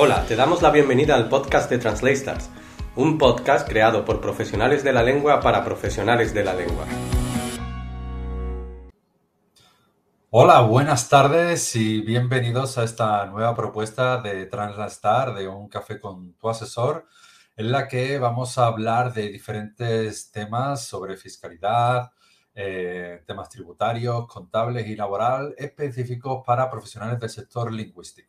Hola, 0.00 0.24
te 0.28 0.36
damos 0.36 0.62
la 0.62 0.70
bienvenida 0.70 1.16
al 1.16 1.28
podcast 1.28 1.68
de 1.68 1.78
Translators, 1.78 2.50
un 2.94 3.18
podcast 3.18 3.68
creado 3.68 4.04
por 4.04 4.20
profesionales 4.20 4.84
de 4.84 4.92
la 4.92 5.02
lengua 5.02 5.40
para 5.40 5.64
profesionales 5.64 6.32
de 6.32 6.44
la 6.44 6.54
lengua. 6.54 6.86
Hola, 10.30 10.60
buenas 10.60 11.08
tardes 11.08 11.74
y 11.74 12.00
bienvenidos 12.02 12.78
a 12.78 12.84
esta 12.84 13.26
nueva 13.26 13.56
propuesta 13.56 14.22
de 14.22 14.46
Translastar 14.46 15.34
de 15.34 15.48
un 15.48 15.68
café 15.68 15.98
con 15.98 16.34
tu 16.34 16.48
asesor, 16.48 17.08
en 17.56 17.72
la 17.72 17.88
que 17.88 18.20
vamos 18.20 18.56
a 18.56 18.68
hablar 18.68 19.12
de 19.12 19.28
diferentes 19.30 20.30
temas 20.30 20.84
sobre 20.84 21.16
fiscalidad, 21.16 22.12
eh, 22.54 23.24
temas 23.26 23.48
tributarios, 23.48 24.28
contables 24.28 24.86
y 24.86 24.94
laboral 24.94 25.56
específicos 25.58 26.44
para 26.46 26.70
profesionales 26.70 27.18
del 27.18 27.30
sector 27.30 27.72
lingüístico. 27.72 28.27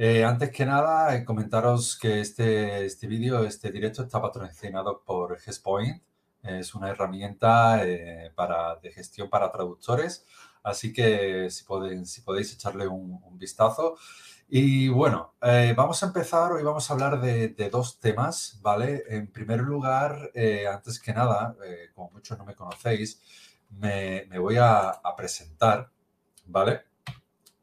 Eh, 0.00 0.22
antes 0.24 0.52
que 0.52 0.64
nada, 0.64 1.16
eh, 1.16 1.24
comentaros 1.24 1.98
que 1.98 2.20
este, 2.20 2.86
este 2.86 3.08
vídeo, 3.08 3.42
este 3.42 3.72
directo 3.72 4.02
está 4.02 4.22
patrocinado 4.22 5.02
por 5.04 5.36
GESPoint. 5.40 6.00
Es 6.44 6.72
una 6.76 6.90
herramienta 6.90 7.84
eh, 7.84 8.30
para, 8.36 8.76
de 8.76 8.92
gestión 8.92 9.28
para 9.28 9.50
traductores, 9.50 10.24
así 10.62 10.92
que 10.92 11.50
si, 11.50 11.64
pueden, 11.64 12.06
si 12.06 12.20
podéis 12.20 12.52
echarle 12.54 12.86
un, 12.86 13.20
vistazo. 13.38 13.96
Y 14.48 14.88
bueno, 14.88 15.34
vamos 15.76 16.02
a 16.02 16.06
empezar, 16.06 16.52
hoy 16.52 16.62
vamos 16.62 16.88
a 16.90 16.94
hablar 16.94 17.20
de, 17.20 17.70
dos 17.70 17.98
temas, 18.00 18.58
¿vale? 18.62 19.04
En 19.08 19.26
primer 19.32 19.60
lugar, 19.60 20.30
antes 20.72 21.00
que 21.00 21.12
nada, 21.12 21.56
como 21.94 22.10
muchos 22.12 22.38
no 22.38 22.44
me 22.44 22.54
conocéis, 22.54 23.20
me, 23.70 24.26
me 24.30 24.38
voy 24.38 24.56
a 24.58 25.00
presentar, 25.16 25.90
¿vale? 26.46 26.88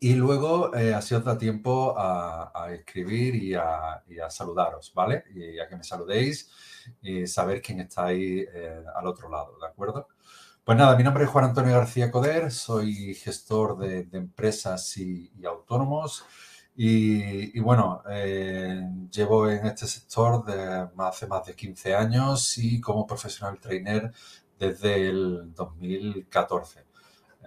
Y 0.06 0.14
luego, 0.14 0.76
eh, 0.76 0.94
así 0.94 1.16
os 1.16 1.24
da 1.24 1.36
tiempo 1.36 1.96
a, 1.98 2.70
escribir 2.72 3.34
y 3.36 3.56
a, 3.56 4.04
saludaros, 4.30 4.94
¿vale? 4.94 5.24
Y 5.34 5.58
a 5.60 5.68
que 5.68 5.78
me 5.78 5.84
saludéis 5.84 6.52
y 7.02 7.26
saber 7.26 7.60
quién 7.60 7.80
está 7.80 8.06
ahí 8.06 8.46
eh, 8.54 8.84
al 8.96 9.08
otro 9.08 9.32
lado, 9.32 9.58
¿de 9.60 9.66
acuerdo? 9.66 10.10
Pues 10.64 10.78
nada, 10.78 10.96
mi 10.96 11.04
nombre 11.04 11.24
es 11.24 11.30
Juan 11.32 11.46
Antonio 11.46 11.74
García 11.74 12.12
Coder, 12.12 12.52
soy 12.52 13.16
gestor 13.16 13.80
de, 13.80 14.08
empresas 14.12 14.96
y, 14.98 15.32
autónomos 15.44 16.24
y, 16.76 17.60
bueno, 17.60 18.04
eh, 18.08 18.88
llevo 19.10 19.50
en 19.50 19.66
este 19.66 19.88
sector 19.88 20.46
de, 20.46 20.88
hace 21.00 21.26
más 21.26 21.48
de 21.48 21.56
15 21.56 21.96
años 21.96 22.60
y 22.60 22.80
como 22.80 23.08
profesional 23.08 23.60
trainer 23.60 24.12
desde 24.60 25.10
el 25.10 25.52
2014. 25.56 26.85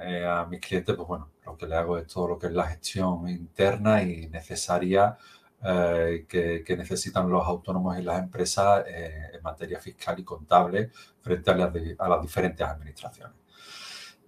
Eh, 0.01 0.25
a 0.25 0.47
mis 0.47 0.61
clientes, 0.61 0.95
pues 0.95 1.09
bueno, 1.09 1.31
lo 1.45 1.57
que 1.57 1.67
le 1.67 1.75
hago 1.75 1.99
es 1.99 2.07
todo 2.07 2.29
lo 2.29 2.39
que 2.39 2.47
es 2.47 2.53
la 2.53 2.69
gestión 2.69 3.29
interna 3.29 4.01
y 4.03 4.29
necesaria 4.29 5.17
eh, 5.65 6.25
que, 6.29 6.77
necesitan 6.77 7.29
los 7.29 7.45
autónomos 7.45 7.99
y 7.99 8.03
las 8.03 8.21
empresas 8.21 8.85
eh, 8.87 9.31
en 9.35 9.43
materia 9.43 9.81
fiscal 9.81 10.19
y 10.21 10.25
contable 10.25 10.91
frente 11.21 11.51
a 11.51 11.55
las, 11.57 12.23
diferentes 12.23 12.67
administraciones. 12.67 13.35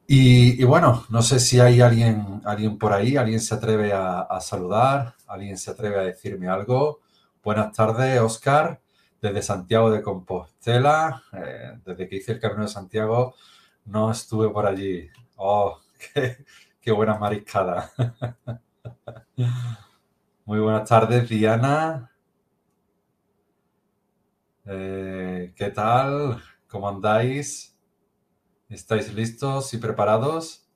Y, 0.08 0.64
bueno, 0.64 1.04
no 1.08 1.22
sé 1.22 1.38
si 1.38 1.60
hay 1.60 1.80
alguien, 1.80 2.42
alguien 2.44 2.76
por 2.76 2.92
ahí, 2.92 3.16
alguien 3.16 3.38
se 3.38 3.54
atreve 3.54 3.92
a, 3.92 4.22
a 4.22 4.40
saludar, 4.40 5.14
alguien 5.28 5.56
se 5.56 5.70
atreve 5.70 6.00
a 6.00 6.02
decirme 6.02 6.48
algo. 6.48 7.00
Buenas 7.44 7.72
tardes, 7.72 8.20
Oscar, 8.20 8.80
desde 9.22 9.40
Santiago 9.40 9.88
de 9.92 10.02
Compostela. 10.02 11.22
desde 11.84 12.08
que 12.08 12.16
hice 12.16 12.32
el 12.32 12.40
Camino 12.40 12.62
de 12.62 12.68
Santiago 12.68 13.34
no 13.84 14.10
estuve 14.10 14.48
por 14.50 14.66
allí. 14.66 15.08
Oh, 15.42 15.80
qué, 16.82 16.92
buena 16.92 17.16
mariscada. 17.16 17.90
Muy 20.44 20.58
buenas 20.58 20.86
tardes, 20.86 21.26
Diana. 21.30 22.10
Eh, 24.66 25.54
¿Qué 25.56 25.70
tal? 25.70 26.42
¿Cómo 26.68 26.90
andáis? 26.90 27.74
¿Estáis 28.68 29.14
listos 29.14 29.72
y 29.72 29.78
preparados? 29.78 30.68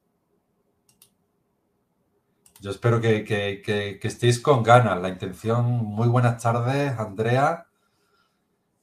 Yo 2.58 2.70
espero 2.70 3.02
que, 3.02 3.22
que, 3.22 4.00
estéis 4.02 4.40
con 4.40 4.62
ganas. 4.62 4.98
La 4.98 5.10
intención, 5.10 5.66
muy 5.66 6.08
buenas 6.08 6.42
tardes, 6.42 6.98
Andrea. 6.98 7.66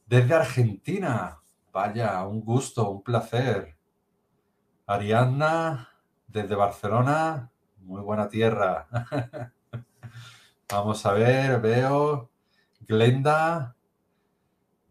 Desde 0.05 0.35
Argentina. 0.35 1.39
Vaya, 1.72 2.23
un 2.28 2.41
gusto, 2.41 2.88
un 2.88 3.01
placer. 3.01 3.80
Ariadna, 4.91 5.90
desde 6.28 6.53
Barcelona, 6.56 7.50
muy 7.78 8.02
buena 8.02 8.28
tierra. 8.28 8.90
Vamos 10.69 11.06
a 11.06 11.13
ver, 11.13 11.62
veo. 11.62 12.29
Glenda, 12.81 13.78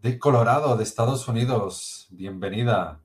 de 0.01 0.19
Colorado, 0.19 0.75
de 0.79 0.85
Estados 0.85 1.29
Unidos, 1.29 2.09
bienvenida. 2.11 3.03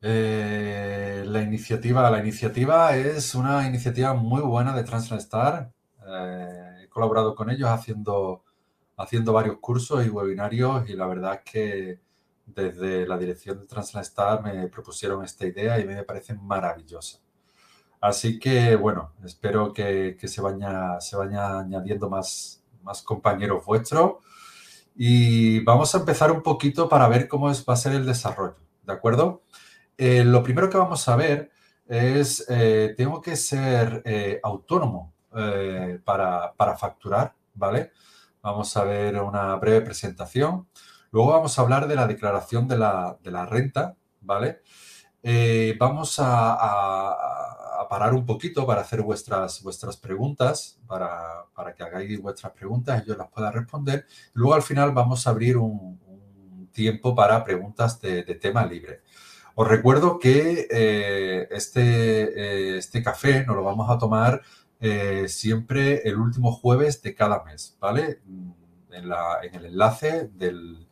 Eh, 0.00 1.24
la 1.26 1.42
iniciativa, 1.42 2.08
la 2.08 2.20
iniciativa 2.20 2.96
es 2.96 3.34
una 3.34 3.66
iniciativa 3.66 4.14
muy 4.14 4.42
buena 4.42 4.76
de 4.76 4.84
Translastar. 4.84 5.72
Eh, 6.06 6.82
he 6.84 6.88
colaborado 6.88 7.34
con 7.34 7.50
ellos 7.50 7.68
haciendo, 7.68 8.44
haciendo 8.96 9.32
varios 9.32 9.58
cursos 9.58 10.06
y 10.06 10.08
webinarios 10.08 10.88
y 10.88 10.92
la 10.92 11.06
verdad 11.06 11.34
es 11.34 11.50
que 11.50 12.05
desde 12.46 13.06
la 13.06 13.18
dirección 13.18 13.60
de 13.60 13.66
Translastar 13.66 14.42
me 14.42 14.68
propusieron 14.68 15.24
esta 15.24 15.46
idea 15.46 15.78
y 15.78 15.84
me 15.84 16.02
parece 16.04 16.34
maravillosa. 16.34 17.18
Así 18.00 18.38
que, 18.38 18.76
bueno, 18.76 19.12
espero 19.24 19.72
que, 19.72 20.16
se, 20.22 20.40
vaya, 20.40 20.98
añadiendo 21.58 22.08
más, 22.08 22.62
compañeros 23.04 23.64
vuestros. 23.64 24.16
Y 24.94 25.60
vamos 25.64 25.94
a 25.94 25.98
empezar 25.98 26.32
un 26.32 26.42
poquito 26.42 26.88
para 26.88 27.08
ver 27.08 27.28
cómo 27.28 27.50
es, 27.50 27.64
va 27.68 27.74
a 27.74 27.76
ser 27.76 27.92
el 27.92 28.06
desarrollo, 28.06 28.56
¿de 28.84 28.92
acuerdo? 28.92 29.42
Eh, 29.98 30.24
lo 30.24 30.42
primero 30.42 30.70
que 30.70 30.78
vamos 30.78 31.06
a 31.08 31.16
ver 31.16 31.50
es, 31.86 32.46
eh, 32.48 32.94
tengo 32.96 33.20
que 33.20 33.36
ser 33.36 34.02
eh, 34.04 34.40
autónomo 34.42 35.12
para, 36.04 36.54
para 36.54 36.76
facturar, 36.78 37.34
¿vale? 37.54 37.92
Vamos 38.40 38.74
a 38.76 38.84
ver 38.84 39.20
una 39.20 39.54
breve 39.56 39.82
presentación. 39.82 40.66
Luego 41.12 41.32
vamos 41.32 41.58
a 41.58 41.62
hablar 41.62 41.88
de 41.88 41.94
la 41.94 42.06
declaración 42.06 42.68
de 42.68 42.78
la, 42.78 43.46
renta, 43.48 43.96
¿vale? 44.20 44.60
Eh, 45.22 45.76
vamos 45.78 46.16
a, 46.18 47.88
parar 47.88 48.14
un 48.14 48.26
poquito 48.26 48.66
para 48.66 48.80
hacer 48.80 49.00
vuestras, 49.02 49.62
vuestras 49.62 49.96
preguntas, 49.96 50.80
para, 50.88 51.46
que 51.76 51.84
hagáis 51.84 52.20
vuestras 52.20 52.52
preguntas 52.52 53.02
y 53.02 53.08
yo 53.08 53.16
las 53.16 53.28
pueda 53.28 53.52
responder. 53.52 54.06
Luego 54.32 54.54
al 54.54 54.62
final 54.62 54.90
vamos 54.90 55.26
a 55.26 55.30
abrir 55.30 55.56
un, 55.56 56.00
tiempo 56.72 57.14
para 57.14 57.42
preguntas 57.44 58.00
de, 58.00 58.22
tema 58.34 58.66
libre. 58.66 59.02
Os 59.54 59.66
recuerdo 59.66 60.18
que 60.18 60.66
eh, 60.70 61.48
este, 61.50 62.74
eh, 62.74 62.78
este 62.78 63.02
café 63.02 63.46
nos 63.46 63.56
lo 63.56 63.62
vamos 63.62 63.88
a 63.88 63.98
tomar 63.98 64.42
siempre 65.26 66.02
el 66.06 66.16
último 66.16 66.52
jueves 66.52 67.00
de 67.02 67.14
cada 67.14 67.42
mes, 67.44 67.76
¿vale? 67.80 68.20
En, 68.96 69.04
en 69.04 69.54
el 69.54 69.66
enlace 69.66 70.28
del, 70.32 70.86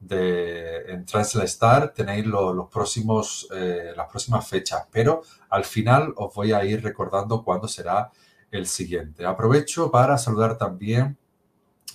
de, 0.00 0.92
en 0.92 1.04
Star 1.44 1.92
tenéis 1.92 2.26
los 2.26 2.68
próximos, 2.68 3.48
eh, 3.54 3.92
las 3.96 4.08
próximas 4.08 4.46
fechas, 4.46 4.84
pero 4.90 5.22
al 5.50 5.64
final 5.64 6.12
os 6.16 6.34
voy 6.34 6.52
a 6.52 6.64
ir 6.64 6.82
recordando 6.82 7.42
cuándo 7.42 7.68
será 7.68 8.10
el 8.50 8.66
siguiente. 8.66 9.26
Aprovecho 9.26 9.90
para 9.90 10.16
saludar 10.18 10.56
también 10.56 11.18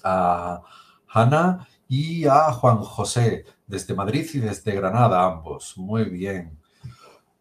a 0.03 0.61
Hanna 1.07 1.67
y 1.87 2.25
a 2.25 2.51
Juan 2.51 2.77
José 2.77 3.45
desde 3.67 3.93
Madrid 3.93 4.27
y 4.33 4.39
desde 4.39 4.75
Granada, 4.75 5.23
ambos. 5.23 5.77
Muy 5.77 6.05
bien. 6.05 6.62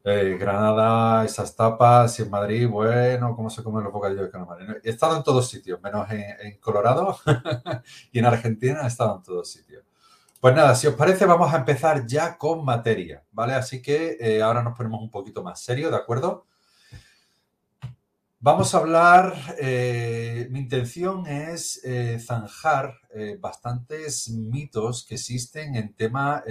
Eh, 0.05 0.37
Granada, 0.37 1.25
esas 1.25 1.55
tapas, 1.55 2.19
y 2.19 2.23
en 2.23 2.31
Madrid, 2.31 2.69
bueno, 2.69 3.37
¿cómo 3.37 3.49
se 3.49 3.63
comen 3.63 3.85
los 3.85 3.93
bocadillos 3.93 4.25
de 4.25 4.31
calamares? 4.33 4.69
He 4.83 4.91
estado 4.91 5.17
en 5.17 5.23
todos 5.23 5.49
sitios, 5.49 5.81
menos 5.81 6.11
en, 6.11 6.59
Colorado 6.59 7.17
y 8.13 8.19
en 8.19 8.25
Argentina 8.25 8.83
he 8.83 8.89
estado 8.89 9.17
en 9.19 9.23
todos 9.23 9.49
sitios. 9.49 9.85
Pues 10.41 10.57
nada, 10.57 10.75
si 10.75 10.89
os 10.89 10.95
parece, 10.97 11.25
vamos 11.25 11.55
a 11.55 11.59
empezar 11.59 12.05
ya 12.05 12.37
con 12.37 12.65
materia, 12.65 13.23
¿vale? 13.31 13.55
Así 13.55 13.81
que 13.81 14.17
eh, 14.19 14.43
ahora 14.43 14.65
nos 14.65 14.77
ponemos 14.77 15.01
un 15.01 15.11
poquito 15.11 15.45
más 15.45 15.61
serio, 15.61 15.89
¿de 15.89 15.97
acuerdo? 15.97 16.47
Vamos 18.41 18.75
a 18.75 18.79
hablar, 18.79 19.37
eh, 19.61 20.49
mi 20.51 20.59
intención 20.59 21.29
es 21.29 21.81
zanjar 22.27 22.99
bastantes 23.39 24.29
mitos 24.31 25.07
que 25.07 25.15
existen 25.15 25.77
en 25.77 25.95
tema, 25.95 26.43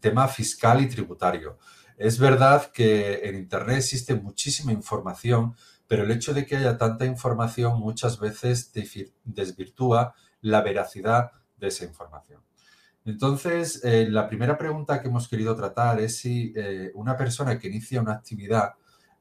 tema 0.00 0.28
fiscal 0.28 0.80
y 0.80 0.88
tributario. 0.88 1.58
Es 1.96 2.18
verdad 2.18 2.70
que 2.72 3.20
en 3.24 3.36
Internet 3.36 3.78
existe 3.78 4.14
muchísima 4.14 4.72
información 4.72 5.54
pero 5.92 6.04
el 6.04 6.10
hecho 6.10 6.32
de 6.32 6.46
que 6.46 6.56
haya 6.56 6.78
tanta 6.78 7.04
información 7.04 7.78
muchas 7.78 8.18
veces 8.18 8.72
desvirtúa 9.24 10.14
la 10.40 10.62
veracidad 10.62 11.32
de 11.58 11.68
esa 11.68 11.84
información. 11.84 12.40
Entonces, 13.04 13.84
eh, 13.84 14.06
la 14.08 14.26
primera 14.26 14.56
pregunta 14.56 15.02
que 15.02 15.08
hemos 15.08 15.28
querido 15.28 15.54
tratar 15.54 16.00
es 16.00 16.16
si 16.16 16.50
eh, 16.56 16.92
una 16.94 17.14
persona 17.14 17.58
que 17.58 17.68
inicia 17.68 18.00
una 18.00 18.14
actividad 18.14 18.72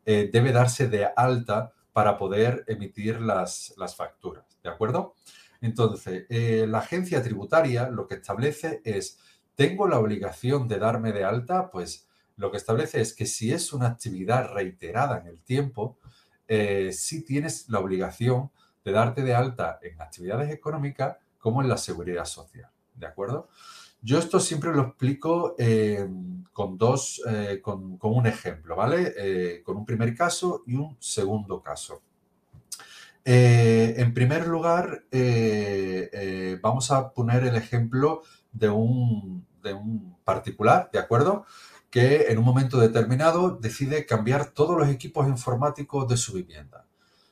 eh, 0.06 0.30
debe 0.32 0.54
darse 0.54 0.88
de 0.88 1.10
alta 1.14 1.74
para 1.92 2.18
poder 2.18 2.64
emitir 2.68 3.20
las, 3.20 3.74
las 3.76 3.94
facturas, 3.98 4.46
¿de 4.64 4.70
acuerdo? 4.70 5.16
Entonces, 5.60 6.26
la 6.70 6.80
agencia 6.80 7.22
tributaria 7.22 7.90
lo 7.90 8.08
que 8.08 8.16
establece 8.16 8.82
es, 8.86 9.20
¿tengo 9.62 9.88
la 9.88 10.00
obligación 10.00 10.68
de 10.68 10.80
darme 10.80 11.12
de 11.12 11.24
alta? 11.24 11.70
Pues 11.70 12.08
lo 12.36 12.50
que 12.50 12.58
establece 12.58 13.00
es 13.00 13.14
que 13.14 13.28
si 13.28 13.54
es 13.54 13.74
una 13.74 13.90
actividad 13.90 14.52
reiterada 14.52 15.20
en 15.20 15.28
el 15.28 15.40
tiempo, 15.44 16.00
eh, 16.48 16.92
sí 16.92 17.24
tienes 17.24 17.70
la 17.70 17.78
obligación 17.78 18.50
de 18.84 18.92
darte 18.92 19.22
de 19.22 19.36
alta 19.36 19.78
en 19.84 20.02
actividades 20.02 20.52
económicas 20.52 21.18
como 21.38 21.62
en 21.62 21.70
la 21.70 21.78
seguridad 21.78 22.26
social, 22.26 22.72
¿de 22.96 23.06
acuerdo? 23.06 23.50
Yo 24.02 24.18
esto 24.18 24.40
siempre 24.40 24.72
lo 24.72 24.82
explico 24.82 25.54
eh, 25.60 26.10
con 26.52 26.80
dos, 26.80 27.22
eh, 27.30 27.60
con, 27.62 28.00
un 28.02 28.26
ejemplo, 28.26 28.76
¿vale? 28.76 29.14
Eh, 29.16 29.62
con 29.64 29.78
un 29.78 29.86
primer 29.86 30.16
caso 30.16 30.64
y 30.66 30.74
un 30.74 30.98
segundo 31.00 31.62
caso. 31.62 32.02
en 33.24 34.12
primer 34.16 34.48
lugar, 34.48 35.06
vamos 36.64 36.90
a 36.90 37.14
poner 37.14 37.44
el 37.44 37.56
ejemplo 37.56 38.24
de 38.52 38.70
un, 38.70 39.46
de 39.62 39.74
un 39.74 40.18
particular, 40.24 40.90
¿de 40.92 41.00
acuerdo? 41.00 41.46
Que 41.90 42.28
en 42.30 42.38
un 42.38 42.46
momento 42.46 42.80
determinado 42.80 43.58
decide 43.60 44.06
cambiar 44.06 44.48
todos 44.48 44.78
los 44.78 44.90
equipos 44.90 45.28
informáticos 45.28 46.08
de 46.08 46.18
su 46.18 46.34
vivienda 46.34 46.86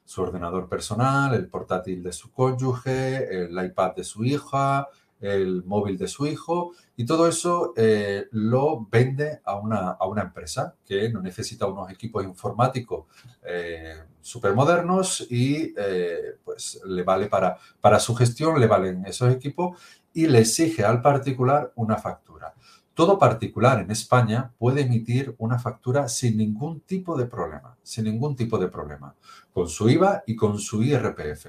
su 0.09 0.23
ordenador 0.23 0.67
personal, 0.67 1.35
el 1.35 1.47
portátil 1.47 2.01
de 2.01 2.11
su 2.11 2.31
cónyuge, 2.31 3.43
el 3.43 3.63
iPad 3.63 3.93
de 3.95 4.03
su 4.03 4.25
hija, 4.25 4.87
el 5.21 5.63
móvil 5.65 5.99
de 5.99 6.07
su 6.07 6.25
hijo 6.25 6.71
y 6.97 7.05
todo 7.05 7.27
eso 7.27 7.73
eh, 7.77 8.27
lo 8.31 8.87
vende 8.89 9.41
a 9.43 9.55
una, 9.55 9.91
a 9.91 10.07
una, 10.07 10.23
empresa 10.23 10.73
que 10.83 11.09
no 11.09 11.21
necesita 11.21 11.67
unos 11.67 11.91
equipos 11.91 12.23
informáticos 12.23 13.05
eh, 13.43 14.01
súper 14.21 14.55
modernos 14.55 15.27
y 15.29 15.75
eh, 15.77 16.37
pues 16.43 16.81
le 16.85 17.03
vale 17.03 17.27
para, 17.27 17.57
para 17.79 17.99
su 17.99 18.15
gestión, 18.15 18.59
le 18.59 18.65
valen 18.65 19.05
esos 19.05 19.31
equipos 19.31 19.77
y 20.13 20.27
le 20.27 20.39
exige 20.39 20.83
al 20.83 21.01
particular 21.01 21.71
una 21.75 21.97
factura. 21.97 22.53
Todo 22.93 23.17
particular 23.17 23.79
en 23.79 23.91
España 23.91 24.51
puede 24.57 24.81
emitir 24.81 25.33
una 25.37 25.57
factura 25.57 26.09
sin 26.09 26.35
ningún 26.35 26.81
tipo 26.81 27.17
de 27.17 27.27
problema, 27.27 27.77
sin 27.81 28.03
ningún 28.03 28.35
tipo 28.35 28.57
de 28.57 28.67
problema, 28.67 29.15
con 29.53 29.69
su 29.69 29.89
IVA 29.89 30.23
y 30.27 30.35
con 30.35 30.59
su 30.59 30.83
IRPF, 30.83 31.47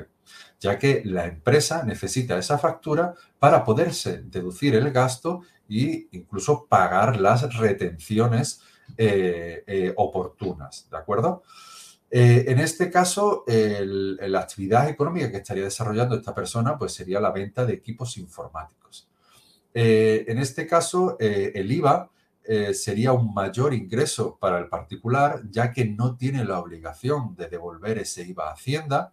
ya 0.60 0.78
que 0.78 1.02
la 1.04 1.26
empresa 1.26 1.82
necesita 1.82 2.38
esa 2.38 2.56
factura 2.56 3.14
para 3.40 3.64
poderse 3.64 4.22
deducir 4.22 4.76
el 4.76 4.92
gasto 4.92 5.40
e 5.68 6.06
incluso 6.12 6.66
pagar 6.68 7.20
las 7.20 7.56
retenciones 7.56 8.62
eh, 8.96 9.64
eh, 9.66 9.92
oportunas, 9.96 10.88
¿de 10.88 10.98
acuerdo? 10.98 11.42
Eh, 12.10 12.46
en 12.48 12.58
este 12.58 12.90
caso, 12.90 13.44
la 13.46 14.40
actividad 14.40 14.88
económica 14.88 15.30
que 15.30 15.36
estaría 15.38 15.64
desarrollando 15.64 16.16
esta 16.16 16.34
persona 16.34 16.76
pues 16.76 16.92
sería 16.92 17.20
la 17.20 17.30
venta 17.30 17.64
de 17.64 17.74
equipos 17.74 18.16
informáticos. 18.16 19.08
Eh, 19.72 20.24
en 20.26 20.38
este 20.38 20.66
caso, 20.66 21.16
eh, 21.20 21.52
el 21.54 21.70
IVA 21.70 22.10
sería 22.72 23.12
un 23.12 23.32
mayor 23.32 23.72
ingreso 23.72 24.36
para 24.40 24.58
el 24.58 24.68
particular, 24.68 25.40
ya 25.50 25.70
que 25.70 25.84
no 25.84 26.16
tiene 26.16 26.44
la 26.44 26.58
obligación 26.58 27.36
de 27.36 27.48
devolver 27.48 27.98
ese 27.98 28.22
IVA 28.22 28.48
a 28.48 28.54
Hacienda 28.54 29.12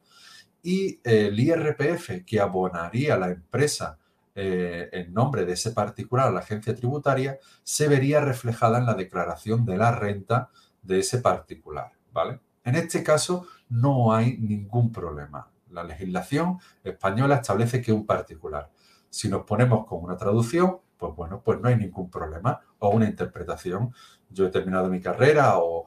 y 0.63 0.99
el 1.03 1.39
IRPF 1.39 2.25
que 2.25 2.39
abonaría 2.39 3.15
la 3.15 3.29
empresa 3.29 3.99
en 4.33 5.13
nombre 5.13 5.45
de 5.45 5.53
ese 5.53 5.71
particular 5.71 6.29
a 6.29 6.31
la 6.31 6.39
agencia 6.39 6.73
tributaria 6.73 7.38
se 7.63 7.88
vería 7.88 8.21
reflejada 8.21 8.79
en 8.79 8.88
la 8.88 8.95
declaración 8.95 9.65
de 9.65 9.77
la 9.77 9.91
renta 9.91 10.49
de 10.81 10.99
ese 10.99 11.19
particular, 11.19 11.91
¿vale? 12.11 12.39
En 12.68 12.75
este 12.75 13.04
caso 13.04 13.48
no 13.69 14.14
hay 14.14 14.38
ningún 14.38 14.92
problema. 14.92 15.50
La 15.72 15.84
legislación 15.84 16.60
española 16.84 17.36
establece 17.36 17.81
que 17.81 17.92
un 17.92 18.06
particular 18.06 18.69
si 19.10 19.30
nos 19.30 19.44
ponemos 19.44 19.86
con 19.86 20.04
una 20.04 20.18
traducción, 20.18 20.80
pues 20.98 21.16
bueno, 21.16 21.42
pues 21.44 21.60
no 21.60 21.69
hay 21.69 21.75
ningún 21.75 22.10
problema. 22.10 22.60
O 22.80 22.90
una 22.90 23.08
interpretación. 23.08 23.94
Yo 24.30 24.46
he 24.48 24.50
terminado 24.50 24.90
mi 24.90 25.02
carrera 25.02 25.58
o 25.58 25.86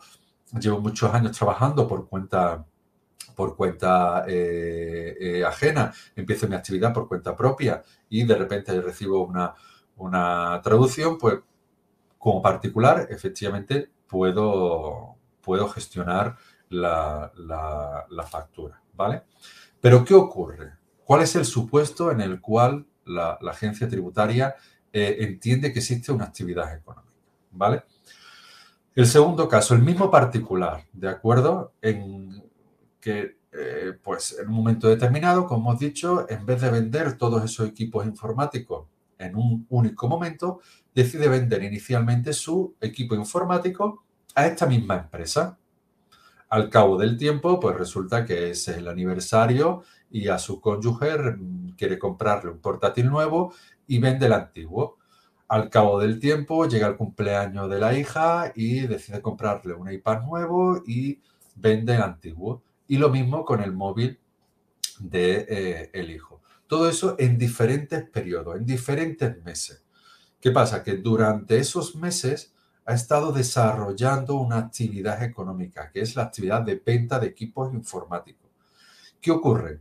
llevo 0.59 0.81
muchos 0.81 1.13
años 1.13 1.37
trabajando 1.37 1.87
por 1.87 2.09
cuenta 2.09 2.65
por 3.37 3.57
cuenta 3.57 4.25
eh, 4.27 5.17
eh, 5.19 5.45
ajena, 5.45 5.93
empiezo 6.15 6.47
mi 6.49 6.57
actividad 6.57 6.93
por 6.93 7.09
cuenta 7.09 7.37
propia 7.37 7.83
y 8.09 8.25
de 8.25 8.35
repente 8.35 8.79
recibo 8.83 9.25
una, 9.25 9.55
una 9.97 10.61
traducción, 10.63 11.17
pues 11.17 11.39
como 12.19 12.43
particular, 12.43 13.07
efectivamente, 13.09 13.91
puedo, 14.09 15.17
puedo 15.41 15.69
gestionar 15.69 16.37
la, 16.71 18.27
factura, 18.31 18.81
¿vale? 18.95 19.23
Pero 19.81 20.05
¿qué 20.05 20.15
ocurre? 20.15 20.73
¿Cuál 21.05 21.23
es 21.23 21.35
el 21.37 21.45
supuesto 21.45 22.11
en 22.11 22.21
el 22.21 22.41
cual 22.41 22.87
la, 23.05 23.39
agencia 23.49 23.89
tributaria 23.89 24.55
eh, 24.93 25.17
entiende 25.21 25.73
que 25.73 25.81
existe 25.81 26.13
una 26.13 26.27
actividad 26.27 26.75
económica, 26.75 27.13
¿vale? 27.53 27.83
El 28.95 29.07
segundo 29.07 29.49
caso, 29.49 29.75
el 29.75 29.83
mismo 29.83 30.11
particular, 30.11 30.85
¿de 30.93 31.09
acuerdo? 31.09 31.73
En 31.81 32.43
que, 33.01 33.39
eh, 33.53 33.93
pues, 34.03 34.37
en 34.39 34.49
un 34.49 34.55
momento 34.55 34.89
determinado, 34.89 35.47
como 35.47 35.71
hemos 35.71 35.81
dicho, 35.81 36.27
en 36.29 36.45
vez 36.45 36.61
de 36.61 36.71
vender 36.71 37.17
todos 37.17 37.45
esos 37.45 37.69
equipos 37.69 38.05
informáticos 38.05 38.87
en 39.19 39.37
un 39.37 39.67
único 39.71 40.09
momento, 40.09 40.61
decide 40.95 41.29
vender 41.29 41.63
inicialmente 41.63 42.33
su 42.33 42.75
equipo 42.81 43.15
informático 43.15 44.05
a 44.35 44.47
esta 44.47 44.67
misma 44.67 44.97
empresa. 44.97 45.59
Al 46.51 46.69
cabo 46.69 46.99
del 46.99 47.17
tiempo, 47.17 47.61
pues 47.61 47.77
resulta 47.77 48.25
que 48.25 48.51
es 48.51 48.67
el 48.67 48.89
aniversario 48.89 49.85
y 50.11 50.27
a 50.27 50.39
su 50.39 50.61
cónyuge 50.61 51.17
quiere 51.79 51.97
comprarle 51.97 52.51
un 52.51 52.59
portátil 52.59 53.09
nuevo 53.09 53.55
y 53.87 54.01
vende 54.01 54.27
el 54.27 54.33
antiguo. 54.33 54.99
Al 55.47 55.71
cabo 55.71 56.01
del 56.01 56.19
tiempo 56.19 56.67
llega 56.67 56.89
el 56.89 56.97
cumpleaños 56.97 57.71
de 57.71 57.79
la 57.79 57.97
hija 57.97 58.53
y 58.57 58.81
decide 58.89 59.23
comprarle 59.23 59.75
un 59.75 59.93
iPad 59.93 60.23
nuevo 60.25 60.83
y 60.85 61.21
vende 61.55 61.95
el 61.95 62.03
antiguo. 62.03 62.65
Y 62.89 62.99
lo 62.99 63.11
mismo 63.11 63.45
con 63.45 63.63
el 63.63 63.73
móvil 63.73 64.19
del 64.99 65.47
de, 65.47 65.91
eh, 65.93 66.13
hijo. 66.13 66.43
Todo 66.67 66.89
eso 66.89 67.15
en 67.21 67.39
diferentes 67.39 68.11
periodos, 68.11 68.57
en 68.57 68.67
diferentes 68.67 69.41
meses. 69.45 69.85
¿Qué 70.41 70.51
pasa? 70.51 70.83
Que 70.83 70.97
durante 70.97 71.59
esos 71.59 71.95
meses 71.95 72.53
ha 72.85 72.95
estado 72.95 73.33
desarrollando 73.33 74.37
una 74.37 74.59
actividad 74.59 75.23
económica, 75.23 75.91
que 75.91 76.01
es 76.01 76.17
la 76.17 76.25
actividad 76.25 76.63
de 76.63 76.83
venta 76.85 77.19
de 77.19 77.29
equipos 77.29 77.73
informáticos. 77.73 78.51
¿Qué 79.21 79.31
ocurre? 79.31 79.81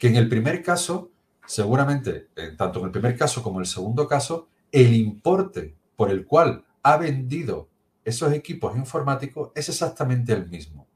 que 0.00 0.08
en 0.08 0.16
el 0.16 0.30
primer 0.30 0.62
caso, 0.62 1.10
seguramente, 1.46 2.30
tanto 2.56 2.78
en 2.78 2.86
el 2.86 2.90
primer 2.90 3.18
caso 3.18 3.42
como 3.42 3.58
en 3.58 3.64
el 3.64 3.66
segundo 3.66 4.08
caso, 4.08 4.48
el 4.72 4.94
importe 4.94 5.76
por 5.94 6.10
el 6.10 6.26
cual 6.26 6.64
ha 6.82 6.96
vendido 6.96 7.68
esos 8.02 8.32
equipos 8.32 8.74
informáticos 8.78 9.50
es 9.54 9.68
exactamente 9.68 10.32
el 10.32 10.48
mismo. 10.48 10.88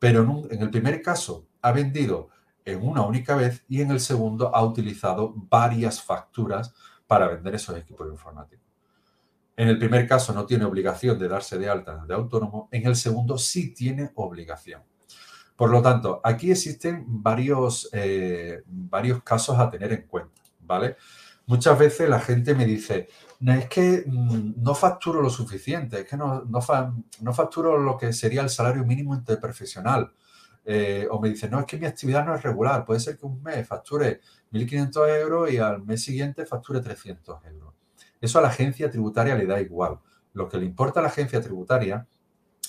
Pero 0.00 0.48
en, 0.50 0.60
el 0.60 0.70
primer 0.70 1.00
caso 1.02 1.46
ha 1.62 1.70
vendido 1.70 2.30
en 2.64 2.84
una 2.84 3.02
única 3.02 3.36
vez 3.36 3.64
y 3.68 3.80
en 3.80 3.92
el 3.92 4.00
segundo 4.00 4.52
ha 4.52 4.64
utilizado 4.64 5.32
varias 5.36 6.02
facturas 6.02 6.74
para 7.06 7.28
vender 7.28 7.54
esos 7.54 7.78
equipos 7.78 8.08
informáticos. 8.10 8.67
En 9.58 9.66
el 9.66 9.76
primer 9.76 10.06
caso 10.06 10.32
no 10.32 10.46
tiene 10.46 10.64
obligación 10.64 11.18
de 11.18 11.26
darse 11.26 11.58
de 11.58 11.68
alta 11.68 12.04
de 12.06 12.14
autónomo, 12.14 12.68
en 12.70 12.86
el 12.86 12.94
segundo 12.94 13.36
sí 13.36 13.74
tiene 13.74 14.12
obligación. 14.14 14.84
Por 15.56 15.70
lo 15.70 15.82
tanto, 15.82 16.20
aquí 16.22 16.52
existen 16.52 17.04
varios, 17.08 17.90
eh, 17.92 18.62
varios 18.66 19.20
casos 19.24 19.58
a 19.58 19.68
tener 19.68 19.92
en 19.92 20.02
cuenta, 20.02 20.40
¿vale? 20.60 20.96
Muchas 21.46 21.76
veces 21.76 22.08
la 22.08 22.20
gente 22.20 22.54
me 22.54 22.66
dice, 22.66 23.08
no, 23.40 23.52
es 23.52 23.68
que 23.68 24.04
mm, 24.06 24.62
no 24.62 24.76
facturo 24.76 25.20
lo 25.20 25.28
suficiente, 25.28 26.02
es 26.02 26.08
que 26.08 26.16
no, 26.16 26.44
no, 26.44 26.62
facturo 27.32 27.78
lo 27.78 27.98
que 27.98 28.12
sería 28.12 28.42
el 28.42 28.50
salario 28.50 28.84
mínimo 28.84 29.12
interprofesional. 29.12 30.12
Eh, 30.64 31.08
o 31.10 31.20
me 31.20 31.30
dice, 31.30 31.48
no, 31.50 31.58
es 31.58 31.66
que 31.66 31.78
mi 31.78 31.86
actividad 31.86 32.24
no 32.24 32.32
es 32.36 32.44
regular, 32.44 32.84
puede 32.84 33.00
ser 33.00 33.18
que 33.18 33.26
un 33.26 33.42
mes 33.42 33.66
facture 33.66 34.20
1.500 34.52 35.20
euros 35.20 35.50
y 35.50 35.58
al 35.58 35.82
mes 35.82 36.00
siguiente 36.00 36.46
facture 36.46 36.80
300 36.80 37.44
euros. 37.46 37.77
Eso 38.20 38.38
a 38.38 38.42
la 38.42 38.48
agencia 38.48 38.90
tributaria 38.90 39.34
le 39.34 39.46
da 39.46 39.60
igual. 39.60 39.98
Lo 40.32 40.48
que 40.48 40.58
le 40.58 40.66
importa 40.66 41.00
a 41.00 41.02
la 41.02 41.08
agencia 41.08 41.40
tributaria 41.40 42.06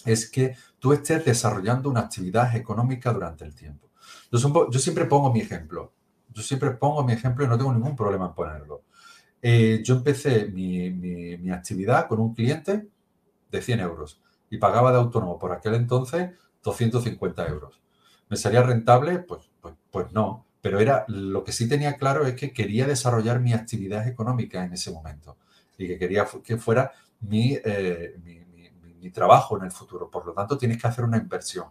es 0.06 0.30
que 0.30 0.56
tú 0.80 0.94
estés 0.94 1.26
desarrollando 1.26 1.90
una 1.90 2.02
actividad 2.02 2.56
económica 2.56 3.12
durante 3.12 3.46
el 3.46 3.54
tiempo. 3.54 3.90
Yo, 4.32 4.80
siempre 4.80 5.06
pongo 5.06 5.32
mi 5.32 5.42
ejemplo. 5.42 5.94
Yo 6.30 6.42
siempre 6.42 6.72
pongo 6.72 7.04
mi 7.04 7.14
ejemplo 7.14 7.46
y 7.46 7.48
no 7.48 7.58
tengo 7.58 7.74
ningún 7.74 7.96
problema 7.96 8.28
en 8.28 8.34
ponerlo. 8.34 8.84
Eh, 9.42 9.82
yo 9.84 9.96
empecé 9.96 10.48
mi, 10.48 11.50
actividad 11.52 12.08
con 12.08 12.20
un 12.20 12.34
cliente 12.34 12.88
de 13.52 13.62
100 13.62 13.80
euros 13.80 14.22
y 14.50 14.58
pagaba 14.58 14.92
de 14.92 14.98
autónomo 14.98 15.40
por 15.40 15.52
aquel 15.52 15.76
entonces 15.76 16.32
250 16.64 17.48
euros. 17.48 17.82
¿Me 18.30 18.38
sería 18.38 18.62
rentable? 18.62 19.20
Pues, 19.20 19.50
pues, 19.62 19.76
pues, 19.92 20.12
no. 20.12 20.46
Pero 20.62 20.80
era, 20.80 21.06
lo 21.08 21.44
que 21.44 21.52
sí 21.52 21.70
tenía 21.70 21.96
claro 21.96 22.26
es 22.26 22.36
que 22.36 22.52
quería 22.52 22.86
desarrollar 22.86 23.40
mi 23.40 23.54
actividad 23.54 24.08
económica 24.08 24.64
en 24.64 24.74
ese 24.74 24.92
momento 24.92 25.38
y 25.78 25.88
que 25.88 25.98
quería 25.98 26.28
que 26.44 26.58
fuera 26.58 26.92
mi, 27.22 27.58
eh, 27.64 28.16
mi 29.00 29.10
trabajo 29.12 29.58
en 29.58 29.64
el 29.64 29.72
futuro. 29.72 30.10
Por 30.10 30.26
lo 30.26 30.34
tanto, 30.34 30.58
tienes 30.58 30.82
que 30.82 30.88
hacer 30.88 31.06
una 31.06 31.18
inversión. 31.18 31.68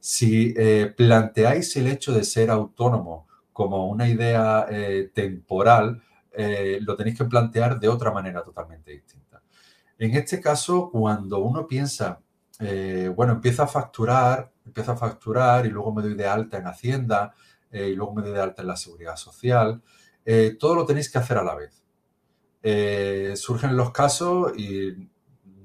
Si 0.00 0.52
eh, 0.56 0.92
planteáis 0.96 1.76
el 1.76 1.86
hecho 1.86 2.12
de 2.12 2.24
ser 2.24 2.50
autónomo 2.50 3.28
como 3.52 3.86
una 3.86 4.08
idea 4.08 4.66
eh, 4.68 5.10
temporal, 5.14 6.02
lo 6.80 6.96
tenéis 6.96 7.16
que 7.16 7.24
plantear 7.24 7.80
de 7.80 7.88
otra 7.88 8.10
manera 8.10 8.42
totalmente 8.42 8.90
distinta. 8.90 9.40
En 9.98 10.14
este 10.14 10.38
caso, 10.38 10.90
cuando 10.90 11.38
uno 11.38 11.66
piensa, 11.66 12.20
bueno, 13.14 13.32
empieza 13.32 13.62
a 13.62 13.66
facturar, 13.66 14.52
empieza 14.66 14.92
a 14.92 14.96
facturar 14.96 15.64
y 15.64 15.70
luego 15.70 15.94
me 15.94 16.02
doy 16.02 16.12
de 16.12 16.26
alta 16.26 16.58
en 16.58 16.66
Hacienda 16.66 17.32
y 17.76 17.94
luego 17.94 18.14
me 18.14 18.22
doy 18.22 18.32
de 18.32 18.40
alta 18.40 18.62
en 18.62 18.68
la 18.68 18.76
Seguridad 18.76 19.16
Social, 19.16 19.82
todo 20.58 20.74
lo 20.74 20.84
tenéis 20.86 21.10
que 21.10 21.18
hacer 21.18 21.38
a 21.38 21.44
la 21.44 21.54
vez. 21.54 21.82
surgen 23.38 23.76
los 23.76 23.92
casos 23.92 24.56
y 24.58 25.08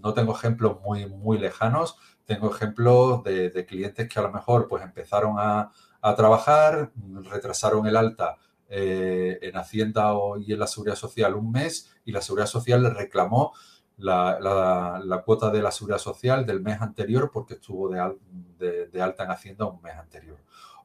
no 0.01 0.13
tengo 0.13 0.35
ejemplos 0.35 0.81
muy, 0.81 1.07
muy 1.07 1.37
lejanos, 1.37 1.97
tengo 2.25 2.53
ejemplos 2.53 3.23
de, 3.23 3.65
clientes 3.67 4.07
que 4.07 4.19
a 4.19 4.23
lo 4.23 4.31
mejor 4.31 4.67
pues 4.67 4.83
empezaron 4.83 5.35
a, 5.37 5.71
trabajar, 6.15 6.91
retrasaron 7.29 7.85
el 7.85 7.95
alta 7.95 8.37
eh, 8.67 9.37
en 9.41 9.55
Hacienda 9.55 10.13
y 10.39 10.53
en 10.53 10.59
la 10.59 10.65
Seguridad 10.65 10.95
Social 10.95 11.35
un 11.35 11.51
mes 11.51 11.91
y 12.05 12.11
la 12.11 12.21
Seguridad 12.21 12.47
Social 12.47 12.81
le 12.81 12.89
reclamó 12.89 13.53
la, 13.97 15.21
cuota 15.23 15.51
de 15.51 15.61
la 15.61 15.71
Seguridad 15.71 15.99
Social 15.99 16.45
del 16.45 16.61
mes 16.61 16.81
anterior 16.81 17.29
porque 17.31 17.55
estuvo 17.55 17.89
de, 17.89 18.87
de, 18.87 19.01
alta 19.01 19.25
en 19.25 19.31
Hacienda 19.31 19.65
un 19.65 19.81
mes 19.81 19.95
anterior. 19.95 20.39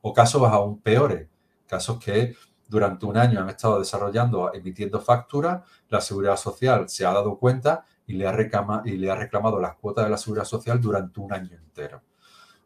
O 0.08 0.12
casos 0.12 0.40
aún 0.44 0.80
peores, 0.80 1.26
casos 1.66 1.98
que 1.98 2.36
durante 2.68 3.06
un 3.06 3.16
año 3.16 3.40
han 3.40 3.48
estado 3.48 3.80
desarrollando, 3.80 4.54
emitiendo 4.54 5.00
facturas, 5.00 5.64
la 5.88 6.00
Seguridad 6.00 6.36
Social 6.36 6.88
se 6.88 7.04
ha 7.04 7.12
dado 7.12 7.36
cuenta 7.40 7.84
y 8.06 8.12
le, 8.12 8.28
ha 8.28 8.82
y 8.84 8.92
le 8.98 9.10
ha 9.10 9.16
reclamado 9.16 9.58
las 9.58 9.74
cuotas 9.74 10.04
de 10.04 10.10
la 10.12 10.16
seguridad 10.16 10.44
social 10.44 10.80
durante 10.80 11.18
un 11.18 11.32
año 11.32 11.56
entero. 11.56 12.04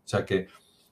O 0.05 0.09
sea 0.11 0.27
que 0.27 0.49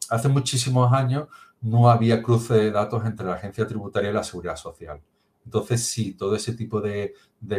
hace 0.08 0.28
muchísimos 0.28 0.90
años 0.90 1.28
no 1.60 1.90
había 1.90 2.22
cruce 2.22 2.54
de 2.54 2.70
datos 2.70 3.04
entre 3.04 3.26
la 3.26 3.34
agencia 3.34 3.66
tributaria 3.66 4.08
y 4.08 4.14
la 4.14 4.24
seguridad 4.24 4.56
social. 4.56 5.02
Entonces, 5.44 5.84
sí, 5.86 6.14
todo 6.14 6.34
ese 6.34 6.54
tipo 6.54 6.80
de, 6.80 7.12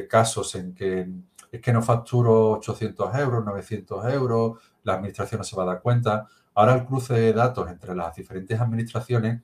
casos 0.10 0.55
en 0.55 0.74
que 0.74 1.08
es 1.51 1.62
que 1.62 1.74
no 1.74 1.84
facturo 1.84 2.53
800 2.53 3.15
euros, 3.19 3.46
900 3.46 4.13
euros, 4.13 4.60
la 4.81 4.93
administración 4.93 5.39
no 5.39 5.43
se 5.43 5.55
va 5.55 5.62
a 5.62 5.67
dar 5.67 5.81
cuenta. 5.84 6.27
Ahora 6.59 6.75
el 6.75 6.85
cruce 6.85 7.13
de 7.13 7.31
datos 7.31 7.69
entre 7.69 7.95
las 7.95 8.13
diferentes 8.13 8.59
administraciones 8.59 9.41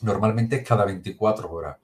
normalmente 0.00 0.56
es 0.56 0.66
cada 0.66 0.86
24 0.86 1.52
horas, 1.52 1.76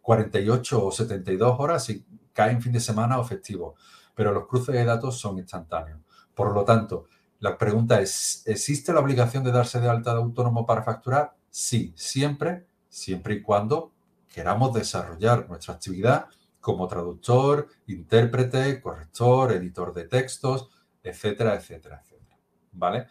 48 0.00 0.86
o 0.86 0.92
72 0.92 1.56
horas 1.58 1.82
si 1.82 2.06
cae 2.32 2.52
en 2.52 2.62
fin 2.62 2.70
de 2.70 2.78
semana 2.78 3.18
o 3.18 3.24
festivo 3.24 3.74
pero 4.14 4.30
los 4.32 4.46
cruces 4.46 4.72
de 4.72 4.84
datos 4.84 5.18
son 5.18 5.38
instantáneos. 5.38 5.98
Por 6.32 6.54
lo 6.54 6.64
tanto, 6.64 7.08
la 7.40 7.58
pregunta 7.58 8.00
es, 8.00 8.44
¿existe 8.46 8.92
la 8.92 9.00
obligación 9.00 9.42
de 9.42 9.50
darse 9.50 9.80
de 9.80 9.88
alta 9.88 10.12
de 10.12 10.20
autónomo 10.20 10.64
para 10.64 10.84
facturar? 10.84 11.34
Sí, 11.50 11.92
siempre, 11.96 12.68
siempre 12.88 13.34
y 13.34 13.42
cuando 13.42 13.90
queramos 14.28 14.72
desarrollar 14.72 15.48
nuestra 15.48 15.74
actividad 15.74 16.26
como 16.60 16.86
traductor, 16.86 17.66
intérprete, 17.88 18.80
corrector, 18.80 19.50
editor 19.50 19.92
de 19.92 20.04
textos, 20.04 20.70
etcétera, 21.02 21.56
etcétera, 21.56 22.00
etcétera. 22.04 22.38
¿Vale? 22.70 23.08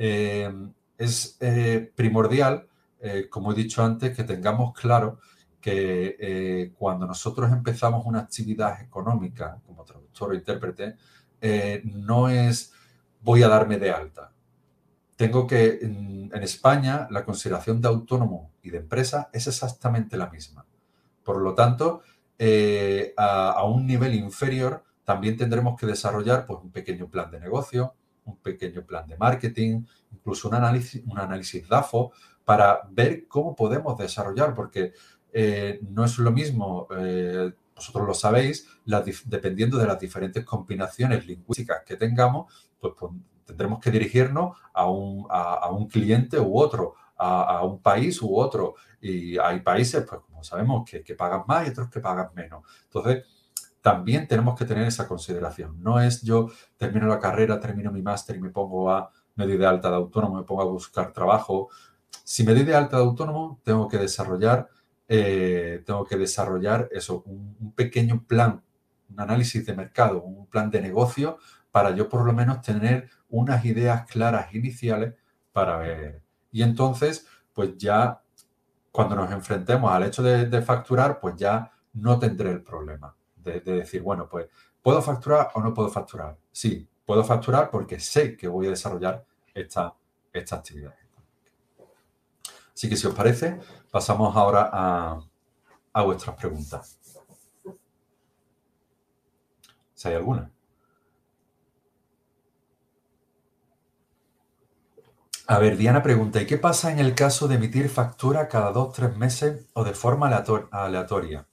Es 0.00 1.36
eh, 1.40 1.92
primordial, 1.94 2.66
eh, 3.00 3.26
como 3.28 3.52
he 3.52 3.54
dicho 3.54 3.82
antes, 3.82 4.16
que 4.16 4.24
tengamos 4.24 4.72
claro 4.72 5.18
que 5.60 6.16
eh, 6.18 6.72
cuando 6.78 7.06
nosotros 7.06 7.50
empezamos 7.52 8.06
una 8.06 8.20
actividad 8.20 8.80
económica 8.80 9.58
como 9.66 9.84
traductor 9.84 10.30
o 10.30 10.34
intérprete, 10.34 10.96
no 11.84 12.28
es 12.28 12.72
voy 13.22 13.42
a 13.42 13.48
darme 13.48 13.78
de 13.78 13.90
alta. 13.90 14.32
Tengo 15.16 15.46
que, 15.46 15.78
en, 15.82 16.30
España, 16.42 17.06
la 17.10 17.24
consideración 17.24 17.80
de 17.80 17.88
autónomo 17.88 18.52
y 18.62 18.70
de 18.70 18.78
empresa 18.78 19.28
es 19.32 19.46
exactamente 19.46 20.16
la 20.16 20.30
misma. 20.30 20.64
Por 21.22 21.42
lo 21.42 21.54
tanto, 21.54 22.02
eh, 22.38 23.12
a, 23.16 23.64
un 23.64 23.86
nivel 23.86 24.14
inferior, 24.14 24.82
también 25.04 25.36
tendremos 25.36 25.78
que 25.78 25.86
desarrollar 25.86 26.46
pues, 26.46 26.60
un 26.62 26.70
pequeño 26.70 27.08
plan 27.08 27.30
de 27.30 27.40
negocio, 27.40 27.94
un 28.30 28.36
pequeño 28.38 28.84
plan 28.84 29.06
de 29.06 29.16
marketing, 29.16 29.84
incluso 30.12 30.48
un 30.48 30.54
análisis, 30.54 31.02
un 31.06 31.18
análisis 31.18 31.68
DAFO 31.68 32.12
para 32.44 32.80
ver 32.90 33.26
cómo 33.28 33.54
podemos 33.54 33.96
desarrollar, 33.98 34.54
porque 34.54 34.92
eh, 35.32 35.80
no 35.88 36.04
es 36.04 36.18
lo 36.18 36.32
mismo, 36.32 36.88
eh, 36.96 37.52
vosotros 37.74 38.06
lo 38.06 38.14
sabéis, 38.14 38.68
dependiendo 39.26 39.78
de 39.78 39.86
las 39.86 39.98
diferentes 39.98 40.44
combinaciones 40.44 41.26
lingüísticas 41.26 41.82
que 41.84 41.96
tengamos, 41.96 42.52
pues, 42.80 42.94
tendremos 43.44 43.80
que 43.80 43.90
dirigirnos 43.90 44.56
a 44.72 44.88
un, 44.88 45.26
a, 45.28 45.70
un 45.70 45.88
cliente 45.88 46.38
u 46.38 46.58
otro, 46.58 46.94
a, 47.16 47.64
un 47.64 47.80
país 47.80 48.20
u 48.22 48.36
otro. 48.36 48.74
Y 49.00 49.38
hay 49.38 49.60
países, 49.60 50.04
pues 50.08 50.20
como 50.22 50.44
sabemos, 50.44 50.88
que, 50.88 51.02
que 51.02 51.14
pagan 51.14 51.44
más 51.46 51.66
y 51.66 51.70
otros 51.70 51.90
que 51.90 52.00
pagan 52.00 52.28
menos. 52.34 52.64
Entonces, 52.84 53.24
también 53.80 54.28
tenemos 54.28 54.58
que 54.58 54.64
tener 54.64 54.86
esa 54.86 55.08
consideración. 55.08 55.82
No 55.82 56.00
es 56.00 56.22
yo 56.22 56.50
termino 56.76 57.06
la 57.06 57.18
carrera, 57.18 57.60
termino 57.60 57.90
mi 57.90 58.02
máster 58.02 58.36
y 58.36 58.40
me 58.40 58.50
pongo 58.50 58.90
a, 58.90 59.10
medio 59.36 59.58
de 59.58 59.66
alta 59.66 59.88
de 59.88 59.96
autónomo, 59.96 60.36
me 60.36 60.44
pongo 60.44 60.62
a 60.62 60.66
buscar 60.66 61.12
trabajo. 61.12 61.68
Si 62.24 62.44
me 62.44 62.52
doy 62.52 62.64
de 62.64 62.74
alta 62.74 62.96
de 62.98 63.04
autónomo, 63.04 63.60
tengo 63.64 63.88
que 63.88 63.96
desarrollar 63.98 64.68
eh, 65.12 65.82
tengo 65.84 66.04
que 66.04 66.16
desarrollar 66.16 66.88
eso, 66.92 67.24
un, 67.26 67.72
pequeño 67.74 68.22
plan, 68.28 68.62
un 69.10 69.20
análisis 69.20 69.66
de 69.66 69.74
mercado, 69.74 70.22
un 70.22 70.46
plan 70.46 70.70
de 70.70 70.80
negocio 70.80 71.38
para 71.72 71.90
yo 71.90 72.08
por 72.08 72.24
lo 72.24 72.32
menos 72.32 72.62
tener 72.62 73.10
unas 73.28 73.64
ideas 73.64 74.06
claras 74.06 74.54
iniciales 74.54 75.14
para 75.52 75.78
ver. 75.78 76.22
Y 76.52 76.62
entonces, 76.62 77.26
pues 77.52 77.76
ya 77.76 78.22
cuando 78.92 79.16
nos 79.16 79.32
enfrentemos 79.32 79.90
al 79.92 80.04
hecho 80.04 80.22
de, 80.22 80.62
facturar, 80.62 81.18
pues 81.18 81.34
ya 81.34 81.72
no 81.92 82.20
tendré 82.20 82.52
el 82.52 82.62
problema 82.62 83.16
de, 83.42 83.60
decir, 83.60 84.02
bueno, 84.02 84.28
pues 84.28 84.48
¿puedo 84.82 85.00
facturar 85.02 85.50
o 85.54 85.60
no 85.60 85.74
puedo 85.74 85.88
facturar? 85.88 86.36
Sí, 86.52 86.88
puedo 87.04 87.24
facturar 87.24 87.70
porque 87.70 88.00
sé 88.00 88.36
que 88.36 88.48
voy 88.48 88.66
a 88.66 88.70
desarrollar 88.70 89.24
esta, 89.54 89.94
esta 90.32 90.56
actividad. 90.56 90.94
Así 92.80 92.88
que 92.88 92.96
si 92.96 93.06
os 93.06 93.14
parece, 93.14 93.60
pasamos 93.90 94.34
ahora 94.34 94.70
a, 94.72 96.02
vuestras 96.02 96.34
preguntas. 96.36 96.98
Si 99.94 100.08
hay 100.08 100.14
alguna. 100.14 100.50
A 105.46 105.58
ver, 105.58 105.76
Diana 105.76 106.02
pregunta, 106.02 106.40
¿y 106.40 106.46
qué 106.46 106.56
pasa 106.56 106.90
en 106.90 107.00
el 107.00 107.14
caso 107.14 107.48
de 107.48 107.56
emitir 107.56 107.90
factura 107.90 108.48
cada 108.48 108.72
dos, 108.72 108.94
tres 108.94 109.14
meses 109.14 109.66
o 109.74 109.84
de 109.84 109.92
forma 109.92 110.28
aleatoria? 110.70 111.49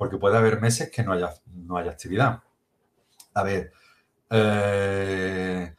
Porque 0.00 0.16
puede 0.16 0.38
haber 0.38 0.62
meses 0.62 0.90
que 0.90 1.02
no 1.02 1.12
haya, 1.12 1.34
no 1.44 1.76
haya 1.76 1.90
actividad. 1.90 2.42
A 3.34 3.42
ver, 3.42 3.70
eh, 4.30 5.74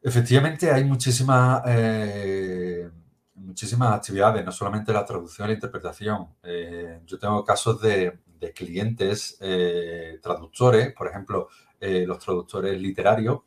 efectivamente 0.00 0.70
hay 0.70 0.84
muchísimas 0.84 1.62
eh, 1.66 2.88
muchísimas 3.34 3.92
actividades, 3.92 4.42
no 4.42 4.50
solamente 4.50 4.90
la 4.94 5.04
traducción 5.04 5.44
y 5.44 5.48
la 5.50 5.54
interpretación. 5.54 6.28
Eh, 6.42 7.02
yo 7.04 7.18
tengo 7.18 7.44
casos 7.44 7.82
de, 7.82 8.20
clientes 8.54 9.36
eh, 9.42 10.18
traductores, 10.22 10.94
por 10.94 11.06
ejemplo, 11.06 11.48
los 11.78 12.18
traductores 12.18 12.80
literarios, 12.80 13.40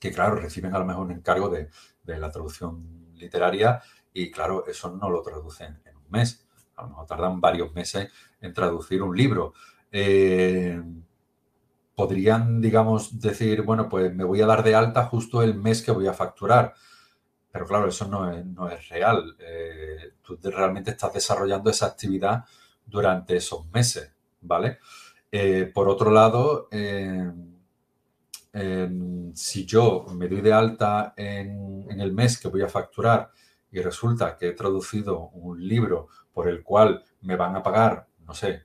que 0.00 0.10
claro, 0.10 0.34
reciben 0.34 0.74
a 0.74 0.80
lo 0.80 0.84
mejor 0.84 1.06
un 1.06 1.12
encargo 1.12 1.48
de, 1.48 1.68
la 2.04 2.32
traducción 2.32 3.14
literaria 3.14 3.80
y 4.12 4.28
claro, 4.32 4.66
eso 4.66 4.90
no 4.90 5.08
lo 5.08 5.22
traducen 5.22 5.80
en 5.84 5.96
un 5.96 6.10
mes. 6.10 6.47
A 6.78 6.82
lo 6.82 6.88
mejor 6.88 7.06
tardan 7.06 7.40
varios 7.40 7.72
meses 7.74 8.10
en 8.40 8.54
traducir 8.54 9.02
un 9.02 9.16
libro. 9.16 9.52
podrían, 11.94 12.60
digamos, 12.60 13.20
decir, 13.20 13.62
bueno, 13.62 13.88
pues 13.88 14.14
me 14.14 14.24
voy 14.24 14.40
a 14.40 14.46
dar 14.46 14.62
de 14.62 14.74
alta 14.74 15.04
justo 15.06 15.42
el 15.42 15.54
mes 15.54 15.82
que 15.82 15.90
voy 15.90 16.06
a 16.06 16.12
facturar 16.12 16.74
pero 17.50 17.66
claro, 17.66 17.88
eso 17.88 18.06
no 18.06 18.68
es, 18.68 18.88
real. 18.88 19.36
Eh, 19.38 20.12
tú 20.22 20.38
realmente 20.42 20.90
estás 20.92 21.12
desarrollando 21.12 21.70
esa 21.70 21.86
actividad 21.86 22.44
durante 22.86 23.36
esos 23.36 23.66
meses, 23.72 24.12
¿vale? 24.42 24.78
Eh, 25.32 25.70
por 25.72 25.88
otro 25.88 26.10
lado, 26.10 26.68
si 29.34 29.66
yo 29.66 30.06
me 30.14 30.28
doy 30.28 30.40
de 30.40 30.52
alta 30.52 31.14
en, 31.16 31.86
el 32.00 32.12
mes 32.12 32.38
que 32.38 32.48
voy 32.48 32.62
a 32.62 32.68
facturar 32.68 33.30
y 33.70 33.80
resulta 33.80 34.36
que 34.36 34.48
he 34.48 34.52
traducido 34.52 35.28
un 35.30 35.66
libro 35.66 36.08
por 36.32 36.48
el 36.48 36.62
cual 36.62 37.04
me 37.20 37.36
van 37.36 37.56
a 37.56 37.62
pagar, 37.62 38.08
no 38.26 38.34
sé, 38.34 38.64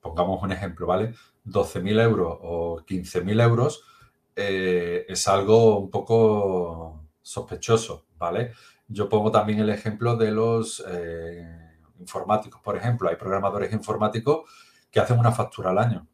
pongamos 0.00 0.42
un 0.42 0.52
ejemplo, 0.52 0.86
¿vale? 0.86 1.14
12.000 1.46 2.02
euros 2.02 2.38
o 2.40 2.78
15.000 2.86 3.42
euros, 3.42 3.84
eh, 4.36 5.06
es 5.08 5.28
algo 5.28 5.78
un 5.78 5.90
poco 5.90 7.04
sospechoso, 7.22 8.06
¿vale? 8.16 8.52
Yo 8.86 9.08
pongo 9.08 9.30
también 9.30 9.60
el 9.60 9.70
ejemplo 9.70 10.16
de 10.16 10.30
los 10.30 10.82
eh, 10.88 11.76
informáticos, 11.98 12.60
por 12.62 12.76
ejemplo. 12.76 13.08
Hay 13.08 13.16
programadores 13.16 13.72
informáticos 13.72 14.50
que 14.90 15.00
hacen 15.00 15.18
una 15.18 15.32
factura 15.32 15.70
al 15.70 15.78
año. 15.78 16.06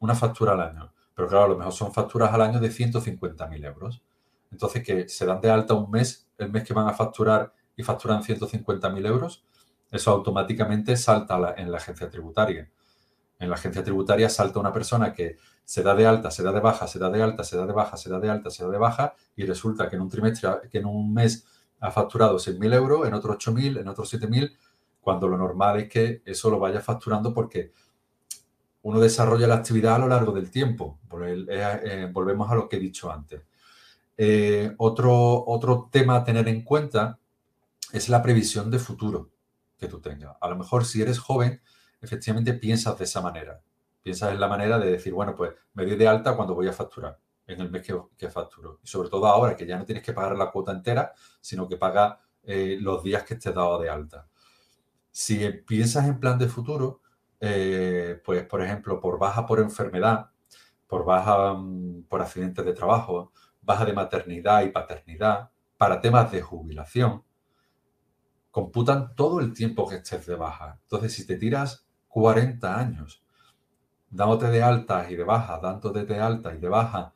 Una 0.00 0.14
factura 0.14 0.52
al 0.52 0.60
año. 0.60 0.92
Pero 1.14 1.28
claro, 1.28 1.44
a 1.44 1.48
lo 1.48 1.58
mejor 1.58 1.72
son 1.72 1.92
facturas 1.92 2.32
al 2.32 2.40
año 2.40 2.58
de 2.58 2.68
150.000 2.68 3.64
euros. 3.66 4.02
Entonces, 4.50 4.82
que 4.82 5.08
se 5.08 5.24
dan 5.24 5.40
de 5.40 5.50
alta 5.50 5.74
un 5.74 5.90
mes, 5.90 6.28
el 6.42 6.50
mes 6.50 6.64
que 6.64 6.74
van 6.74 6.88
a 6.88 6.92
facturar 6.92 7.52
y 7.76 7.82
facturan 7.82 8.22
150.000 8.22 9.06
euros, 9.06 9.44
eso 9.90 10.10
automáticamente 10.10 10.96
salta 10.96 11.54
en 11.56 11.70
la 11.70 11.78
agencia 11.78 12.08
tributaria. 12.08 12.70
En 13.38 13.48
la 13.48 13.56
agencia 13.56 13.82
tributaria 13.82 14.28
salta 14.28 14.60
una 14.60 14.72
persona 14.72 15.12
que 15.12 15.36
se 15.64 15.82
da 15.82 15.94
de 15.94 16.06
alta, 16.06 16.30
se 16.30 16.42
da 16.42 16.52
de 16.52 16.60
baja, 16.60 16.86
se 16.86 16.98
da 16.98 17.10
de 17.10 17.22
alta, 17.22 17.44
se 17.44 17.56
da 17.56 17.66
de 17.66 17.72
baja, 17.72 17.96
se 17.96 18.10
da 18.10 18.20
de 18.20 18.30
alta, 18.30 18.50
se 18.50 18.64
da 18.64 18.70
de 18.70 18.78
baja 18.78 19.14
y 19.36 19.44
resulta 19.44 19.88
que 19.88 19.96
en 19.96 20.02
un 20.02 20.08
trimestre, 20.08 20.48
que 20.70 20.78
en 20.78 20.86
un 20.86 21.12
mes 21.12 21.46
ha 21.80 21.90
facturado 21.90 22.36
6.000 22.38 22.74
euros, 22.74 23.06
en 23.06 23.14
otro 23.14 23.36
8.000, 23.36 23.80
en 23.80 23.88
otro 23.88 24.04
7.000, 24.04 24.56
cuando 25.00 25.28
lo 25.28 25.36
normal 25.36 25.80
es 25.80 25.88
que 25.88 26.22
eso 26.24 26.50
lo 26.50 26.58
vaya 26.58 26.80
facturando 26.80 27.34
porque 27.34 27.72
uno 28.82 29.00
desarrolla 29.00 29.46
la 29.46 29.56
actividad 29.56 29.96
a 29.96 29.98
lo 29.98 30.08
largo 30.08 30.32
del 30.32 30.50
tiempo. 30.50 31.00
Eh, 31.20 32.08
volvemos 32.12 32.50
a 32.50 32.54
lo 32.54 32.68
que 32.68 32.76
he 32.76 32.80
dicho 32.80 33.10
antes. 33.10 33.42
Eh, 34.16 34.74
otro, 34.78 35.44
otro 35.46 35.88
tema 35.90 36.16
a 36.16 36.24
tener 36.24 36.48
en 36.48 36.62
cuenta 36.62 37.18
es 37.92 38.08
la 38.08 38.22
previsión 38.22 38.70
de 38.70 38.78
futuro 38.78 39.30
que 39.78 39.88
tú 39.88 40.00
tengas. 40.00 40.36
A 40.40 40.48
lo 40.48 40.56
mejor 40.56 40.84
si 40.84 41.02
eres 41.02 41.18
joven, 41.18 41.60
efectivamente 42.00 42.54
piensas 42.54 42.98
de 42.98 43.04
esa 43.04 43.20
manera. 43.20 43.60
Piensas 44.02 44.32
en 44.32 44.40
la 44.40 44.48
manera 44.48 44.78
de 44.78 44.90
decir, 44.90 45.12
bueno, 45.12 45.34
pues 45.34 45.52
me 45.74 45.84
doy 45.84 45.96
de 45.96 46.08
alta 46.08 46.34
cuando 46.34 46.54
voy 46.54 46.68
a 46.68 46.72
facturar, 46.72 47.18
en 47.46 47.60
el 47.60 47.70
mes 47.70 47.86
que, 48.16 48.30
facturo. 48.30 48.80
Y 48.82 48.88
sobre 48.88 49.08
todo 49.08 49.26
ahora 49.26 49.56
que 49.56 49.66
ya 49.66 49.78
no 49.78 49.84
tienes 49.84 50.02
que 50.02 50.12
pagar 50.12 50.36
la 50.36 50.50
cuota 50.50 50.72
entera, 50.72 51.12
sino 51.40 51.68
que 51.68 51.76
pagas 51.76 52.18
eh, 52.42 52.78
los 52.80 53.02
días 53.02 53.22
que 53.24 53.34
estés 53.34 53.54
dado 53.54 53.80
de 53.80 53.88
alta. 53.88 54.26
Si 55.10 55.48
piensas 55.66 56.06
en 56.06 56.18
plan 56.18 56.38
de 56.38 56.48
futuro, 56.48 57.02
eh, 57.40 58.20
pues 58.24 58.44
por 58.46 58.62
ejemplo, 58.62 59.00
por 59.00 59.18
baja 59.18 59.46
por 59.46 59.60
enfermedad, 59.60 60.30
por 60.86 61.04
baja 61.04 61.54
mm, 61.54 62.04
por 62.08 62.22
accidentes 62.22 62.64
de 62.64 62.72
trabajo, 62.72 63.32
baja 63.62 63.84
de 63.84 63.92
maternidad 63.92 64.62
y 64.62 64.70
paternidad, 64.70 65.50
para 65.78 66.00
temas 66.00 66.30
de 66.30 66.42
jubilación, 66.42 67.24
computan 68.50 69.14
todo 69.14 69.40
el 69.40 69.52
tiempo 69.54 69.88
que 69.88 69.96
estés 69.96 70.26
de 70.26 70.36
baja. 70.36 70.78
Entonces, 70.82 71.14
si 71.14 71.26
te 71.26 71.36
tiras 71.36 71.86
40 72.08 72.78
años 72.78 73.24
dándote 74.10 74.48
de 74.48 74.62
alta 74.62 75.10
y 75.10 75.16
de 75.16 75.24
baja, 75.24 75.58
dándote 75.58 76.04
de 76.04 76.20
alta 76.20 76.54
y 76.54 76.58
de 76.58 76.68
baja, 76.68 77.14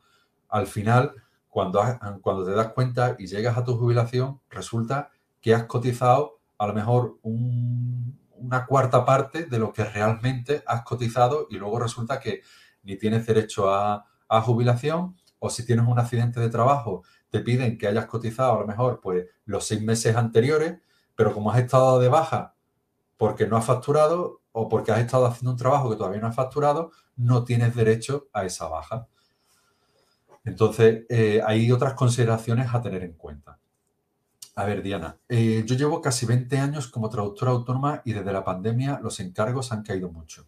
al 0.49 0.67
final, 0.67 1.13
cuando, 1.47 1.81
cuando 2.21 2.43
te 2.43 2.51
das 2.51 2.69
cuenta 2.69 3.15
y 3.19 3.27
llegas 3.27 3.57
a 3.57 3.63
tu 3.63 3.77
jubilación, 3.77 4.41
resulta 4.49 5.11
que 5.39 5.53
has 5.53 5.65
cotizado 5.65 6.39
a 6.57 6.67
lo 6.67 6.73
mejor 6.73 7.19
una 7.21 8.65
cuarta 8.65 9.05
parte 9.05 9.45
de 9.45 9.59
lo 9.59 9.71
que 9.71 9.83
realmente 9.83 10.63
has 10.65 10.81
cotizado 10.81 11.47
y 11.49 11.57
luego 11.57 11.79
resulta 11.79 12.19
que 12.19 12.41
ni 12.83 12.97
tienes 12.97 13.27
derecho 13.27 13.71
a 13.73 14.03
jubilación 14.41 15.15
o 15.39 15.49
si 15.49 15.65
tienes 15.65 15.87
un 15.87 15.99
accidente 15.99 16.39
de 16.39 16.49
trabajo, 16.49 17.03
te 17.29 17.39
piden 17.41 17.77
que 17.77 17.87
hayas 17.87 18.05
cotizado 18.05 18.53
a 18.53 18.59
lo 18.61 18.67
mejor 18.67 18.99
pues 19.01 19.25
los 19.45 19.65
seis 19.65 19.81
meses 19.81 20.15
anteriores 20.15 20.77
pero 21.17 21.33
como 21.33 21.51
has 21.51 21.59
estado 21.59 21.99
de 21.99 22.07
baja 22.07 22.55
porque 23.17 23.47
no 23.47 23.57
has 23.57 23.65
facturado 23.65 24.43
o 24.51 24.69
porque 24.69 24.91
has 24.91 24.99
estado 24.99 25.25
haciendo 25.25 25.51
un 25.51 25.57
trabajo 25.57 25.89
que 25.89 25.95
todavía 25.95 26.21
no 26.21 26.27
has 26.27 26.35
facturado, 26.35 26.91
no 27.15 27.43
tienes 27.43 27.75
derecho 27.75 28.27
a 28.31 28.45
esa 28.45 28.67
baja. 28.67 29.07
Entonces, 30.45 31.05
eh, 31.09 31.41
hay 31.45 31.71
otras 31.71 31.95
consideraciones 31.95 32.73
a 32.73 32.81
tener 32.81 33.03
en 33.03 33.13
cuenta. 33.13 33.59
A 34.55 34.65
ver, 34.65 34.83
Diana, 34.83 35.17
eh, 35.27 35.63
yo 35.65 35.75
llevo 35.75 36.01
casi 36.01 36.27
20 36.27 36.57
años 36.59 36.87
como 36.87 37.09
traductora 37.09 37.51
autónoma 37.51 38.01
y 38.05 38.13
desde 38.13 38.31
la 38.31 38.43
pandemia 38.43 38.99
los 39.01 39.19
encargos 39.19 39.71
han 39.71 39.81
caído 39.81 40.09
mucho. 40.11 40.47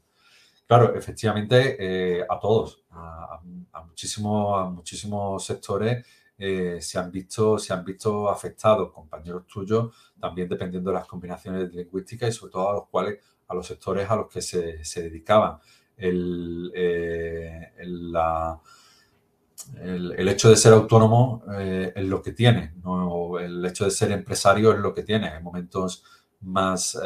Claro, 0.70 0.96
efectivamente, 0.96 1.76
eh, 1.80 2.24
a 2.30 2.40
todos, 2.40 2.84
a, 2.92 3.42
muchísimos, 3.88 4.62
a 4.62 4.66
muchísimos 4.70 5.44
sectores 5.44 6.06
eh, 6.38 6.78
se, 6.80 7.00
han 7.00 7.12
visto, 7.12 7.58
se 7.58 7.74
han 7.74 7.84
visto 7.84 8.30
afectados 8.30 8.92
compañeros 8.92 9.48
tuyos, 9.48 9.92
también 10.22 10.48
dependiendo 10.48 10.92
de 10.92 10.98
las 10.98 11.08
combinaciones 11.08 11.74
lingüísticas 11.74 12.30
y 12.30 12.34
sobre 12.34 12.52
todo 12.52 12.70
a 12.70 12.74
los 12.74 12.88
cuales, 12.88 13.18
a 13.48 13.56
los 13.56 13.66
sectores 13.66 14.08
a 14.12 14.16
los 14.16 14.30
que 14.30 14.44
se, 14.44 15.02
dedicaban. 15.02 15.58
El, 15.98 16.72
eh, 16.76 17.74
el, 17.80 18.16
hecho 20.30 20.52
de 20.52 20.56
ser 20.56 20.74
autónomo 20.74 21.46
es 21.52 22.06
lo 22.06 22.22
que 22.22 22.34
tiene, 22.34 22.76
el 23.42 23.66
hecho 23.66 23.86
de 23.86 23.92
ser 23.92 24.12
empresario 24.12 24.72
es 24.72 24.78
lo 24.78 24.94
que 24.94 25.02
tiene. 25.02 25.30
Hay 25.30 25.42
momentos 25.42 26.04
más, 26.42 26.98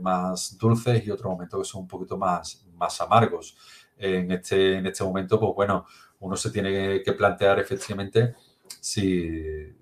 más 0.00 0.56
dulces 0.58 1.06
y 1.06 1.10
otros 1.10 1.30
momentos 1.30 1.60
que 1.60 1.64
son 1.64 1.82
un 1.82 1.88
poquito 1.88 2.16
más, 2.18 2.66
más 2.74 3.00
amargos. 3.00 3.56
En 3.96 4.30
este, 4.32 4.76
en 4.78 4.86
este 4.86 5.04
momento, 5.04 5.38
pues 5.38 5.52
bueno, 5.54 5.86
uno 6.20 6.36
se 6.36 6.50
tiene 6.50 7.02
que 7.02 7.12
plantear 7.12 7.58
efectivamente 7.58 8.34
si, 8.80 9.74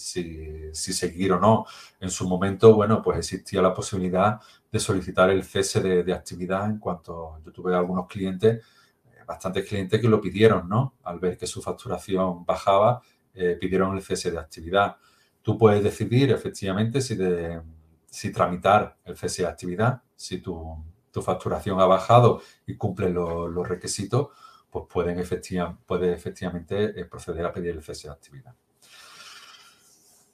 si, 0.00 0.72
seguir 0.72 1.32
o 1.32 1.40
no. 1.40 1.66
En 2.00 2.10
su 2.10 2.28
momento, 2.28 2.74
bueno, 2.74 3.02
pues 3.02 3.18
existía 3.18 3.62
la 3.62 3.74
posibilidad 3.74 4.40
de 4.70 4.78
solicitar 4.78 5.30
el 5.30 5.44
cese 5.44 5.80
de, 5.80 6.12
actividad 6.12 6.66
en 6.66 6.78
cuanto 6.78 7.38
yo 7.44 7.52
tuve 7.52 7.74
algunos 7.74 8.06
clientes, 8.06 8.64
eh, 9.06 9.24
bastantes 9.26 9.68
clientes 9.68 10.00
que 10.00 10.08
lo 10.08 10.20
pidieron, 10.20 10.68
¿no? 10.68 10.94
Al 11.02 11.18
ver 11.18 11.36
que 11.36 11.46
su 11.46 11.60
facturación 11.60 12.44
bajaba, 12.44 13.02
eh, 13.34 13.56
pidieron 13.60 13.96
el 13.96 14.02
cese 14.02 14.30
de 14.30 14.38
actividad. 14.38 14.96
Tú 15.42 15.58
puedes 15.58 15.82
decidir 15.82 16.30
efectivamente 16.30 17.00
si, 17.00 17.16
de, 17.16 17.60
si 18.10 18.32
tramitar 18.32 18.98
el 19.04 19.16
cese 19.16 19.42
de 19.42 19.48
actividad, 19.48 20.02
si 20.16 20.38
tu, 20.38 20.84
tu 21.10 21.22
facturación 21.22 21.80
ha 21.80 21.86
bajado 21.86 22.42
y 22.66 22.76
cumple 22.76 23.10
los 23.10 23.68
requisitos 23.68 24.28
pues 24.70 24.84
pueden 24.88 25.16
puede 25.86 26.12
efectivamente 26.12 27.00
eh, 27.00 27.04
proceder 27.04 27.44
a 27.44 27.52
pedir 27.52 27.74
el 27.74 27.82
cese 27.82 28.08
de 28.08 28.14
actividad. 28.14 28.54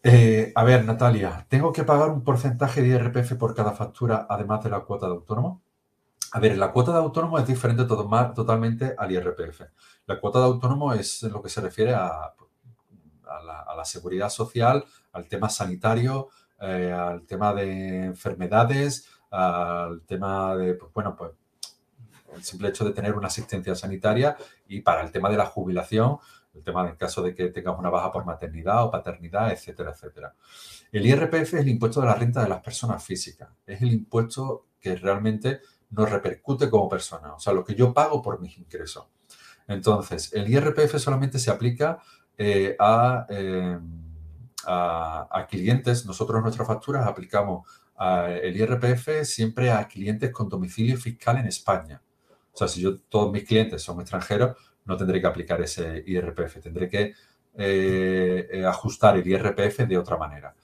Eh, 0.03 0.53
a 0.55 0.63
ver, 0.63 0.85
Natalia, 0.85 1.47
¿tengo 1.49 1.73
que 1.73 1.85
pagar 1.85 2.11
un 2.11 2.23
porcentaje 2.23 2.83
de 2.83 2.89
IRPF 2.89 3.35
por 3.35 3.55
cada 3.55 3.73
factura 3.73 4.27
además 4.29 4.63
de 4.63 4.71
la 4.71 4.81
cuota 4.81 5.07
de 5.07 5.13
autónomo? 5.13 5.63
A 6.33 6.39
ver, 6.39 6.57
la 6.59 6.71
cuota 6.71 6.93
de 6.93 6.99
autónomo 6.99 7.39
es 7.39 7.47
diferente 7.47 7.85
totalmente 7.87 8.95
al 8.97 9.11
IRPF. 9.11 9.63
La 10.07 10.21
cuota 10.21 10.39
de 10.39 10.45
autónomo 10.45 10.93
es 10.93 11.23
lo 11.23 11.43
que 11.43 11.49
se 11.49 11.61
refiere 11.61 11.95
a, 11.95 12.35
la, 13.45 13.85
seguridad 13.85 14.29
social, 14.29 14.85
al 15.13 15.29
tema 15.29 15.49
sanitario, 15.49 16.29
eh, 16.61 16.93
al 16.93 17.27
tema 17.27 17.53
de 17.55 18.05
enfermedades, 18.05 19.09
al 19.31 20.03
tema 20.03 20.57
de, 20.57 20.75
pues, 20.75 20.93
bueno, 20.93 21.15
pues 21.17 21.33
el 22.35 22.43
simple 22.45 22.69
hecho 22.69 22.85
de 22.85 22.93
tener 22.93 23.15
una 23.15 23.29
asistencia 23.29 23.75
sanitaria 23.75 24.37
y 24.69 24.81
para 24.81 25.03
el 25.03 25.11
tema 25.11 25.31
de 25.31 25.37
la 25.37 25.47
jubilación, 25.47 26.19
el 26.55 26.63
tema 26.63 26.85
del 26.85 26.97
caso 26.97 27.23
de 27.23 27.35
que 27.35 27.49
tengas 27.49 27.79
una 27.79 27.91
baja 27.91 28.11
por 28.13 28.25
maternidad 28.25 28.85
o 28.85 28.91
paternidad, 28.91 29.53
etcétera, 29.53 29.93
etcétera. 29.93 30.35
El 30.93 31.07
IRPF 31.07 31.35
es 31.35 31.55
el 31.55 31.69
impuesto 31.69 32.01
de 32.01 32.07
la 32.07 32.15
renta 32.15 32.43
de 32.43 32.49
las 32.49 32.63
personas 32.63 33.05
físicas. 33.05 33.51
Es 33.67 33.83
el 33.83 33.93
impuesto 33.93 34.67
que 34.81 34.97
realmente 34.97 35.61
nos 35.91 36.11
repercute 36.11 36.71
como 36.71 36.89
persona, 36.89 37.35
o 37.35 37.39
sea, 37.39 37.53
lo 37.53 37.65
que 37.65 37.75
yo 37.75 37.93
pago 37.93 38.23
por 38.23 38.41
mis 38.41 38.57
ingresos. 38.59 39.07
Entonces, 39.69 40.33
el 40.33 40.49
IRPF 40.49 40.99
solamente 40.99 41.39
se 41.39 41.51
aplica 41.51 41.99
eh, 42.39 42.77
eh, 43.29 43.79
a, 44.67 45.47
clientes. 45.49 46.05
Nosotros 46.07 46.43
nuestras 46.43 46.67
facturas 46.67 47.07
aplicamos 47.07 47.67
el 47.99 48.57
IRPF 48.57 49.25
siempre 49.25 49.71
a 49.71 49.87
clientes 49.89 50.31
con 50.31 50.49
domicilio 50.49 50.97
fiscal 50.97 51.39
en 51.39 51.47
España. 51.47 52.03
O 52.53 52.57
sea, 52.57 52.69
si 52.69 52.81
yo 52.81 52.99
todos 53.01 53.33
mis 53.33 53.45
clientes 53.45 53.83
son 53.83 54.01
extranjeros, 54.01 54.57
no 54.87 54.97
tendré 54.97 55.21
que 55.21 55.27
aplicar 55.27 55.61
ese 55.61 56.03
IRPF, 56.07 56.61
tendré 56.61 56.89
que 56.89 57.15
eh, 57.59 58.49
eh, 58.51 58.65
ajustar 58.67 59.17
el 59.17 59.27
IRPF 59.27 59.87
de 59.87 59.99
otra 59.99 60.17
manera. 60.17 60.55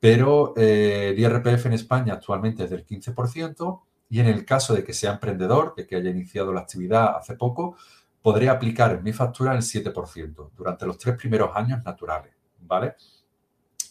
Pero 0.00 0.52
eh, 0.56 1.10
el 1.10 1.18
IRPF 1.18 1.66
en 1.66 1.72
España 1.74 2.14
actualmente 2.14 2.64
es 2.64 2.70
del 2.70 2.84
15% 2.84 3.80
y 4.10 4.20
en 4.20 4.26
el 4.26 4.44
caso 4.44 4.74
de 4.74 4.84
que 4.84 4.92
sea 4.92 5.12
emprendedor, 5.12 5.74
de 5.76 5.86
que 5.86 5.96
haya 5.96 6.10
iniciado 6.10 6.52
la 6.52 6.60
actividad 6.60 7.16
hace 7.16 7.36
poco, 7.36 7.76
podré 8.20 8.48
aplicar 8.48 8.92
en 8.92 9.02
mi 9.02 9.12
factura 9.12 9.54
el 9.54 9.62
7% 9.62 10.50
durante 10.56 10.86
los 10.86 10.98
tres 10.98 11.16
primeros 11.16 11.50
años 11.54 11.82
naturales, 11.84 12.34
¿vale? 12.60 12.96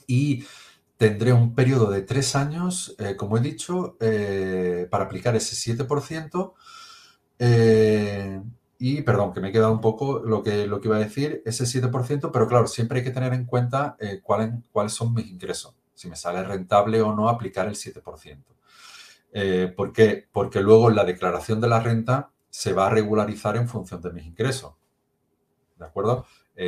Y 0.08 0.46
tendré 0.98 1.34
un 1.34 1.54
periodo 1.56 1.89
de 1.92 2.02
tres 2.02 2.36
años, 2.36 2.96
como 3.18 3.38
he 3.38 3.42
dicho, 3.42 3.98
para 4.89 5.06
aplicar 5.06 5.36
ese 5.36 5.56
7% 5.56 6.54
eh, 7.39 8.42
y 8.80 9.02
perdón, 9.02 9.34
que 9.34 9.42
me 9.42 9.50
he 9.50 9.52
quedado 9.52 9.74
un 9.74 9.82
poco 9.82 10.20
lo 10.20 10.44
que, 10.44 10.68
lo 10.68 10.80
que 10.80 10.88
iba 10.88 10.98
a 10.98 11.00
decir, 11.00 11.42
ese 11.46 11.66
7%, 11.66 12.32
pero 12.32 12.48
claro, 12.48 12.68
siempre 12.68 13.00
hay 13.00 13.04
que 13.04 13.12
tener 13.12 13.34
en 13.34 13.46
cuenta 13.46 13.96
eh, 14.00 14.22
cuáles, 14.22 14.52
cuáles 14.72 14.94
son 14.94 15.13
mis 15.13 15.28
ingresos, 15.28 15.76
si 15.94 16.10
me 16.10 16.16
sale 16.16 16.44
rentable 16.44 17.02
o 17.02 17.13
no 17.13 17.30
aplicar 17.30 17.68
el 17.68 17.76
7%. 17.76 18.44
Eh, 19.34 19.74
¿Por 19.76 19.92
qué? 19.92 20.28
Porque 20.32 20.62
luego 20.62 20.89
la 20.89 21.04
declaración 21.06 21.60
de 21.60 21.68
la 21.68 21.80
renta 21.80 22.32
se 22.50 22.74
va 22.74 22.88
a 22.88 22.89
regularizar 22.89 23.58
en 23.58 23.68
función 23.68 24.02
de 24.02 24.12
mis 24.12 24.26
ingresos. 24.26 24.74
¿De 25.78 25.86
acuerdo? 25.86 26.26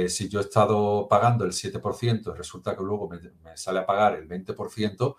Si 0.08 0.30
yo 0.30 0.40
he 0.40 0.44
estado 0.44 1.08
pagando 1.08 1.46
el 1.46 1.52
7% 1.52 2.34
y 2.34 2.38
resulta 2.38 2.76
que 2.76 2.84
luego 2.84 3.10
me, 3.10 3.20
sale 3.56 3.80
a 3.80 3.86
pagar 3.86 4.16
el 4.16 4.28
20%, 4.28 5.16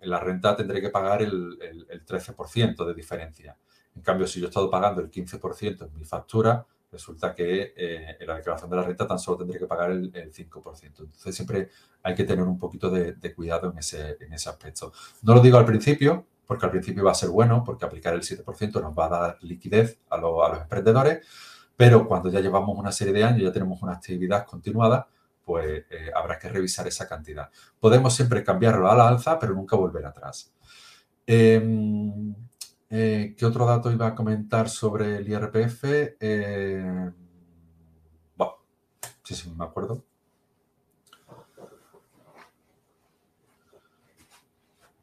en 0.00 0.10
la 0.10 0.20
renta 0.20 0.56
tendré 0.56 0.80
que 0.80 0.90
pagar 0.90 1.22
el, 1.22 1.58
el 1.88 2.04
13% 2.04 2.86
de 2.86 2.94
diferencia. 2.94 3.56
En 3.94 4.02
cambio, 4.02 4.26
si 4.26 4.40
yo 4.40 4.46
he 4.46 4.48
estado 4.48 4.70
pagando 4.70 5.00
el 5.00 5.10
15% 5.10 5.86
en 5.86 5.94
mi 5.94 6.04
factura, 6.04 6.66
resulta 6.90 7.34
que 7.34 7.74
eh, 7.76 8.16
en 8.20 8.26
la 8.26 8.36
declaración 8.36 8.70
de 8.70 8.76
la 8.76 8.82
renta 8.82 9.06
tan 9.06 9.18
solo 9.18 9.38
tendría 9.38 9.58
que 9.58 9.66
pagar 9.66 9.90
el, 9.90 10.12
5%. 10.12 10.82
Entonces 10.84 11.34
siempre 11.34 11.70
hay 12.02 12.14
que 12.14 12.24
tener 12.24 12.44
un 12.44 12.58
poquito 12.58 12.90
de, 12.90 13.34
cuidado 13.34 13.70
en 13.70 13.78
ese, 13.78 14.16
en 14.20 14.32
ese 14.32 14.48
aspecto. 14.48 14.92
No 15.22 15.34
lo 15.34 15.40
digo 15.40 15.58
al 15.58 15.64
principio, 15.64 16.26
porque 16.46 16.66
al 16.66 16.70
principio 16.72 17.04
va 17.04 17.12
a 17.12 17.14
ser 17.14 17.30
bueno, 17.30 17.64
porque 17.64 17.84
aplicar 17.84 18.14
el 18.14 18.22
7% 18.22 18.80
nos 18.80 18.96
va 18.96 19.06
a 19.06 19.08
dar 19.08 19.38
liquidez 19.42 19.98
a, 20.10 20.16
a 20.16 20.18
los 20.20 20.60
emprendedores, 20.60 21.26
pero 21.76 22.06
cuando 22.08 22.30
ya 22.30 22.40
llevamos 22.40 22.76
una 22.78 22.92
serie 22.92 23.12
de 23.12 23.24
años, 23.24 23.42
ya 23.42 23.52
tenemos 23.52 23.82
una 23.82 23.92
actividad 23.92 24.46
continuada, 24.46 25.08
pues 25.44 25.84
eh, 25.90 26.10
habrá 26.14 26.38
que 26.38 26.48
revisar 26.48 26.86
esa 26.88 27.06
cantidad. 27.06 27.50
Podemos 27.78 28.14
siempre 28.14 28.42
cambiarlo 28.42 28.90
a 28.90 28.96
la 28.96 29.08
alza, 29.08 29.38
pero 29.38 29.54
nunca 29.54 29.76
volver 29.76 30.04
atrás. 30.06 30.52
Em, 31.26 32.34
eh, 32.90 33.34
¿Qué 33.36 33.46
otro 33.46 33.66
dato 33.66 33.92
iba 33.92 34.06
a 34.08 34.14
comentar 34.14 34.68
sobre 34.68 35.16
el 35.18 35.28
IRPF? 35.28 35.84
Eh, 36.20 37.12
bueno, 38.36 38.52
sí, 39.22 39.34
sí, 39.34 39.52
me 39.56 39.64
acuerdo. 39.64 40.04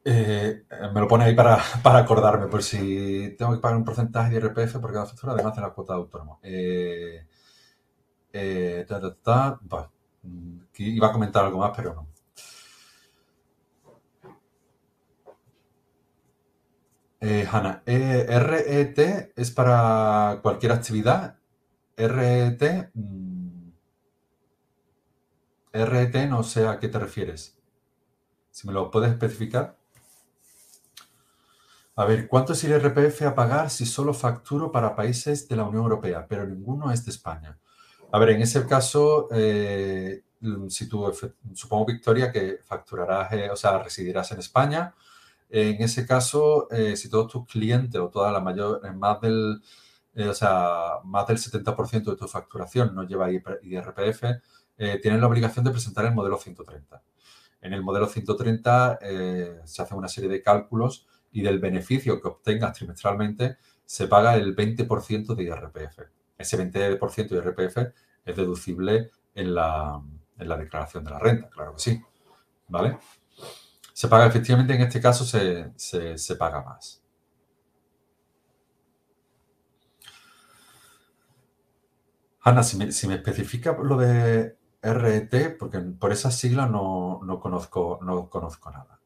Eh, 0.06 0.66
me 0.94 1.00
lo 1.00 1.08
pone 1.08 1.24
ahí 1.26 1.36
para, 1.36 1.62
acordarme, 1.98 2.48
por 2.48 2.62
si 2.63 3.36
tengo 3.38 3.54
que 3.54 3.60
pagar 3.60 3.78
un 3.78 3.86
porcentaje 3.86 4.32
de 4.32 4.38
IRPF 4.38 4.80
por 4.80 4.92
cada 4.94 5.06
factura, 5.06 5.34
además 5.34 5.56
de 5.56 5.62
la 5.62 5.70
cuota 5.72 5.94
de 5.94 6.00
autónomo. 6.00 6.39
iba 10.78 11.08
a 11.08 11.12
comentar 11.12 11.46
algo 11.46 11.60
más, 11.60 11.72
pero 11.76 11.94
no. 11.94 12.08
Eh, 17.26 17.48
Hanna, 17.50 17.82
eh, 17.86 18.26
RET 18.39 19.32
es 19.36 19.52
para 19.52 20.39
cualquier 20.42 20.74
actividad. 20.74 21.38
RET, 21.96 22.92
mm, 22.94 23.72
RET 25.74 26.28
no 26.28 26.44
sé 26.44 26.68
a 26.68 26.80
qué 26.80 26.89
te 26.89 27.00
refieres. 27.00 27.58
Si 28.52 28.68
me 28.68 28.74
lo 28.74 28.92
puedes 28.92 29.12
especificar. 29.12 29.78
A 31.95 32.06
ver, 32.06 32.27
¿cuánto 32.27 32.53
es 32.53 32.63
el 32.63 32.71
IRPF 32.71 33.21
a 33.23 33.36
pagar 33.36 33.69
si 33.69 33.86
solo 33.86 34.13
facturo 34.13 34.71
para 34.71 34.95
países 34.95 35.47
de 35.47 35.56
la 35.56 35.63
Unión 35.63 35.84
Europea, 35.84 36.25
pero 36.27 36.45
ninguno 36.45 36.91
es 36.91 37.06
de 37.06 37.12
España? 37.12 37.58
A 38.12 38.19
ver, 38.19 38.29
en 38.29 38.41
ese 38.41 38.65
caso, 38.65 39.27
eh, 39.32 40.23
si 40.69 40.89
tú, 40.89 41.12
supongo, 41.53 41.86
Victoria, 41.86 42.32
que 42.32 42.60
facturarás, 42.63 43.32
eh, 43.34 43.49
o 43.51 43.56
sea, 43.56 43.77
residirás 43.77 44.32
en 44.32 44.39
España, 44.39 44.93
en 45.56 45.84
ese 45.84 46.08
caso, 46.08 46.67
eh, 46.71 46.97
si 46.97 47.10
todos 47.10 47.32
tus 47.32 47.45
clientes 47.45 48.01
o 48.01 48.10
toda 48.10 48.32
la 48.32 48.39
mayor, 48.39 48.82
eh, 48.84 48.91
más 48.91 49.21
del, 49.21 49.62
eh, 50.15 50.27
o 50.27 50.34
sea, 50.34 50.99
más 51.03 51.27
del 51.27 51.38
70% 51.38 52.10
de 52.10 52.17
tu 52.17 52.27
facturación 52.27 52.95
no 52.95 53.03
lleva 53.03 53.29
IRPF, 53.32 54.41
tienen 55.01 55.21
la 55.21 55.27
obligación 55.27 55.63
de 55.63 55.71
presentar 55.71 56.06
el 56.06 56.15
modelo 56.15 56.38
130. 56.38 57.03
En 57.62 57.73
el 57.73 57.84
modelo 57.84 58.08
130 58.08 58.99
se 59.63 59.82
hace 59.82 59.93
una 59.93 60.08
serie 60.08 60.29
de 60.29 60.41
cálculos 60.41 61.06
y 61.34 61.41
del 61.41 61.60
beneficio 61.60 62.22
que 62.22 62.30
obtengas 62.30 62.78
trimestralmente 62.78 63.58
se 63.86 64.08
paga 64.08 64.36
el 64.36 64.56
20% 64.56 65.36
de 65.36 65.43
IRPF. 65.43 66.00
Ese 66.38 66.58
20% 66.58 67.28
de 67.30 67.38
IRPF 67.38 67.78
es 68.26 68.36
deducible 68.36 69.12
en 69.36 69.54
la, 69.54 70.02
en 70.38 70.48
la 70.48 70.58
declaración 70.58 71.04
de 71.04 71.12
la 71.12 71.19
renta, 71.19 71.50
claro 71.50 71.74
que 71.74 71.80
sí. 71.80 72.02
¿Vale? 72.69 72.98
se 73.93 74.08
paga 74.08 74.26
efectivamente, 74.26 74.74
en 74.74 74.82
este 74.82 75.00
caso 75.00 75.24
se, 75.26 76.36
paga 76.36 76.63
más. 76.63 77.02
Ana, 82.41 82.63
si 82.63 82.78
me, 82.78 83.15
especifica 83.15 83.78
lo 83.82 83.96
de 83.98 84.58
RET, 84.82 85.58
porque 85.58 85.80
por 85.80 86.12
esas 86.12 86.36
siglas 86.38 86.69
no, 86.69 87.22
conozco, 87.41 88.00
no 88.02 88.30
conozco 88.30 88.72
nada. 88.72 89.00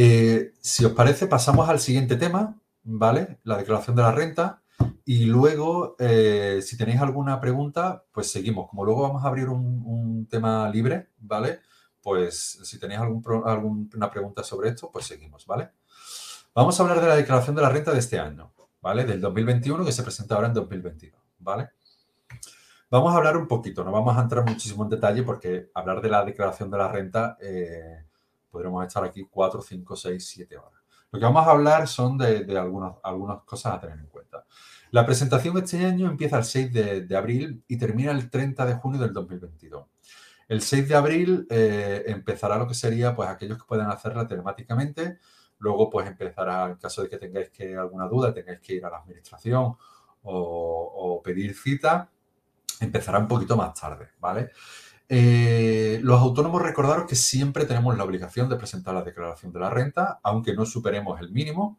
Eh, 0.00 0.52
si 0.60 0.84
os 0.84 0.92
parece, 0.92 1.26
pasamos 1.26 1.68
al 1.68 1.80
siguiente 1.80 2.14
tema, 2.14 2.54
¿vale? 2.84 3.40
La 3.42 3.56
declaración 3.56 3.96
de 3.96 4.02
la 4.02 4.12
renta. 4.12 4.62
Y 5.04 5.24
luego, 5.24 5.96
eh, 5.98 6.60
si 6.62 6.76
tenéis 6.76 7.00
alguna 7.00 7.40
pregunta, 7.40 8.04
pues 8.12 8.30
seguimos. 8.30 8.70
Como 8.70 8.84
luego 8.84 9.02
vamos 9.02 9.24
a 9.24 9.26
abrir 9.26 9.48
un, 9.48 10.28
tema 10.30 10.68
libre, 10.70 11.08
¿vale? 11.18 11.60
pues 12.00 12.60
si 12.62 12.78
tenéis 12.78 13.00
alguna 13.00 14.08
pregunta 14.08 14.44
sobre 14.44 14.68
esto, 14.68 14.88
pues 14.92 15.04
seguimos, 15.04 15.44
¿vale? 15.46 15.70
Vamos 16.54 16.78
a 16.78 16.82
hablar 16.84 17.00
de 17.00 17.08
la 17.08 17.16
declaración 17.16 17.56
de 17.56 17.62
la 17.62 17.68
renta 17.68 17.92
de 17.92 17.98
este 17.98 18.20
año, 18.20 18.52
¿vale? 18.80 19.04
Del 19.04 19.20
2021 19.20 19.84
que 19.84 19.92
se 19.92 20.04
presenta 20.04 20.36
ahora 20.36 20.46
en 20.46 20.54
2022, 20.54 21.20
¿vale? 21.40 21.70
Vamos 22.88 23.12
a 23.12 23.16
hablar 23.16 23.36
un 23.36 23.48
poquito, 23.48 23.82
no 23.82 23.90
vamos 23.90 24.16
a 24.16 24.22
entrar 24.22 24.44
muchísimo 24.44 24.84
en 24.84 24.90
detalle 24.90 25.24
porque 25.24 25.70
hablar 25.74 26.00
de 26.00 26.08
la 26.08 26.24
declaración 26.24 26.70
de 26.70 26.78
la 26.78 26.88
renta 26.88 27.36
eh, 27.40 28.07
podremos 28.50 28.86
estar 28.86 29.04
aquí 29.04 29.26
4, 29.30 29.62
5, 29.62 29.96
6, 29.96 30.26
7 30.26 30.58
horas. 30.58 30.82
Lo 31.10 31.18
que 31.18 31.24
vamos 31.24 31.46
a 31.46 31.50
hablar 31.50 31.88
son 31.88 32.18
de, 32.18 32.58
algunas, 32.58 32.94
cosas 33.44 33.74
a 33.74 33.80
tener 33.80 33.98
en 33.98 34.06
cuenta. 34.06 34.44
La 34.90 35.06
presentación 35.06 35.56
este 35.58 35.84
año 35.84 36.08
empieza 36.08 36.38
el 36.38 36.44
6 36.44 36.72
de, 36.72 37.00
de 37.02 37.16
abril 37.16 37.64
y 37.66 37.78
termina 37.78 38.10
el 38.10 38.30
30 38.30 38.66
de 38.66 38.74
junio 38.74 39.00
del 39.00 39.12
2022. 39.12 39.86
El 40.48 40.62
6 40.62 40.88
de 40.88 40.94
abril 40.94 41.46
eh, 41.50 42.04
empezará 42.06 42.56
lo 42.56 42.66
que 42.66 42.74
sería, 42.74 43.14
pues, 43.14 43.28
aquellos 43.28 43.58
que 43.58 43.68
puedan 43.68 43.90
hacerla 43.90 44.26
telemáticamente. 44.26 45.18
Luego, 45.58 45.90
pues, 45.90 46.08
empezará, 46.08 46.70
en 46.70 46.76
caso 46.76 47.02
de 47.02 47.10
que 47.10 47.18
tengáis 47.18 47.50
que 47.50 47.76
alguna 47.76 48.06
duda, 48.06 48.32
tengáis 48.32 48.60
que 48.60 48.74
ir 48.74 48.84
a 48.86 48.90
la 48.90 48.98
administración 48.98 49.76
o, 50.22 51.20
pedir 51.22 51.54
cita, 51.54 52.10
empezará 52.80 53.18
un 53.18 53.28
poquito 53.28 53.56
más 53.56 53.78
tarde, 53.78 54.08
¿vale? 54.18 54.50
Eh, 55.08 56.00
los 56.02 56.20
autónomos, 56.20 56.60
recordaros 56.60 57.06
que 57.06 57.16
siempre 57.16 57.64
tenemos 57.64 57.96
la 57.96 58.04
obligación 58.04 58.48
de 58.48 58.56
presentar 58.56 58.94
la 58.94 59.02
declaración 59.02 59.52
de 59.52 59.60
la 59.60 59.70
renta, 59.70 60.20
aunque 60.22 60.54
no 60.54 60.66
superemos 60.66 61.20
el 61.20 61.30
mínimo 61.30 61.78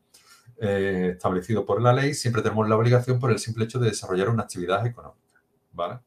eh, 0.57 1.11
establecido 1.13 1.65
por 1.65 1.81
la 1.81 1.93
ley, 1.93 2.13
siempre 2.13 2.41
tenemos 2.41 2.67
la 2.67 2.75
obligación 2.75 3.19
por 3.19 3.31
el 3.31 3.39
simple 3.39 3.65
hecho 3.65 3.79
de 3.79 3.89
desarrollar 3.89 4.29
una 4.29 4.43
actividad 4.43 4.85
económica, 4.85 5.41
¿vale? 5.73 5.99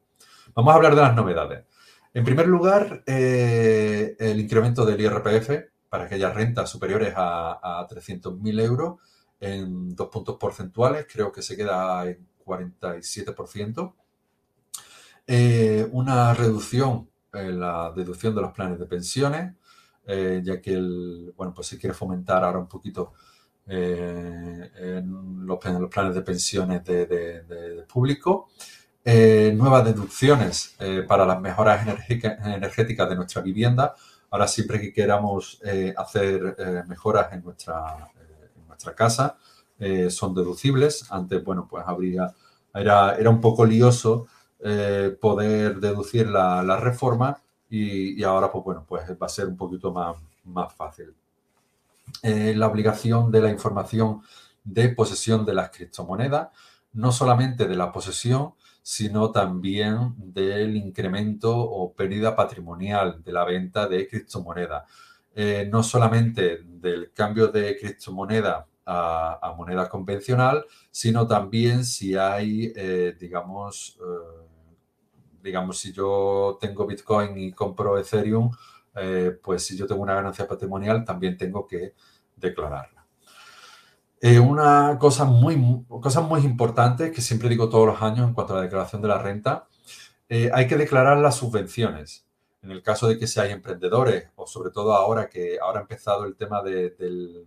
Vamos 0.53 0.73
a 0.73 0.75
hablar 0.75 0.95
de 0.95 1.01
las 1.01 1.15
novedades. 1.15 1.65
En 2.13 2.23
primer 2.23 2.47
lugar, 2.47 3.03
eh, 3.07 4.15
el 4.19 4.39
incremento 4.39 4.85
del 4.85 5.01
IRPF 5.01 5.71
para 5.89 6.05
aquellas 6.05 6.35
rentas 6.35 6.69
superiores 6.69 7.13
a, 7.15 7.87
300.000 7.89 8.61
euros 8.61 8.99
en 9.39 9.95
dos 9.95 10.09
puntos 10.09 10.37
porcentuales, 10.37 11.07
creo 11.11 11.31
que 11.31 11.41
se 11.41 11.55
queda 11.55 12.05
en 12.05 12.27
47%. 12.45 13.93
Eh, 15.25 15.87
una 15.91 16.33
reducción 16.33 17.09
en 17.33 17.59
la 17.59 17.91
deducción 17.95 18.35
de 18.35 18.41
los 18.41 18.51
planes 18.53 18.79
de 18.79 18.85
pensiones, 18.85 19.55
eh, 20.05 20.41
ya 20.43 20.61
que 20.61 20.73
el, 20.73 21.33
bueno, 21.35 21.53
pues 21.53 21.67
se 21.67 21.77
quiere 21.77 21.93
fomentar 21.93 22.43
ahora 22.43 22.59
un 22.59 22.67
poquito 22.67 23.13
en 23.65 25.45
los, 25.45 25.57
planes 25.57 26.15
de 26.15 26.21
pensiones 26.21 26.83
de 26.83 27.85
público. 27.87 28.49
Eh, 29.05 29.51
nuevas 29.53 29.83
deducciones 29.83 30.75
eh, 30.79 31.03
para 31.05 31.25
las 31.25 31.41
mejoras 31.41 31.85
energéticas 31.85 33.09
de 33.09 33.15
nuestra 33.15 33.41
vivienda. 33.41 33.95
Ahora, 34.29 34.47
siempre 34.47 34.79
que 34.79 34.93
queramos 34.93 35.59
eh, 35.65 35.93
hacer 35.97 36.85
mejoras 36.87 37.33
en 37.33 37.43
nuestra, 37.43 38.09
nuestra 38.67 38.95
casa, 38.95 39.37
son 40.09 40.33
deducibles. 40.33 41.11
Antes, 41.11 41.43
bueno, 41.43 41.67
pues 41.69 41.83
habría, 41.85 42.33
era, 42.73 43.15
era 43.15 43.29
un 43.29 43.41
poco 43.41 43.65
lioso 43.65 44.27
poder 45.19 45.79
deducir 45.79 46.27
la, 46.29 46.77
reforma 46.77 47.37
y, 47.69 48.23
ahora, 48.23 48.51
pues 48.51 48.63
bueno, 48.63 48.85
pues 48.87 49.03
va 49.11 49.25
a 49.25 49.29
ser 49.29 49.47
un 49.47 49.57
poquito 49.57 49.91
más, 49.91 50.15
más 50.45 50.73
fácil. 50.73 51.13
la 52.21 52.67
obligación 52.67 53.31
de 53.31 53.41
la 53.41 53.49
información 53.49 54.21
de 54.63 54.89
posesión 54.89 55.45
de 55.45 55.53
las 55.53 55.69
criptomonedas, 55.69 56.49
no 56.93 57.11
solamente 57.11 57.67
de 57.67 57.75
la 57.75 57.91
posesión, 57.91 58.53
sino 58.81 59.31
también 59.31 60.13
del 60.17 60.75
incremento 60.75 61.57
o 61.57 61.93
pérdida 61.93 62.35
patrimonial 62.35 63.23
de 63.23 63.31
la 63.31 63.45
venta 63.45 63.87
de 63.87 64.07
criptomoneda. 64.07 64.85
Eh, 65.35 65.67
no 65.71 65.81
solamente 65.81 66.59
del 66.63 67.11
cambio 67.11 67.47
de 67.47 67.77
criptomoneda 67.79 68.67
a, 68.85 69.53
moneda 69.57 69.89
convencional, 69.89 70.65
sino 70.91 71.25
también 71.25 71.85
si 71.85 72.15
hay, 72.15 72.73
eh, 72.75 73.15
digamos, 73.19 73.97
eh, 73.99 74.42
digamos, 75.43 75.77
si 75.77 75.91
yo 75.91 76.57
tengo 76.59 76.87
Bitcoin 76.87 77.37
y 77.37 77.51
compro 77.51 77.97
Ethereum, 77.97 78.49
pues 79.41 79.65
si 79.65 79.75
yo 79.75 79.85
tengo 79.85 80.01
una 80.01 80.15
ganancia 80.15 80.47
patrimonial, 80.47 81.03
también 81.03 81.37
tengo 81.37 81.67
que 81.67 81.93
declararla. 82.35 83.03
Eh, 84.25 84.39
una 84.39 84.97
cosa 84.99 85.25
muy, 85.25 85.83
cosas 85.89 86.23
muy 86.23 86.45
importantes 86.45 87.11
que 87.11 87.21
siempre 87.21 87.49
digo 87.49 87.67
todos 87.67 87.85
los 87.87 88.01
años 88.01 88.25
en 88.25 88.33
cuanto 88.33 88.53
a 88.53 88.55
la 88.55 88.63
declaración 88.63 89.01
de 89.01 89.09
la 89.09 89.17
renta, 89.17 89.67
eh, 90.29 90.49
hay 90.53 90.65
que 90.65 90.77
declarar 90.77 91.17
las 91.17 91.35
subvenciones. 91.35 92.25
En 92.61 92.71
el 92.71 92.81
caso 92.81 93.09
de 93.09 93.19
que 93.19 93.27
seáis 93.27 93.51
emprendedores 93.51 94.29
o 94.37 94.47
sobre 94.47 94.71
todo 94.71 94.93
ahora 94.93 95.27
que 95.27 95.59
ahora 95.61 95.79
ha 95.79 95.81
empezado 95.81 96.23
el 96.23 96.37
tema 96.37 96.63
del, 96.63 97.45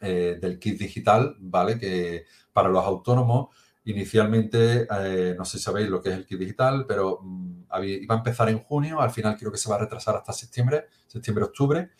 eh, 0.00 0.38
del 0.40 0.60
kit 0.60 0.78
digital, 0.78 1.34
¿vale? 1.40 1.80
Que 1.80 2.26
para 2.52 2.68
los 2.68 2.84
autónomos 2.84 3.48
Inicialmente, 3.86 4.88
eh, 4.90 5.34
no 5.38 5.44
sé 5.44 5.58
si 5.58 5.64
sabéis 5.64 5.88
lo 5.88 6.02
que 6.02 6.08
es 6.08 6.16
el 6.16 6.26
kit 6.26 6.40
digital, 6.40 6.86
pero 6.88 7.20
mm, 7.22 7.66
iba 7.84 8.14
a 8.16 8.18
empezar 8.18 8.48
en 8.48 8.58
junio, 8.58 9.00
al 9.00 9.12
final 9.12 9.36
creo 9.36 9.52
que 9.52 9.58
se 9.58 9.68
va 9.70 9.76
a 9.76 9.78
retrasar 9.78 10.16
hasta 10.16 10.32
septiembre, 10.32 10.86
septiembre-octubre. 11.06 11.90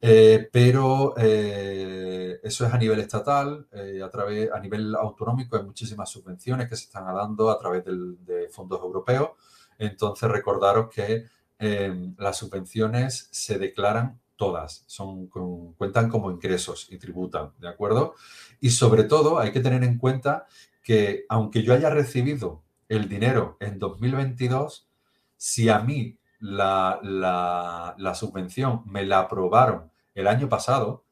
Eh, 0.00 0.48
pero 0.50 1.14
eh, 1.16 2.40
eso 2.42 2.66
es 2.66 2.74
a 2.74 2.76
nivel 2.76 2.98
estatal, 2.98 3.68
a, 4.04 4.10
través, 4.10 4.50
a 4.50 4.58
nivel 4.58 4.96
autonómico 4.96 5.56
hay 5.56 5.62
muchísimas 5.62 6.10
subvenciones 6.10 6.68
que 6.68 6.74
se 6.74 6.86
están 6.86 7.04
dando 7.06 7.50
a 7.50 7.58
través 7.58 7.84
de 7.84 8.48
fondos 8.50 8.80
europeos. 8.80 9.30
Entonces, 9.78 10.28
recordaros 10.28 10.92
que 10.92 11.26
em, 11.58 12.16
las 12.18 12.36
subvenciones 12.36 13.28
se 13.30 13.60
declaran 13.60 14.20
todas, 14.34 14.82
son, 14.88 15.28
cuentan 15.76 16.08
como 16.08 16.32
ingresos 16.32 16.88
y 16.90 16.98
tributan, 16.98 17.52
¿de 17.60 17.68
acuerdo? 17.68 18.14
Y 18.60 18.70
sobre 18.70 19.04
todo 19.04 19.38
hay 19.38 19.52
que 19.52 19.60
tener 19.60 19.84
en 19.84 19.98
cuenta 19.98 20.48
que 20.82 21.24
aunque 21.28 21.62
yo 21.62 21.74
haya 21.74 21.90
recibido 21.90 22.62
el 22.88 23.08
dinero 23.08 23.56
en 23.60 23.78
2022, 23.78 24.88
si 25.36 25.68
a 25.68 25.78
mí 25.80 26.18
la, 26.40 27.94
subvención 28.14 28.82
me 28.86 29.04
la 29.04 29.20
aprobaron 29.20 29.90
el 30.14 30.26
año 30.26 30.48
pasado, 30.48 31.04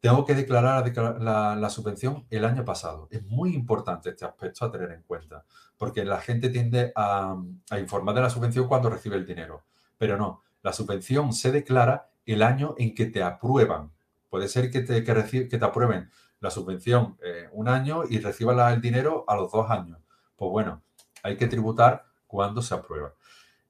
tengo 0.00 0.24
que 0.26 0.34
declarar 0.34 0.86
la, 1.20 1.70
subvención 1.70 2.26
el 2.30 2.44
año 2.44 2.64
pasado. 2.64 3.08
Es 3.10 3.24
muy 3.24 3.54
importante 3.54 4.10
este 4.10 4.26
aspecto 4.26 4.64
a 4.64 4.70
tener 4.70 4.92
en 4.92 5.02
cuenta, 5.02 5.44
porque 5.78 6.04
la 6.04 6.20
gente 6.20 6.50
tiende 6.50 6.92
a, 6.94 7.36
informar 7.78 8.14
de 8.14 8.20
la 8.20 8.30
subvención 8.30 8.68
cuando 8.68 8.90
recibe 8.90 9.16
el 9.16 9.26
dinero, 9.26 9.64
pero 9.96 10.16
no, 10.18 10.42
la 10.62 10.72
subvención 10.72 11.32
se 11.32 11.50
declara 11.50 12.10
el 12.26 12.42
año 12.42 12.74
en 12.78 12.94
que 12.94 13.06
te 13.06 13.22
aprueban. 13.22 13.90
Puede 14.28 14.48
ser 14.48 14.70
que 14.70 14.80
te, 14.80 15.04
que, 15.04 15.48
que 15.48 15.58
te 15.58 15.64
aprueben 15.64 16.10
la 16.44 16.50
subvención 16.50 17.16
eh, 17.22 17.48
un 17.52 17.68
año 17.68 18.02
y 18.08 18.18
reciba 18.18 18.70
el 18.70 18.80
dinero 18.82 19.24
a 19.26 19.34
los 19.34 19.50
dos 19.50 19.70
años. 19.70 19.98
Pues 20.36 20.50
bueno, 20.50 20.82
hay 21.22 21.38
que 21.38 21.46
tributar 21.46 22.04
cuando 22.26 22.60
se 22.60 22.74
aprueba. 22.74 23.14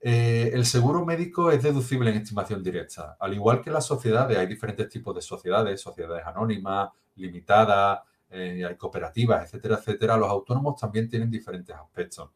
Eh, 0.00 0.50
el 0.52 0.66
seguro 0.66 1.06
médico 1.06 1.52
es 1.52 1.62
deducible 1.62 2.10
en 2.10 2.16
estimación 2.16 2.64
directa. 2.64 3.16
Al 3.20 3.32
igual 3.32 3.62
que 3.62 3.70
las 3.70 3.86
sociedades, 3.86 4.36
hay 4.36 4.48
diferentes 4.48 4.88
tipos 4.88 5.14
de 5.14 5.22
sociedades, 5.22 5.80
sociedades 5.80 6.26
anónimas, 6.26 6.90
limitadas, 7.14 8.00
eh, 8.28 8.64
hay 8.68 8.76
cooperativas, 8.76 9.44
etcétera, 9.44 9.76
etcétera. 9.76 10.16
Los 10.16 10.28
autónomos 10.28 10.74
también 10.78 11.08
tienen 11.08 11.30
diferentes 11.30 11.76
aspectos. 11.76 12.30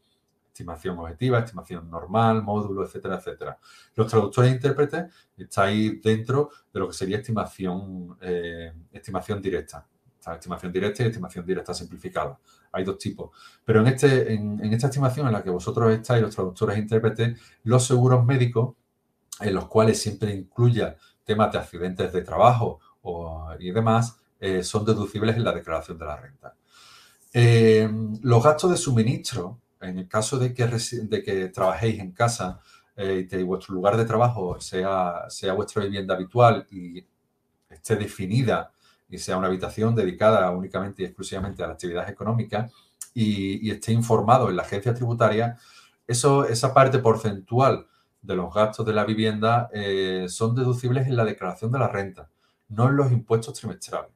Estimación 0.47 1.01
objetiva, 1.01 1.41
estimación 1.41 1.91
normal, 1.91 2.45
módulo, 2.45 2.85
etcétera, 2.85 3.17
etcétera. 3.17 3.59
Los 3.97 4.07
traductores 4.07 4.53
e 4.53 4.55
intérpretes 4.55 5.13
estáis 5.37 6.01
dentro 6.01 6.51
de 6.73 6.79
lo 6.79 6.87
que 6.87 6.95
sería 6.95 7.19
estimación, 7.19 8.17
estimación 8.93 9.43
directa 9.43 9.87
estimación 10.27 10.73
directa 10.73 11.03
y 11.03 11.07
estimación 11.07 11.45
directa 11.47 11.75
simplificada. 11.75 12.39
Hay 12.73 12.85
dos 12.85 12.99
tipos. 12.99 13.31
Pero 13.65 13.81
en, 13.81 13.89
este, 13.89 14.35
en, 14.35 14.73
esta 14.73 14.89
estimación 14.89 15.27
en 15.27 15.33
la 15.33 15.43
que 15.43 15.51
vosotros 15.51 15.93
estáis, 15.93 16.23
los 16.23 16.35
traductores 16.35 16.77
e 16.77 16.81
intérpretes, 16.81 17.41
los 17.65 17.87
seguros 17.87 18.25
médicos, 18.25 18.75
en 19.41 19.55
los 19.55 19.69
cuales 19.69 20.01
siempre 20.01 20.35
incluya 20.35 20.97
temas 21.25 21.53
de 21.53 21.59
accidentes 21.59 22.13
de 22.13 22.23
trabajo 22.23 22.81
y 23.59 23.71
demás, 23.71 24.19
eh, 24.41 24.63
son 24.63 24.85
deducibles 24.85 25.37
en 25.37 25.45
la 25.45 25.53
declaración 25.53 25.99
de 25.99 26.05
la 26.05 26.17
renta. 26.17 26.55
Eh, 27.33 27.89
los 28.23 28.43
gastos 28.43 28.71
de 28.71 28.77
suministro, 28.77 29.61
en 29.81 29.99
el 29.99 30.09
caso 30.09 30.39
de 30.39 30.53
que, 30.53 30.67
de 30.67 31.23
que 31.23 31.49
trabajéis 31.49 32.01
en 32.01 32.13
casa 32.13 32.61
eh, 32.97 33.29
y 33.31 33.43
vuestro 33.43 33.75
lugar 33.75 33.97
de 33.97 34.05
trabajo 34.05 34.61
sea, 34.61 35.25
sea 35.29 35.53
vuestra 35.53 35.85
vivienda 35.85 36.15
habitual 36.15 36.67
y 36.71 37.05
esté 37.71 37.97
definida 37.97 38.73
y 39.09 39.19
sea 39.19 39.37
una 39.37 39.47
habitación 39.47 39.95
dedicada 39.95 40.51
únicamente 40.51 41.03
y 41.03 41.07
exclusivamente 41.07 41.63
a 41.63 41.67
la 41.67 41.73
actividad 41.75 42.09
económica 42.09 42.69
y, 43.15 43.71
esté 43.71 43.93
informado 43.93 44.51
en 44.51 44.57
la 44.57 44.63
agencia 44.63 44.95
tributaria, 44.95 45.57
eso, 46.07 46.47
esa 46.47 46.73
parte 46.75 46.99
porcentual 46.99 47.87
de 48.23 48.37
los 48.37 48.53
gastos 48.53 48.87
de 48.87 48.93
la 48.93 49.05
vivienda 49.05 49.69
eh, 49.73 50.27
son 50.29 50.55
deducibles 50.55 51.07
en 51.07 51.17
la 51.17 51.25
declaración 51.25 51.73
de 51.73 51.79
la 51.79 51.89
renta, 51.89 52.31
no 52.69 52.89
en 52.89 52.97
los 52.97 53.11
impuestos 53.13 53.55
trimestrales. 53.55 54.11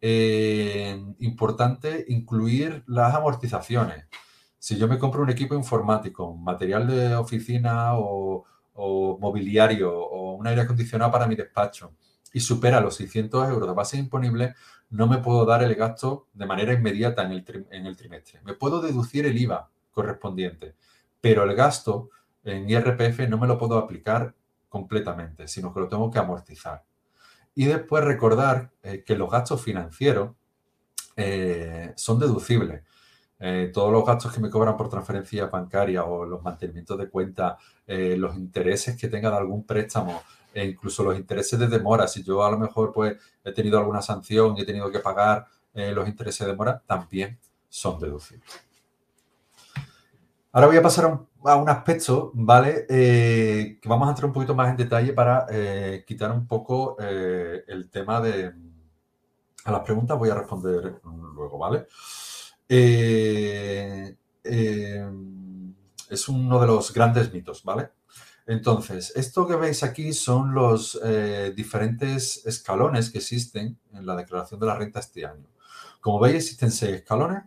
Eh, 0.00 1.02
importante 1.20 2.04
incluir 2.08 2.84
las 2.86 3.14
amortizaciones. 3.14 4.06
Si 4.58 4.76
yo 4.76 4.88
me 4.88 4.98
compro 4.98 5.22
un 5.22 5.30
equipo 5.30 5.54
informático, 5.54 6.34
material 6.34 6.86
de 6.86 7.14
oficina 7.14 7.94
o, 7.96 8.44
o 8.74 9.18
mobiliario 9.18 9.92
o 9.92 10.34
un 10.34 10.46
aire 10.46 10.62
acondicionado 10.62 11.10
para 11.10 11.26
mi 11.26 11.34
despacho, 11.34 11.92
y 12.32 12.40
supera 12.40 12.80
los 12.80 12.96
600 12.96 13.48
euros 13.48 13.68
de 13.68 13.74
base 13.74 13.96
imponible, 13.96 14.54
no 14.90 15.06
me 15.06 15.18
puedo 15.18 15.44
dar 15.44 15.62
el 15.62 15.74
gasto 15.74 16.28
de 16.32 16.46
manera 16.46 16.72
inmediata 16.72 17.22
en 17.22 17.32
el, 17.32 17.66
en 17.70 17.86
el 17.86 17.96
trimestre. 17.96 18.40
Me 18.44 18.54
puedo 18.54 18.80
deducir 18.80 19.26
el 19.26 19.36
IVA 19.36 19.70
correspondiente, 19.90 20.74
pero 21.20 21.44
el 21.44 21.54
gasto 21.54 22.10
en 22.44 22.70
IRPF 22.70 23.28
no 23.28 23.38
me 23.38 23.46
lo 23.46 23.58
puedo 23.58 23.76
aplicar 23.78 24.34
completamente, 24.68 25.48
sino 25.48 25.72
que 25.72 25.80
lo 25.80 25.88
tengo 25.88 26.10
que 26.10 26.18
amortizar. 26.18 26.84
Y 27.54 27.64
después 27.64 28.04
recordar 28.04 28.70
eh, 28.82 29.02
que 29.04 29.16
los 29.16 29.30
gastos 29.30 29.62
financieros 29.62 30.36
eh, 31.16 31.92
son 31.96 32.18
deducibles. 32.18 32.82
Eh, 33.38 33.70
todos 33.72 33.90
los 33.90 34.04
gastos 34.04 34.32
que 34.32 34.40
me 34.40 34.50
cobran 34.50 34.76
por 34.76 34.88
transferencia 34.88 35.46
bancaria 35.46 36.04
o 36.04 36.24
los 36.24 36.42
mantenimientos 36.42 36.98
de 36.98 37.08
cuenta, 37.08 37.58
los 37.86 38.36
intereses 38.36 38.96
que 38.96 39.08
tenga 39.08 39.30
de 39.30 39.36
algún 39.36 39.64
préstamo, 39.64 40.22
e 40.56 40.64
incluso 40.64 41.04
los 41.04 41.18
intereses 41.18 41.58
de 41.58 41.68
demora. 41.68 42.08
Si 42.08 42.22
yo 42.22 42.42
a 42.42 42.50
lo 42.50 42.58
mejor 42.58 42.90
pues 42.90 43.14
he 43.44 43.52
tenido 43.52 43.78
alguna 43.78 44.00
sanción 44.00 44.56
y 44.56 44.62
he 44.62 44.64
tenido 44.64 44.90
que 44.90 45.00
pagar 45.00 45.46
eh, 45.74 45.92
los 45.92 46.08
intereses 46.08 46.46
de 46.46 46.52
demora, 46.52 46.82
también 46.86 47.38
son 47.68 48.00
deducibles. 48.00 48.48
Ahora 50.52 50.68
voy 50.68 50.78
a 50.78 50.82
pasar 50.82 51.04
a 51.44 51.56
un, 51.56 51.68
aspecto, 51.68 52.30
¿vale? 52.32 52.86
Eh, 52.88 53.78
que 53.82 53.88
vamos 53.88 54.08
a 54.08 54.12
entrar 54.12 54.24
un 54.24 54.32
poquito 54.32 54.54
más 54.54 54.70
en 54.70 54.78
detalle 54.78 55.12
para 55.12 55.46
eh, 55.50 56.02
quitar 56.06 56.32
un 56.32 56.46
poco 56.46 56.96
el 56.98 57.90
tema 57.90 58.22
de... 58.22 58.54
A 59.64 59.72
las 59.72 59.80
preguntas 59.82 60.18
voy 60.18 60.30
a 60.30 60.34
responder 60.36 61.00
luego, 61.34 61.58
¿vale? 61.58 61.86
es 66.08 66.28
uno 66.28 66.60
de 66.60 66.66
los 66.66 66.92
grandes 66.94 67.30
mitos, 67.32 67.62
¿vale? 67.62 67.90
Entonces, 68.46 69.12
esto 69.16 69.46
que 69.46 69.56
veis 69.56 69.82
aquí 69.82 70.12
son 70.12 70.54
los 70.54 71.00
eh, 71.04 71.52
diferentes 71.54 72.46
escalones 72.46 73.10
que 73.10 73.18
existen 73.18 73.76
en 73.92 74.06
la 74.06 74.14
declaración 74.14 74.60
de 74.60 74.66
la 74.66 74.76
renta 74.76 75.00
este 75.00 75.26
año. 75.26 75.48
Como 76.00 76.20
veis, 76.20 76.36
existen 76.44 76.70
seis 76.70 76.94
escalones, 76.94 77.42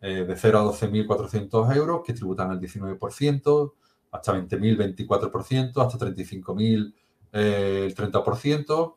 eh, 0.00 0.24
de 0.24 0.36
0 0.36 0.60
a 0.60 0.64
12.400 0.64 1.76
euros, 1.76 2.02
que 2.06 2.12
tributan 2.12 2.52
el 2.52 2.60
19%, 2.60 3.74
hasta 4.12 4.32
20.000, 4.34 4.76
24%, 4.96 5.84
hasta 5.84 5.98
35.000, 5.98 6.94
eh, 7.32 7.82
el 7.86 7.94
30%, 7.96 8.96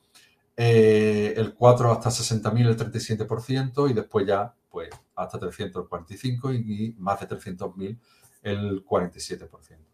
el 0.56 1.54
4 1.56 1.92
hasta 1.92 2.10
60.000, 2.12 2.68
el 2.68 2.78
37%, 2.78 3.90
y 3.90 3.94
después 3.94 4.28
ya, 4.28 4.54
pues, 4.70 4.90
hasta 5.16 5.40
345 5.40 6.54
y, 6.54 6.58
y 6.58 6.96
más 7.00 7.20
de 7.22 7.28
300.000, 7.28 7.98
el 8.44 8.86
47%. 8.86 9.89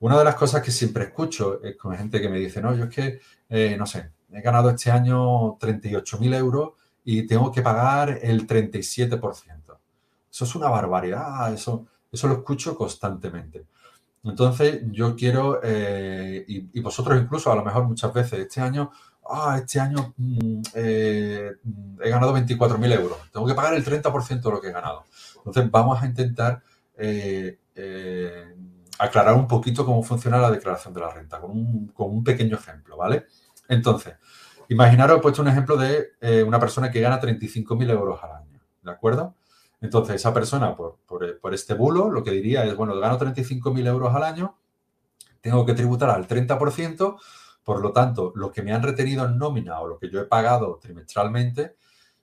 Una 0.00 0.18
de 0.18 0.24
las 0.24 0.34
cosas 0.34 0.62
que 0.62 0.70
siempre 0.70 1.04
escucho 1.04 1.62
es 1.62 1.76
con 1.76 1.96
gente 1.96 2.20
que 2.20 2.28
me 2.28 2.38
dice, 2.38 2.60
no, 2.60 2.74
yo 2.74 2.84
es 2.84 2.94
que, 2.94 3.20
eh, 3.48 3.76
no 3.78 3.86
sé, 3.86 4.10
he 4.32 4.40
ganado 4.40 4.70
este 4.70 4.90
año 4.90 5.58
38.000 5.58 6.34
euros 6.34 6.70
y 7.04 7.26
tengo 7.26 7.52
que 7.52 7.62
pagar 7.62 8.18
el 8.22 8.46
37%. 8.46 9.78
Eso 10.30 10.44
es 10.44 10.54
una 10.56 10.68
barbaridad, 10.68 11.52
eso, 11.52 11.86
eso 12.10 12.28
lo 12.28 12.34
escucho 12.34 12.76
constantemente. 12.76 13.66
Entonces, 14.24 14.80
yo 14.90 15.14
quiero, 15.14 15.60
eh, 15.62 16.44
y, 16.48 16.80
vosotros 16.80 17.20
incluso 17.20 17.52
a 17.52 17.56
lo 17.56 17.64
mejor 17.64 17.84
muchas 17.84 18.12
veces, 18.12 18.40
este 18.40 18.60
año, 18.60 18.90
ah, 19.28 19.58
este 19.62 19.80
año 19.80 20.14
mm, 20.16 20.62
eh, 20.74 21.52
he 22.02 22.10
ganado 22.10 22.34
24.000 22.34 22.92
euros, 22.94 23.18
tengo 23.30 23.46
que 23.46 23.54
pagar 23.54 23.74
el 23.74 23.84
30% 23.84 24.40
de 24.42 24.50
lo 24.50 24.60
que 24.60 24.68
he 24.68 24.72
ganado. 24.72 25.04
Entonces, 25.36 25.70
vamos 25.70 26.02
a 26.02 26.06
intentar 26.06 26.62
aclarar 28.98 29.34
un 29.34 29.48
poquito 29.48 29.84
cómo 29.84 30.02
funciona 30.02 30.38
la 30.38 30.50
declaración 30.50 30.94
de 30.94 31.00
la 31.00 31.10
renta, 31.10 31.40
con 31.40 31.50
un, 31.96 32.24
pequeño 32.24 32.56
ejemplo, 32.56 32.96
¿vale? 32.96 33.26
Entonces, 33.68 34.14
imaginaros, 34.68 35.18
he 35.18 35.20
puesto 35.20 35.42
un 35.42 35.48
ejemplo 35.48 35.76
de 35.76 36.12
eh, 36.20 36.42
una 36.42 36.60
persona 36.60 36.90
que 36.90 37.00
gana 37.00 37.20
35.000 37.20 37.90
euros 37.90 38.22
al 38.22 38.32
año, 38.32 38.60
¿de 38.82 38.90
acuerdo? 38.90 39.34
Entonces, 39.80 40.16
esa 40.16 40.32
persona, 40.32 40.74
por, 40.74 40.98
este 41.52 41.74
bulo, 41.74 42.10
lo 42.10 42.22
que 42.22 42.30
diría 42.30 42.64
es, 42.64 42.74
bueno, 42.76 42.98
gano 42.98 43.18
35.000 43.18 43.86
euros 43.86 44.14
al 44.14 44.22
año, 44.22 44.56
tengo 45.40 45.66
que 45.66 45.74
tributar 45.74 46.10
al 46.10 46.26
30%, 46.26 47.18
por 47.62 47.80
lo 47.80 47.92
tanto, 47.92 48.32
lo 48.34 48.50
que 48.50 48.62
me 48.62 48.72
han 48.72 48.82
retenido 48.82 49.26
en 49.26 49.38
nómina 49.38 49.80
o 49.80 49.88
lo 49.88 49.98
que 49.98 50.10
yo 50.10 50.20
he 50.20 50.24
pagado 50.24 50.78
trimestralmente 50.80 51.76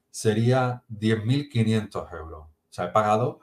sería 0.10 0.84
10.500 0.90 2.14
euros. 2.18 2.42
O 2.42 2.74
sea, 2.74 2.86
he 2.86 2.90
pagado 2.90 3.42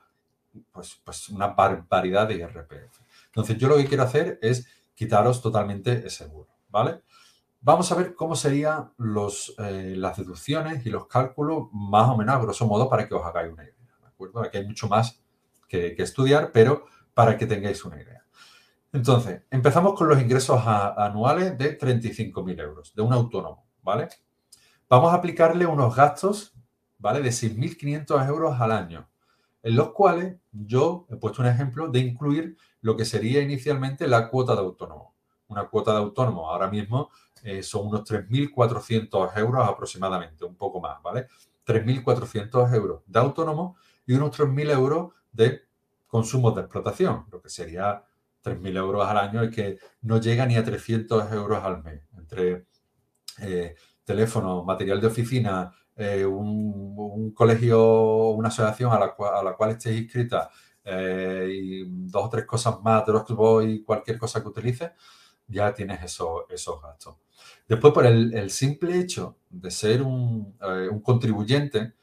pues, 0.72 1.00
pues 1.04 1.28
una 1.28 1.48
barbaridad 1.48 2.28
de 2.28 2.36
IRPF. 2.36 3.00
Entonces, 3.28 3.58
yo 3.58 3.68
lo 3.68 3.76
que 3.76 3.86
quiero 3.86 4.02
hacer 4.02 4.38
es 4.42 4.66
quitaros 4.94 5.40
totalmente 5.40 5.92
ese 5.92 6.10
seguro, 6.10 6.48
¿vale? 6.68 7.02
Vamos 7.60 7.90
a 7.90 7.96
ver 7.96 8.14
cómo 8.14 8.36
serían 8.36 8.92
los, 8.98 9.54
eh, 9.58 9.94
las 9.96 10.16
deducciones 10.16 10.86
y 10.86 10.90
los 10.90 11.06
cálculos 11.06 11.68
más 11.72 12.08
o 12.08 12.16
menos 12.16 12.34
a 12.34 12.38
grosso 12.38 12.66
modo 12.66 12.88
para 12.88 13.08
que 13.08 13.14
os 13.14 13.24
hagáis 13.24 13.52
una 13.52 13.64
idea. 13.64 13.74
acuerdo? 14.06 14.40
Aquí 14.42 14.58
hay 14.58 14.66
mucho 14.66 14.88
más 14.88 15.20
que, 15.68 15.94
estudiar, 15.98 16.50
pero 16.52 16.86
para 17.14 17.36
que 17.36 17.46
tengáis 17.46 17.84
una 17.84 18.00
idea. 18.00 18.24
Entonces, 18.92 19.42
empezamos 19.50 19.94
con 19.94 20.08
los 20.08 20.20
ingresos 20.20 20.60
anuales 20.64 21.58
de 21.58 21.78
35.000 21.78 22.60
euros 22.60 22.94
de 22.94 23.02
un 23.02 23.12
autónomo, 23.12 23.66
¿vale? 23.82 24.08
Vamos 24.88 25.12
a 25.12 25.16
aplicarle 25.16 25.66
unos 25.66 25.94
gastos, 25.94 26.54
¿vale? 26.96 27.20
De 27.20 27.30
6.500 27.30 28.26
euros 28.28 28.60
al 28.60 28.72
año, 28.72 29.08
en 29.62 29.76
los 29.76 29.92
cuales 29.92 30.36
yo 30.52 31.06
he 31.10 31.16
puesto 31.16 31.42
un 31.42 31.48
ejemplo 31.48 31.88
de 31.88 32.00
incluir 32.00 32.56
lo 32.80 32.96
que 32.96 33.04
sería 33.04 33.40
inicialmente 33.42 34.06
la 34.06 34.28
cuota 34.28 34.54
de 34.54 34.60
autónomo. 34.60 35.14
Una 35.48 35.66
cuota 35.68 35.92
de 35.92 35.98
autónomo 35.98 36.48
ahora 36.48 36.68
mismo 36.68 37.10
eh, 37.42 37.62
son 37.62 37.88
unos 37.88 38.04
3.400 38.04 39.36
euros 39.38 39.68
aproximadamente, 39.68 40.44
un 40.44 40.56
poco 40.56 40.80
más, 40.80 41.02
¿vale? 41.02 41.26
3.400 41.66 42.74
euros 42.74 43.02
de 43.06 43.18
autónomo 43.18 43.76
y 44.06 44.14
unos 44.14 44.38
3.000 44.38 44.70
euros 44.70 45.12
de 45.32 45.62
consumos 46.06 46.54
de 46.54 46.62
explotación, 46.62 47.26
lo 47.30 47.40
que 47.40 47.50
sería 47.50 48.04
3.000 48.42 48.76
euros 48.76 49.06
al 49.06 49.18
año 49.18 49.44
y 49.44 49.50
que 49.50 49.78
no 50.02 50.20
llega 50.20 50.46
ni 50.46 50.56
a 50.56 50.64
300 50.64 51.32
euros 51.32 51.62
al 51.62 51.82
mes, 51.82 52.02
entre 52.16 52.66
eh, 53.40 53.74
teléfono, 54.04 54.64
material 54.64 55.00
de 55.00 55.06
oficina, 55.06 55.72
eh, 55.98 56.24
un, 56.24 57.32
colegio, 57.32 58.30
una 58.30 58.48
asociación 58.48 58.92
a 58.92 58.98
la, 58.98 59.14
a 59.38 59.42
la 59.42 59.52
cual 59.54 59.70
estéis 59.72 60.02
inscrita 60.02 60.48
eh, 60.84 61.48
y 61.52 61.84
dos 61.86 62.26
o 62.26 62.28
tres 62.30 62.46
cosas 62.46 62.80
más, 62.82 63.04
Dropbox 63.04 63.66
y 63.66 63.82
cualquier 63.82 64.16
cosa 64.18 64.40
que 64.40 64.48
utilices, 64.48 64.92
ya 65.48 65.74
tienes 65.74 66.02
esos, 66.02 66.42
esos 66.48 66.80
gastos. 66.80 67.16
Después, 67.66 67.92
por 67.92 68.06
el, 68.06 68.50
simple 68.50 68.98
hecho 68.98 69.36
de 69.50 69.70
ser 69.70 70.02
un, 70.02 70.56
un 70.90 71.00
contribuyente, 71.00 71.94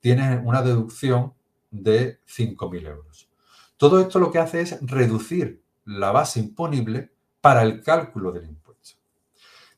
tienes 0.00 0.40
una 0.44 0.62
deducción 0.62 1.34
de 1.70 2.20
5.000 2.26 2.88
euros. 2.88 3.28
Todo 3.76 4.00
esto 4.00 4.18
lo 4.18 4.30
que 4.30 4.38
hace 4.38 4.60
es 4.62 4.78
reducir 4.80 5.62
la 5.84 6.10
base 6.10 6.40
imponible 6.40 7.12
para 7.40 7.62
el 7.62 7.82
cálculo 7.82 8.32
del 8.32 8.44
impuesto. 8.44 8.61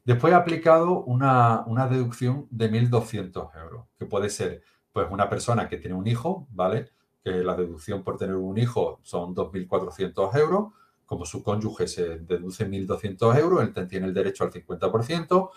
Después 0.05 0.33
he 0.33 0.37
aplicado 0.37 1.03
una, 1.05 1.65
deducción 1.91 2.47
de 2.51 2.71
1.200 2.71 3.51
euros, 3.63 3.87
que 3.99 4.05
puede 4.05 4.29
ser 4.29 4.63
pues 4.93 5.09
una 5.11 5.29
persona 5.31 5.69
que 5.69 5.79
tiene 5.79 5.97
un 5.97 6.07
hijo, 6.07 6.47
¿vale? 6.51 6.91
Que 7.23 7.43
la 7.43 7.57
deducción 7.57 8.05
por 8.05 8.19
tener 8.19 8.37
un 8.37 8.59
hijo 8.59 9.01
son 9.03 9.35
2.400 9.35 10.37
euros, 10.37 10.73
como 11.07 11.25
su 11.25 11.43
cónyuge 11.43 11.89
se 11.89 12.19
deduce 12.19 12.69
1.200 12.69 13.39
euros, 13.39 13.63
él 13.63 13.89
tiene 13.89 14.07
el 14.07 14.15
derecho 14.15 14.45
al 14.45 14.53
50%, 14.53 15.51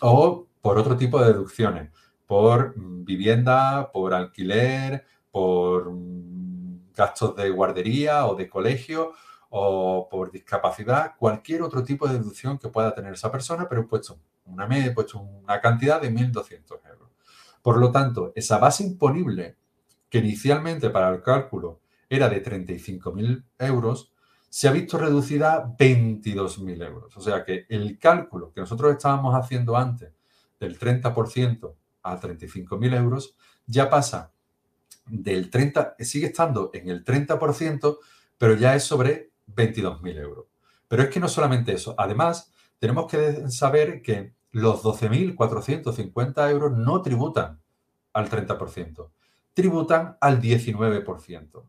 o 0.00 0.46
por 0.62 0.78
otro 0.78 0.96
tipo 0.96 1.20
de 1.20 1.32
deducciones, 1.32 1.92
por 2.26 2.74
vivienda, 2.76 3.92
por 3.92 4.14
alquiler, 4.14 5.04
por 5.30 5.92
gastos 6.94 7.36
de 7.36 7.50
guardería 7.50 8.26
o 8.26 8.34
de 8.34 8.48
colegio 8.48 9.12
o 9.56 10.08
por 10.10 10.32
discapacidad, 10.32 11.14
cualquier 11.16 11.62
otro 11.62 11.84
tipo 11.84 12.08
de 12.08 12.14
deducción 12.14 12.58
que 12.58 12.70
pueda 12.70 12.92
tener 12.92 13.12
esa 13.12 13.30
persona, 13.30 13.68
pero 13.68 13.82
he 13.82 13.84
puesto 13.84 14.18
una, 14.46 14.66
he 14.76 14.90
puesto 14.90 15.20
una 15.20 15.60
cantidad 15.60 16.02
de 16.02 16.10
1.200 16.10 16.80
euros. 16.90 17.10
Por 17.62 17.78
lo 17.78 17.92
tanto, 17.92 18.32
esa 18.34 18.58
base 18.58 18.82
imponible 18.82 19.54
que 20.10 20.18
inicialmente 20.18 20.90
para 20.90 21.08
el 21.10 21.22
cálculo 21.22 21.78
era 22.08 22.28
de 22.28 22.42
35.000 22.42 23.44
euros, 23.60 24.12
se 24.48 24.66
ha 24.66 24.72
visto 24.72 24.98
reducida 24.98 25.54
a 25.54 25.64
22.000 25.64 26.84
euros. 26.84 27.16
O 27.16 27.20
sea 27.20 27.44
que 27.44 27.64
el 27.68 27.96
cálculo 28.00 28.52
que 28.52 28.60
nosotros 28.60 28.90
estábamos 28.90 29.36
haciendo 29.36 29.76
antes 29.76 30.10
del 30.58 30.80
30% 30.80 31.74
a 32.02 32.20
35.000 32.20 32.96
euros 32.96 33.36
ya 33.66 33.88
pasa 33.88 34.32
del 35.06 35.48
30, 35.48 35.94
sigue 36.00 36.26
estando 36.26 36.70
en 36.74 36.88
el 36.88 37.04
30%, 37.04 37.98
pero 38.36 38.56
ya 38.56 38.74
es 38.74 38.82
sobre 38.82 39.33
22.000 39.46 40.18
euros. 40.18 40.46
Pero 40.88 41.02
es 41.02 41.08
que 41.08 41.20
no 41.20 41.28
solamente 41.28 41.72
eso, 41.72 41.94
además 41.98 42.52
tenemos 42.78 43.10
que 43.10 43.50
saber 43.50 44.02
que 44.02 44.34
los 44.52 44.82
12.450 44.82 46.50
euros 46.50 46.72
no 46.76 47.02
tributan 47.02 47.60
al 48.12 48.30
30%, 48.30 49.10
tributan 49.52 50.16
al 50.20 50.40
19%. 50.40 51.62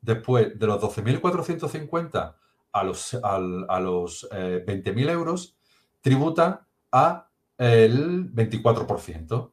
Después 0.00 0.58
de 0.58 0.66
los 0.66 0.82
12.450 0.82 2.34
a 2.72 2.84
los, 2.84 3.14
a 3.14 3.38
los 3.80 4.28
20.000 4.30 5.08
eh, 5.08 5.12
euros, 5.12 5.56
tributan 6.00 6.60
a 6.92 7.28
el 7.58 8.32
24%. 8.32 9.50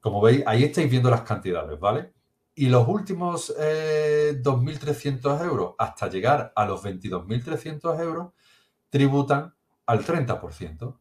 Como 0.00 0.20
veis, 0.20 0.42
ahí 0.46 0.64
estáis 0.64 0.90
viendo 0.90 1.10
las 1.10 1.22
cantidades, 1.22 1.78
¿vale? 1.78 2.12
Y 2.58 2.70
los 2.70 2.88
últimos 2.88 3.54
2.300 3.54 5.40
eh, 5.40 5.44
euros 5.44 5.74
hasta 5.76 6.08
llegar 6.08 6.54
a 6.56 6.64
los 6.64 6.82
22.300 6.82 8.00
euros 8.00 8.32
tributan 8.88 9.54
al 9.84 10.02
30%. 10.02 10.96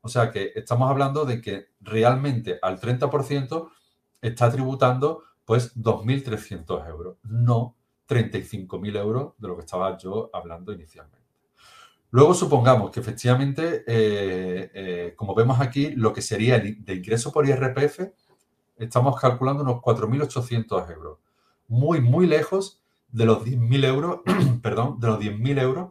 O 0.00 0.08
sea 0.08 0.30
que 0.30 0.52
estamos 0.54 0.88
hablando 0.88 1.24
de 1.24 1.40
que 1.40 1.70
realmente 1.80 2.56
al 2.62 2.80
30% 2.80 3.68
está 4.20 4.52
tributando 4.52 5.24
pues 5.44 5.74
2.300 5.74 6.88
euros, 6.88 7.16
no 7.24 7.76
35.000 8.08 8.96
euros 8.96 9.32
de 9.38 9.48
lo 9.48 9.56
que 9.56 9.62
estaba 9.62 9.98
yo 9.98 10.30
hablando 10.32 10.72
inicialmente. 10.72 11.18
Luego 12.10 12.32
supongamos 12.32 12.92
que 12.92 13.00
efectivamente, 13.00 13.82
eh, 13.88 14.70
eh, 14.72 15.14
como 15.16 15.34
vemos 15.34 15.60
aquí, 15.60 15.96
lo 15.96 16.12
que 16.12 16.22
sería 16.22 16.60
de 16.60 16.94
ingreso 16.94 17.32
por 17.32 17.48
IRPF 17.48 18.02
estamos 18.84 19.20
calculando 19.20 19.62
unos 19.62 19.76
4.800 19.76 20.90
euros. 20.90 21.18
Muy, 21.68 22.00
muy 22.00 22.26
lejos 22.26 22.82
de 23.10 23.26
los 23.26 23.44
10.000 23.44 23.84
euros, 23.84 24.20
perdón, 24.62 24.98
de 24.98 25.06
los 25.06 25.18
10.000 25.18 25.60
euros 25.60 25.90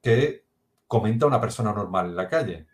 que 0.00 0.44
comenta 0.86 1.26
una 1.26 1.40
persona 1.40 1.72
normal 1.72 2.06
en 2.06 2.16
la 2.16 2.28
calle. 2.28 2.66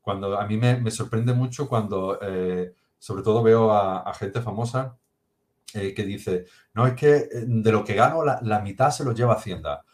Cuando 0.00 0.38
a 0.38 0.46
mí 0.46 0.56
me, 0.56 0.90
sorprende 0.90 1.34
mucho 1.34 1.68
cuando, 1.68 2.18
eh, 2.22 2.74
sobre 2.98 3.22
todo 3.22 3.42
veo 3.42 3.72
a, 3.72 4.12
gente 4.14 4.40
famosa 4.40 4.96
eh, 5.74 5.94
que 5.94 6.04
dice, 6.04 6.46
no, 6.74 6.86
es 6.86 6.94
que 6.94 7.16
eh, 7.16 7.28
de 7.46 7.72
lo 7.72 7.84
que 7.84 7.94
gano 7.94 8.24
la, 8.24 8.40
la, 8.42 8.60
mitad 8.60 8.90
se 8.90 9.04
lo 9.04 9.12
lleva 9.12 9.34
Hacienda. 9.34 9.84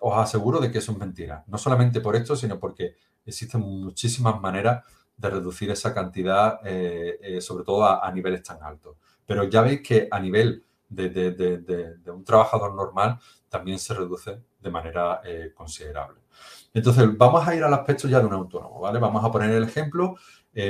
Os 0.00 0.16
aseguro 0.18 0.60
de 0.60 0.70
que 0.70 0.78
eso 0.78 0.92
es 0.92 0.98
mentira. 0.98 1.42
No 1.46 1.56
solamente 1.56 2.00
por 2.00 2.14
esto, 2.16 2.36
sino 2.36 2.58
porque 2.58 2.96
existen 3.24 3.62
muchísimas 3.62 4.40
maneras 4.40 4.84
de 5.16 5.30
reducir 5.30 5.70
esa 5.70 5.94
cantidad, 5.94 6.60
eh, 6.64 7.18
eh, 7.22 7.40
sobre 7.40 7.64
todo 7.64 7.84
a, 7.84 8.10
niveles 8.12 8.42
tan 8.42 8.62
altos. 8.62 8.96
Pero 9.26 9.44
ya 9.44 9.62
veis 9.62 9.80
que 9.80 10.08
a 10.10 10.18
nivel 10.20 10.64
de, 10.88 11.96
un 12.06 12.24
trabajador 12.24 12.74
normal 12.74 13.18
también 13.48 13.78
se 13.78 13.94
reduce 13.94 14.38
de 14.60 14.70
manera 14.70 15.20
eh, 15.24 15.52
considerable. 15.54 16.20
Entonces, 16.72 17.16
vamos 17.16 17.46
a 17.46 17.54
ir 17.54 17.62
al 17.62 17.72
aspecto 17.72 18.08
ya 18.08 18.18
de 18.18 18.26
un 18.26 18.32
autónomo, 18.32 18.80
¿vale? 18.80 18.98
Vamos 18.98 19.24
a 19.24 19.30
poner 19.30 19.50
el 19.50 19.62
ejemplo. 19.62 20.16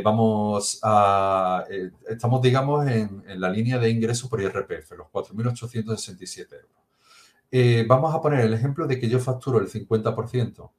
vamos 0.03 0.79
a, 0.83 1.65
estamos, 2.09 2.43
digamos, 2.43 2.87
en, 2.87 3.25
en, 3.27 3.41
la 3.41 3.49
línea 3.49 3.79
de 3.79 3.89
ingreso 3.89 4.29
por 4.29 4.41
IRPF, 4.41 4.93
los 4.93 5.09
4.867 5.09 6.49
euros. 6.53 7.89
vamos 7.89 8.15
a 8.15 8.21
poner 8.21 8.41
el 8.41 8.53
ejemplo 8.53 8.87
de 8.87 8.99
que 8.99 9.09
yo 9.09 9.19
facturo 9.19 9.59
el 9.59 9.69
50% 9.69 10.71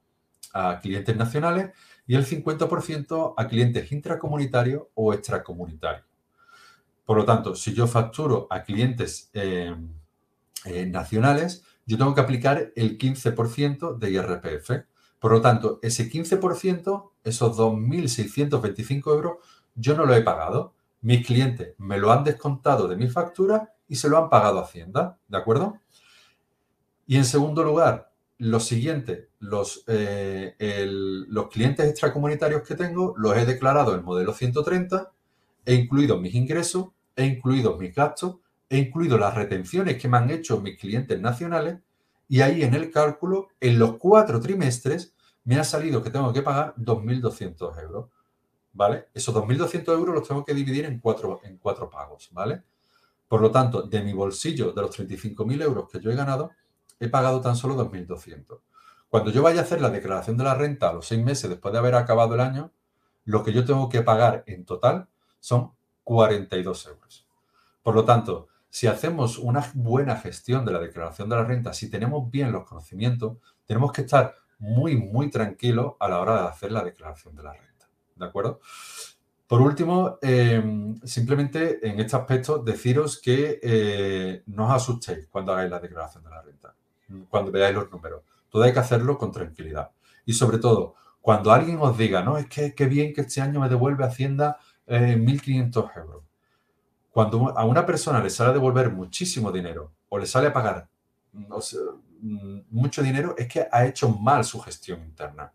a 0.54 0.78
clientes 0.80 1.16
nacionales 1.16 1.70
y 2.06 2.14
el 2.14 2.24
50% 2.24 3.34
a 3.36 3.48
clientes 3.48 3.90
intracomunitarios 3.92 4.84
o 4.94 5.12
extracomunitarios. 5.12 6.06
Por 7.04 7.16
lo 7.16 7.24
tanto, 7.24 7.54
si 7.54 7.72
yo 7.72 7.86
facturo 7.86 8.46
a 8.50 8.62
clientes 8.62 9.30
eh, 9.32 9.74
eh, 10.64 10.86
nacionales, 10.86 11.64
yo 11.86 11.96
tengo 11.96 12.14
que 12.14 12.20
aplicar 12.20 12.72
el 12.74 12.98
15% 12.98 13.96
de 13.96 14.10
IRPF. 14.10 14.70
Por 15.20 15.32
lo 15.32 15.40
tanto, 15.40 15.78
ese 15.82 16.10
15%, 16.10 17.10
esos 17.22 17.56
2.625 17.56 19.14
euros, 19.14 19.36
yo 19.74 19.96
no 19.96 20.04
lo 20.04 20.14
he 20.14 20.22
pagado. 20.22 20.74
Mis 21.00 21.24
clientes 21.24 21.74
me 21.78 21.98
lo 21.98 22.10
han 22.10 22.24
descontado 22.24 22.88
de 22.88 22.96
mi 22.96 23.08
factura 23.08 23.72
y 23.86 23.96
se 23.96 24.08
lo 24.08 24.18
han 24.18 24.28
pagado 24.28 24.58
a 24.58 24.62
Hacienda. 24.62 25.18
¿De 25.28 25.38
acuerdo? 25.38 25.78
Y 27.06 27.16
en 27.16 27.24
segundo 27.24 27.62
lugar, 27.62 28.10
lo 28.38 28.60
siguiente, 28.60 29.30
los, 29.38 29.84
eh, 29.86 30.54
los 31.28 31.48
clientes 31.48 31.88
extracomunitarios 31.88 32.62
que 32.62 32.74
tengo 32.74 33.14
los 33.16 33.36
he 33.36 33.46
declarado 33.46 33.94
en 33.94 34.04
modelo 34.04 34.34
130, 34.34 35.10
he 35.64 35.74
incluido 35.74 36.18
mis 36.18 36.34
ingresos, 36.34 36.88
he 37.16 37.24
incluido 37.24 37.76
mis 37.78 37.94
gastos, 37.94 38.36
he 38.68 38.78
incluido 38.78 39.16
las 39.16 39.34
retenciones 39.34 39.96
que 39.96 40.08
me 40.08 40.18
han 40.18 40.30
hecho 40.30 40.60
mis 40.60 40.78
clientes 40.78 41.20
nacionales 41.20 41.78
y 42.28 42.40
ahí 42.40 42.62
en 42.62 42.74
el 42.74 42.90
cálculo, 42.90 43.48
en 43.60 43.78
los 43.78 43.96
cuatro 43.96 44.40
trimestres, 44.40 45.14
me 45.44 45.58
ha 45.58 45.64
salido 45.64 46.02
que 46.02 46.10
tengo 46.10 46.32
que 46.32 46.42
pagar 46.42 46.74
2.200 46.76 47.82
euros. 47.82 48.10
¿Vale? 48.72 49.06
Esos 49.14 49.34
2.200 49.34 49.88
euros 49.94 50.14
los 50.14 50.28
tengo 50.28 50.44
que 50.44 50.52
dividir 50.52 50.84
en 50.84 51.00
cuatro, 51.00 51.40
en 51.44 51.56
cuatro 51.56 51.88
pagos, 51.88 52.28
¿vale? 52.32 52.62
Por 53.26 53.40
lo 53.40 53.50
tanto, 53.50 53.82
de 53.82 54.02
mi 54.02 54.12
bolsillo, 54.12 54.72
de 54.72 54.82
los 54.82 54.98
35.000 54.98 55.62
euros 55.62 55.88
que 55.90 55.98
yo 55.98 56.10
he 56.10 56.14
ganado, 56.14 56.50
he 57.00 57.08
pagado 57.08 57.40
tan 57.40 57.56
solo 57.56 57.76
2.200. 57.76 58.60
Cuando 59.08 59.30
yo 59.30 59.42
vaya 59.42 59.60
a 59.60 59.64
hacer 59.64 59.80
la 59.80 59.90
declaración 59.90 60.36
de 60.36 60.44
la 60.44 60.54
renta 60.54 60.88
a 60.88 60.92
los 60.92 61.06
seis 61.06 61.22
meses 61.22 61.48
después 61.48 61.72
de 61.72 61.78
haber 61.78 61.94
acabado 61.94 62.34
el 62.34 62.40
año, 62.40 62.72
lo 63.24 63.42
que 63.42 63.52
yo 63.52 63.64
tengo 63.64 63.88
que 63.88 64.02
pagar 64.02 64.44
en 64.46 64.64
total 64.64 65.08
son 65.40 65.72
42 66.04 66.86
euros. 66.86 67.26
Por 67.82 67.94
lo 67.94 68.04
tanto, 68.04 68.48
si 68.68 68.86
hacemos 68.86 69.38
una 69.38 69.70
buena 69.74 70.16
gestión 70.16 70.64
de 70.64 70.72
la 70.72 70.80
declaración 70.80 71.28
de 71.28 71.36
la 71.36 71.44
renta, 71.44 71.72
si 71.72 71.88
tenemos 71.88 72.30
bien 72.30 72.52
los 72.52 72.64
conocimientos, 72.64 73.38
tenemos 73.64 73.92
que 73.92 74.02
estar 74.02 74.34
muy, 74.58 74.96
muy 74.96 75.30
tranquilos 75.30 75.94
a 75.98 76.08
la 76.08 76.20
hora 76.20 76.42
de 76.42 76.48
hacer 76.48 76.72
la 76.72 76.84
declaración 76.84 77.34
de 77.36 77.42
la 77.42 77.52
renta. 77.52 77.88
¿De 78.14 78.24
acuerdo? 78.24 78.60
Por 79.46 79.60
último, 79.60 80.18
em, 80.20 80.96
simplemente 81.04 81.86
en 81.88 82.00
este 82.00 82.16
aspecto, 82.16 82.58
deciros 82.58 83.20
que 83.20 83.60
eh, 83.62 84.42
no 84.46 84.66
os 84.66 84.72
asustéis 84.72 85.28
cuando 85.28 85.52
hagáis 85.52 85.70
la 85.70 85.78
declaración 85.78 86.24
de 86.24 86.30
la 86.30 86.42
renta, 86.42 86.74
cuando 87.28 87.50
veáis 87.50 87.74
los 87.74 87.90
números. 87.90 88.22
Todo 88.48 88.62
hay 88.62 88.72
que 88.72 88.78
hacerlo 88.78 89.18
con 89.18 89.32
tranquilidad. 89.32 89.90
Y 90.24 90.32
sobre 90.32 90.58
todo, 90.58 90.94
cuando 91.20 91.52
alguien 91.52 91.78
os 91.80 91.96
diga, 91.96 92.22
no, 92.22 92.38
es 92.38 92.46
que 92.46 92.74
qué 92.74 92.86
bien 92.86 93.12
que 93.12 93.22
este 93.22 93.40
año 93.40 93.60
me 93.60 93.68
devuelve 93.68 94.04
Hacienda 94.04 94.58
1.500 94.86 95.84
eh, 95.84 95.90
euros. 95.96 96.22
Cuando 97.10 97.58
a 97.58 97.64
una 97.64 97.86
persona 97.86 98.22
le 98.22 98.30
sale 98.30 98.50
a 98.50 98.52
devolver 98.52 98.90
muchísimo 98.90 99.50
dinero 99.50 99.92
o 100.08 100.18
le 100.18 100.26
sale 100.26 100.48
a 100.48 100.52
pagar 100.52 100.88
mm, 101.32 101.54
mm, 102.20 102.60
mucho 102.70 103.02
dinero, 103.02 103.34
es 103.38 103.48
que 103.48 103.66
ha 103.70 103.86
hecho 103.86 104.08
mal 104.08 104.44
su 104.44 104.60
gestión 104.60 105.02
interna. 105.02 105.52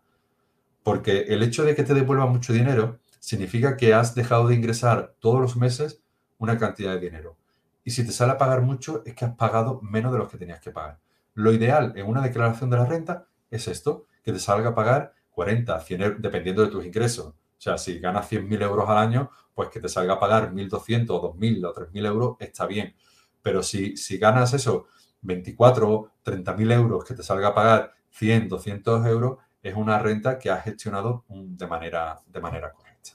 Porque 0.82 1.20
el 1.28 1.42
hecho 1.42 1.64
de 1.64 1.74
que 1.74 1.84
te 1.84 1.94
devuelva 1.94 2.26
mucho 2.26 2.52
dinero 2.52 2.98
significa 3.20 3.76
que 3.76 3.94
has 3.94 4.14
dejado 4.14 4.48
de 4.48 4.56
ingresar 4.56 5.14
todos 5.20 5.40
los 5.40 5.56
meses 5.56 6.02
una 6.38 6.58
cantidad 6.58 6.94
de 6.94 7.00
dinero. 7.00 7.36
Y 7.84 7.92
si 7.92 8.04
te 8.04 8.12
sale 8.12 8.32
a 8.32 8.38
pagar 8.38 8.62
mucho, 8.62 9.02
es 9.06 9.14
que 9.14 9.24
has 9.24 9.34
pagado 9.36 9.80
menos 9.80 10.12
de 10.12 10.18
lo 10.18 10.28
que 10.28 10.38
tenías 10.38 10.60
que 10.60 10.70
pagar. 10.70 10.98
Lo 11.34 11.52
ideal 11.52 11.92
en 11.96 12.06
una 12.06 12.22
declaración 12.22 12.70
de 12.70 12.76
la 12.76 12.86
renta 12.86 13.26
es 13.50 13.68
esto, 13.68 14.06
que 14.22 14.32
te 14.32 14.38
salga 14.38 14.70
a 14.70 14.74
pagar 14.74 15.14
40, 15.30 15.78
100 15.80 16.16
dependiendo 16.20 16.62
de 16.62 16.68
tus 16.68 16.84
ingresos. 16.84 17.28
O 17.28 17.34
sea, 17.58 17.78
si 17.78 17.98
ganas 17.98 18.30
100.000 18.30 18.62
euros 18.62 18.88
al 18.88 18.98
año, 18.98 19.30
pues 19.54 19.68
que 19.68 19.80
te 19.80 19.88
salga 19.88 20.14
a 20.14 20.20
pagar 20.20 20.52
1.200 20.52 21.06
o 21.10 21.34
2.000 21.34 21.66
o 21.66 21.74
3.000 21.74 22.06
euros 22.06 22.36
está 22.40 22.66
bien. 22.66 22.94
Pero 23.42 23.62
si, 23.62 23.96
si 23.96 24.18
ganas 24.18 24.52
eso, 24.52 24.86
24, 25.22 26.12
30.000 26.24 26.72
euros, 26.72 27.04
que 27.04 27.14
te 27.14 27.22
salga 27.22 27.48
a 27.48 27.54
pagar 27.54 27.94
100, 28.10 28.48
200 28.48 29.06
euros, 29.06 29.38
es 29.62 29.74
una 29.74 29.98
renta 29.98 30.38
que 30.38 30.50
has 30.50 30.64
gestionado 30.64 31.24
de 31.28 31.66
manera, 31.66 32.20
de 32.26 32.40
manera 32.40 32.72
correcta. 32.72 33.10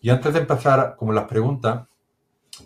Y 0.00 0.10
antes 0.10 0.32
de 0.32 0.40
empezar 0.40 0.96
con 0.96 1.14
las 1.14 1.24
preguntas, 1.24 1.86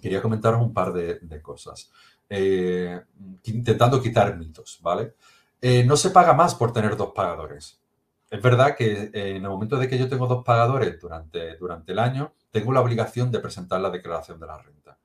quería 0.01 0.23
comentaros 0.23 0.61
un 0.61 0.73
par 0.73 0.93
de, 0.93 1.43
cosas. 1.43 1.91
Eh, 2.29 3.01
intentando 3.45 4.03
quitar 4.03 4.37
mitos, 4.37 4.79
¿vale? 4.83 5.15
Eh, 5.61 5.85
no 5.85 5.97
se 5.97 6.11
paga 6.11 6.33
más 6.33 6.55
por 6.55 6.73
tener 6.73 6.97
dos 6.97 7.13
pagadores. 7.15 7.81
Es 8.29 8.43
verdad 8.43 8.75
que 8.77 9.11
eh, 9.13 9.37
en 9.37 9.45
el 9.45 9.49
momento 9.49 9.79
de 9.79 9.89
que 9.89 9.99
yo 9.99 10.09
tengo 10.09 10.27
dos 10.27 10.45
pagadores 10.45 11.01
durante, 11.01 11.57
durante 11.57 11.93
el 11.93 11.99
año, 12.01 12.35
tengo 12.51 12.73
la 12.73 12.81
obligación 12.81 13.31
de 13.31 13.39
presentar 13.39 13.81
la 13.81 13.91
declaración 13.91 14.41
de 14.41 14.47
la 14.47 14.59
renta. 14.59 14.99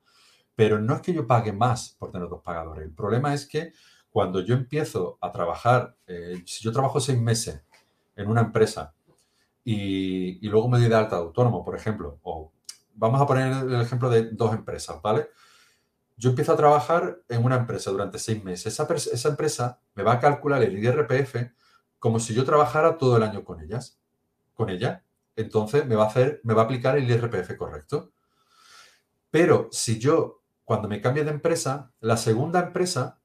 Pero 0.54 0.80
no 0.80 0.96
es 0.96 1.00
que 1.00 1.14
yo 1.14 1.26
pague 1.26 1.52
más 1.52 1.96
por 1.98 2.10
tener 2.10 2.28
dos 2.28 2.42
pagadores. 2.42 2.84
El 2.84 2.94
problema 2.94 3.32
es 3.32 3.46
que 3.46 3.72
cuando 4.10 4.40
yo 4.40 4.54
empiezo 4.54 5.16
a 5.20 5.32
trabajar, 5.32 5.96
si 6.44 6.62
yo 6.62 6.72
trabajo 6.72 7.00
seis 7.00 7.18
meses 7.18 7.62
en 8.14 8.28
una 8.28 8.42
empresa 8.42 8.94
y, 9.64 10.46
luego 10.48 10.68
me 10.68 10.78
doy 10.78 10.88
de 10.88 10.94
alta 10.94 11.16
de 11.16 11.22
autónomo, 11.22 11.64
por 11.64 11.76
ejemplo, 11.76 12.18
o 12.22 12.52
vamos 12.94 13.20
a 13.20 13.26
poner 13.26 13.52
el 13.52 13.80
ejemplo 13.80 14.10
de 14.10 14.30
dos 14.30 14.52
empresas, 14.52 15.00
¿vale? 15.00 15.28
Yo 16.22 16.30
empiezo 16.30 16.52
a 16.52 16.56
trabajar 16.56 17.20
en 17.28 17.44
una 17.44 17.56
empresa 17.56 17.90
durante 17.90 18.16
seis 18.20 18.44
meses. 18.44 18.78
Esa, 18.78 18.86
esa 18.94 19.28
empresa 19.28 19.80
me 19.96 20.04
va 20.04 20.12
a 20.12 20.20
calcular 20.20 20.62
el 20.62 20.78
IRPF 20.78 21.50
como 21.98 22.20
si 22.20 22.32
yo 22.32 22.44
trabajara 22.44 22.96
todo 22.96 23.16
el 23.16 23.24
año 23.24 23.44
con 23.44 23.60
ellas, 23.60 23.98
con 24.54 24.70
ella. 24.70 25.02
Entonces 25.34 25.84
me 25.84 25.96
va 25.96 26.04
a 26.04 26.06
hacer, 26.06 26.40
me 26.44 26.54
va 26.54 26.62
a 26.62 26.64
aplicar 26.66 26.96
el 26.96 27.10
IRPF 27.10 27.56
correcto. 27.56 28.12
Pero 29.32 29.66
si 29.72 29.98
yo, 29.98 30.44
cuando 30.64 30.86
me 30.86 31.00
cambie 31.00 31.24
de 31.24 31.32
empresa, 31.32 31.90
la 31.98 32.16
segunda 32.16 32.60
empresa 32.60 33.18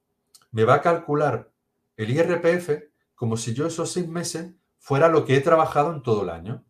me 0.50 0.64
va 0.64 0.74
a 0.74 0.82
calcular 0.82 1.52
el 1.98 2.10
IRPF 2.10 2.82
como 3.14 3.38
si 3.38 3.54
yo 3.54 3.68
esos 3.68 3.92
seis 3.92 4.08
meses 4.08 4.56
fuera 4.80 5.08
lo 5.08 5.24
que 5.24 5.36
he 5.36 5.42
trabajado 5.42 5.94
en 5.94 6.02
todo 6.02 6.24
el 6.24 6.32
año. 6.32 6.66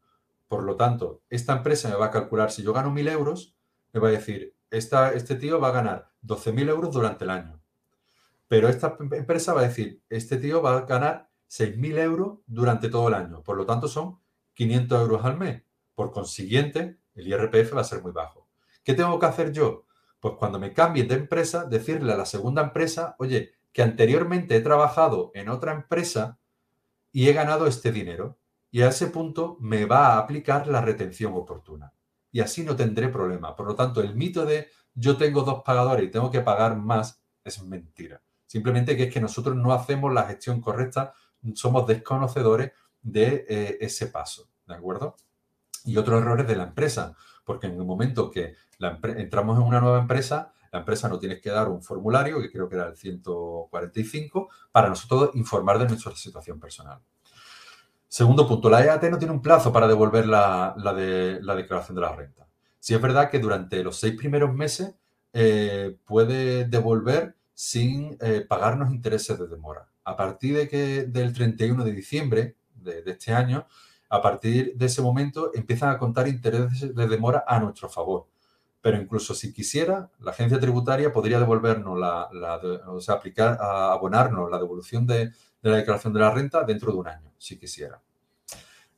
Por 0.50 0.64
lo 0.64 0.76
tanto, 0.76 1.22
esta 1.30 1.54
empresa 1.54 1.88
me 1.88 1.96
va 1.96 2.08
a 2.08 2.12
calcular, 2.12 2.52
si 2.52 2.64
yo 2.64 2.74
gano 2.74 2.92
1.000 2.92 3.12
euros, 3.12 3.56
me 3.94 4.02
va 4.02 4.10
a 4.10 4.12
decir, 4.12 4.57
este 4.72 5.36
tío 5.36 5.60
va 5.60 5.70
a 5.70 5.72
ganar 5.72 6.12
12.000 6.24 6.70
euros 6.70 6.94
durante 6.94 7.24
el 7.24 7.30
año. 7.30 7.62
Pero 8.48 8.70
esta 8.70 8.98
empresa 9.00 9.54
va 9.54 9.62
a 9.62 9.68
decir, 9.68 10.02
este 10.10 10.38
tío 10.38 10.62
va 10.62 10.78
a 10.78 10.82
ganar 10.82 11.30
6.000 11.50 11.98
euros 12.00 12.40
durante 12.46 12.90
todo 12.90 13.08
el 13.10 13.14
año. 13.14 13.44
Por 13.44 13.58
lo 13.58 13.66
tanto, 13.66 13.88
son 13.88 14.20
500 14.54 15.02
euros 15.02 15.26
al 15.26 15.38
mes. 15.38 15.64
Por 15.96 16.12
consiguiente, 16.12 16.98
el 17.16 17.28
IRPF 17.28 17.76
va 17.76 17.82
a 17.82 17.86
ser 17.86 18.02
muy 18.02 18.12
bajo. 18.12 18.48
¿Qué 18.84 18.94
tengo 18.94 19.20
que 19.20 19.26
hacer 19.26 19.52
yo? 19.52 19.86
Pues 20.20 20.36
cuando 20.38 20.60
me 20.60 20.74
cambie 20.74 21.04
de 21.04 21.16
empresa, 21.16 21.66
decirle 21.66 22.14
a 22.14 22.18
la 22.18 22.26
segunda 22.26 22.62
empresa, 22.64 23.16
oye, 23.20 23.54
que 23.72 23.84
anteriormente 23.84 24.56
he 24.56 24.62
trabajado 24.62 25.32
en 25.34 25.50
otra 25.50 25.74
empresa 25.74 26.40
y 27.12 27.28
he 27.28 27.34
ganado 27.34 27.68
este 27.68 27.92
dinero. 27.92 28.38
Y 28.72 28.82
a 28.82 28.90
ese 28.90 29.08
punto 29.08 29.58
me 29.60 29.86
va 29.86 30.08
a 30.08 30.18
aplicar 30.20 30.68
la 30.68 30.82
retención 30.82 31.34
oportuna. 31.36 31.94
Y 32.32 32.42
así 32.42 32.64
no 32.64 32.76
tendré 32.76 33.10
problema. 33.10 33.56
Por 33.56 33.68
lo 33.68 33.76
tanto, 33.76 34.02
el 34.02 34.16
mito 34.16 34.46
de 34.46 34.70
yo 34.94 35.18
tengo 35.18 35.44
dos 35.44 35.64
pagadores 35.64 36.06
y 36.06 36.12
tengo 36.12 36.32
que 36.32 36.42
pagar 36.42 36.76
más 36.76 37.22
es 37.44 37.62
mentira. 37.64 38.22
Simplemente 38.46 38.96
que 38.96 39.04
es 39.04 39.14
que 39.14 39.22
nosotros 39.22 39.56
no 39.56 39.74
hacemos 39.74 40.14
la 40.14 40.24
gestión 40.24 40.62
correcta, 40.62 41.14
somos 41.54 41.86
desconocedores 41.88 42.72
de 43.02 43.46
eh, 43.48 43.78
ese 43.82 44.08
paso. 44.08 44.50
¿De 44.66 44.76
acuerdo? 44.76 45.16
Y 45.86 45.98
otros 45.98 46.22
errores 46.22 46.48
de 46.48 46.56
la 46.56 46.64
empresa, 46.64 47.16
porque 47.46 47.68
en 47.68 47.74
el 47.74 47.86
momento 47.86 48.30
que 48.30 48.56
entramos 48.80 49.58
en 49.58 49.64
una 49.64 49.80
nueva 49.80 50.00
empresa, 50.00 50.52
la 50.72 50.80
empresa 50.80 51.08
no 51.08 51.20
tiene 51.20 51.40
que 51.40 51.50
dar 51.50 51.70
un 51.70 51.82
formulario, 51.82 52.42
que 52.42 52.52
creo 52.52 52.68
que 52.68 52.76
era 52.76 52.88
el 52.88 52.98
145, 52.98 54.50
para 54.72 54.90
nosotros 54.90 55.32
informar 55.36 55.80
de 55.80 55.88
nuestra 55.88 56.16
situación 56.16 56.60
personal. 56.60 57.00
Segundo 58.08 58.48
punto, 58.48 58.70
la 58.70 58.84
EAT 58.84 59.04
no 59.10 59.18
tiene 59.18 59.34
un 59.34 59.42
plazo 59.42 59.72
para 59.72 59.88
devolver 59.88 60.28
la, 60.28 60.74
la 60.78 61.56
declaración 61.56 61.96
de 61.96 62.02
la 62.02 62.16
renta. 62.16 62.48
Si 62.80 62.94
es 62.94 63.02
verdad 63.02 63.30
que 63.30 63.40
durante 63.40 63.84
los 63.84 64.00
seis 64.00 64.16
primeros 64.16 64.54
meses 64.54 64.96
eh, 65.34 65.98
puede 66.06 66.66
devolver 66.66 67.36
sin 67.54 68.18
eh, 68.22 68.46
pagarnos 68.48 68.92
intereses 68.92 69.38
de 69.38 69.48
demora. 69.48 69.90
A 70.04 70.16
partir 70.16 70.56
de 70.56 70.70
que, 70.70 71.04
del 71.04 71.34
31 71.34 71.84
de 71.84 71.92
diciembre 71.92 72.56
de, 72.74 73.04
este 73.06 73.34
año, 73.34 73.68
a 74.10 74.22
partir 74.22 74.74
de 74.76 74.86
ese 74.86 75.02
momento 75.02 75.52
empiezan 75.54 75.90
a 75.90 75.98
contar 75.98 76.28
intereses 76.28 76.96
de 76.96 77.08
demora 77.08 77.44
a 77.46 77.60
nuestro 77.60 77.90
favor 77.90 78.28
pero 78.80 79.02
incluso 79.02 79.34
si 79.34 79.52
quisiera, 79.52 80.10
la 80.20 80.32
agencia 80.32 80.62
tributaria 80.62 81.12
podría 81.12 81.40
devolvernos 81.40 82.00
la, 82.00 82.30
o 82.88 83.02
sea, 83.02 83.16
aplicar, 83.16 83.58
abonarnos 83.60 84.50
la 84.50 84.60
devolución 84.60 85.06
de, 85.06 85.34
la 85.72 85.78
declaración 85.78 86.14
de 86.14 86.20
la 86.20 86.32
renta 86.32 86.64
dentro 86.64 86.92
de 86.92 86.98
un 86.98 87.08
año, 87.08 87.32
si 87.38 87.58
quisiera. 87.58 88.02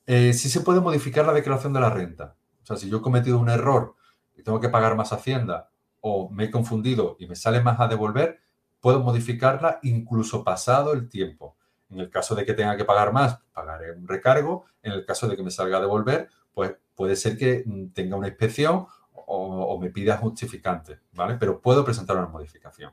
Eh, 0.06 0.34
si 0.34 0.50
se 0.50 0.62
puede 0.62 0.80
modificar 0.80 1.26
la 1.26 1.34
declaración 1.34 1.74
de 1.74 1.80
la 1.80 1.90
renta. 1.90 2.36
O 2.64 2.66
sea, 2.66 2.78
si 2.78 2.90
yo 2.90 2.98
he 2.98 3.02
cometido 3.02 3.40
un 3.40 3.50
error 3.50 3.96
y 4.36 4.44
tengo 4.44 4.60
que 4.60 4.70
pagar 4.70 4.96
más 4.96 5.14
Hacienda 5.14 5.70
o 6.02 6.30
me 6.30 6.46
he 6.46 6.52
confundido 6.52 7.16
y 7.20 7.28
me 7.28 7.36
sale 7.36 7.62
más 7.62 7.80
a 7.80 7.88
devolver, 7.88 8.40
puedo 8.80 9.00
modificarla 9.02 9.80
incluso 9.84 10.44
pasado 10.44 10.94
el 10.94 11.10
tiempo. 11.10 11.56
En 11.90 12.00
el 12.00 12.10
caso 12.10 12.36
de 12.36 12.46
que 12.46 12.54
tenga 12.54 12.78
que 12.78 12.86
pagar 12.86 13.12
más, 13.12 13.40
pagaré 13.54 13.92
un 13.92 14.08
recargo. 14.08 14.66
En 14.84 14.94
el 14.94 15.06
caso 15.06 15.28
de 15.28 15.36
que 15.36 15.44
me 15.44 15.52
salga 15.52 15.78
a 15.78 15.82
devolver, 15.82 16.30
pues 16.54 16.76
puede 16.96 17.16
ser 17.16 17.38
que 17.38 17.64
mm, 17.66 17.90
tenga 17.90 18.16
una 18.16 18.28
inspección 18.28 18.86
o, 19.32 19.80
me 19.80 19.92
pida 19.92 20.18
justificante, 20.18 21.00
¿vale? 21.14 21.36
Pero 21.40 21.62
puedo 21.62 21.86
presentar 21.86 22.18
una 22.18 22.28
modificación. 22.28 22.92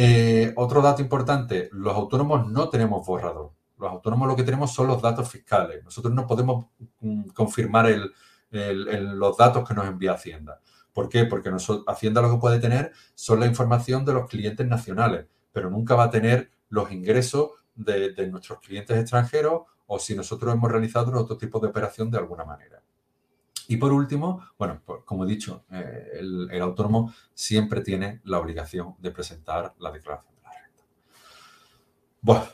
Eh, 0.00 0.52
otro 0.54 0.80
dato 0.80 1.02
importante, 1.02 1.68
los 1.72 1.92
autónomos 1.92 2.48
no 2.48 2.68
tenemos 2.68 3.04
borrador. 3.04 3.50
Los 3.78 3.90
autónomos 3.90 4.28
lo 4.28 4.36
que 4.36 4.44
tenemos 4.44 4.72
son 4.72 4.86
los 4.86 5.02
datos 5.02 5.28
fiscales. 5.28 5.82
Nosotros 5.82 6.14
no 6.14 6.24
podemos 6.24 6.66
mm, 7.00 7.30
confirmar 7.30 7.92
los 8.50 9.36
datos 9.36 9.68
que 9.68 9.74
nos 9.74 9.88
envía 9.88 10.12
Hacienda. 10.12 10.60
¿Por 10.92 11.08
qué? 11.08 11.24
Porque 11.24 11.50
Hacienda 11.88 12.22
lo 12.22 12.30
que 12.30 12.38
puede 12.38 12.60
tener 12.60 12.92
son 13.16 13.40
la 13.40 13.46
información 13.46 14.04
de 14.04 14.12
los 14.12 14.28
clientes 14.28 14.64
nacionales, 14.68 15.26
pero 15.50 15.68
nunca 15.68 15.96
va 15.96 16.04
a 16.04 16.10
tener 16.10 16.48
los 16.68 16.92
ingresos 16.92 17.50
de 17.74 18.28
nuestros 18.30 18.60
clientes 18.60 18.96
extranjeros 18.96 19.62
o 19.86 19.98
si 19.98 20.14
nosotros 20.14 20.54
hemos 20.54 20.70
realizado 20.70 21.10
otro 21.18 21.36
tipo 21.36 21.58
de 21.58 21.66
operación 21.66 22.08
de 22.08 22.18
alguna 22.18 22.44
manera. 22.44 22.80
Y 23.70 23.76
por 23.76 23.92
último, 23.92 24.42
bueno, 24.58 24.80
pues, 24.84 25.02
como 25.04 25.24
he 25.24 25.28
dicho, 25.28 25.66
eh, 25.70 26.20
el, 26.20 26.62
autónomo 26.62 27.12
siempre 27.34 27.82
tiene 27.82 28.22
la 28.24 28.38
obligación 28.38 28.94
de 28.98 29.10
presentar 29.10 29.74
la 29.78 29.92
declaración 29.92 30.34
de 30.36 30.42
la 30.42 30.52
renta. 30.52 30.84
Bueno, 32.22 32.44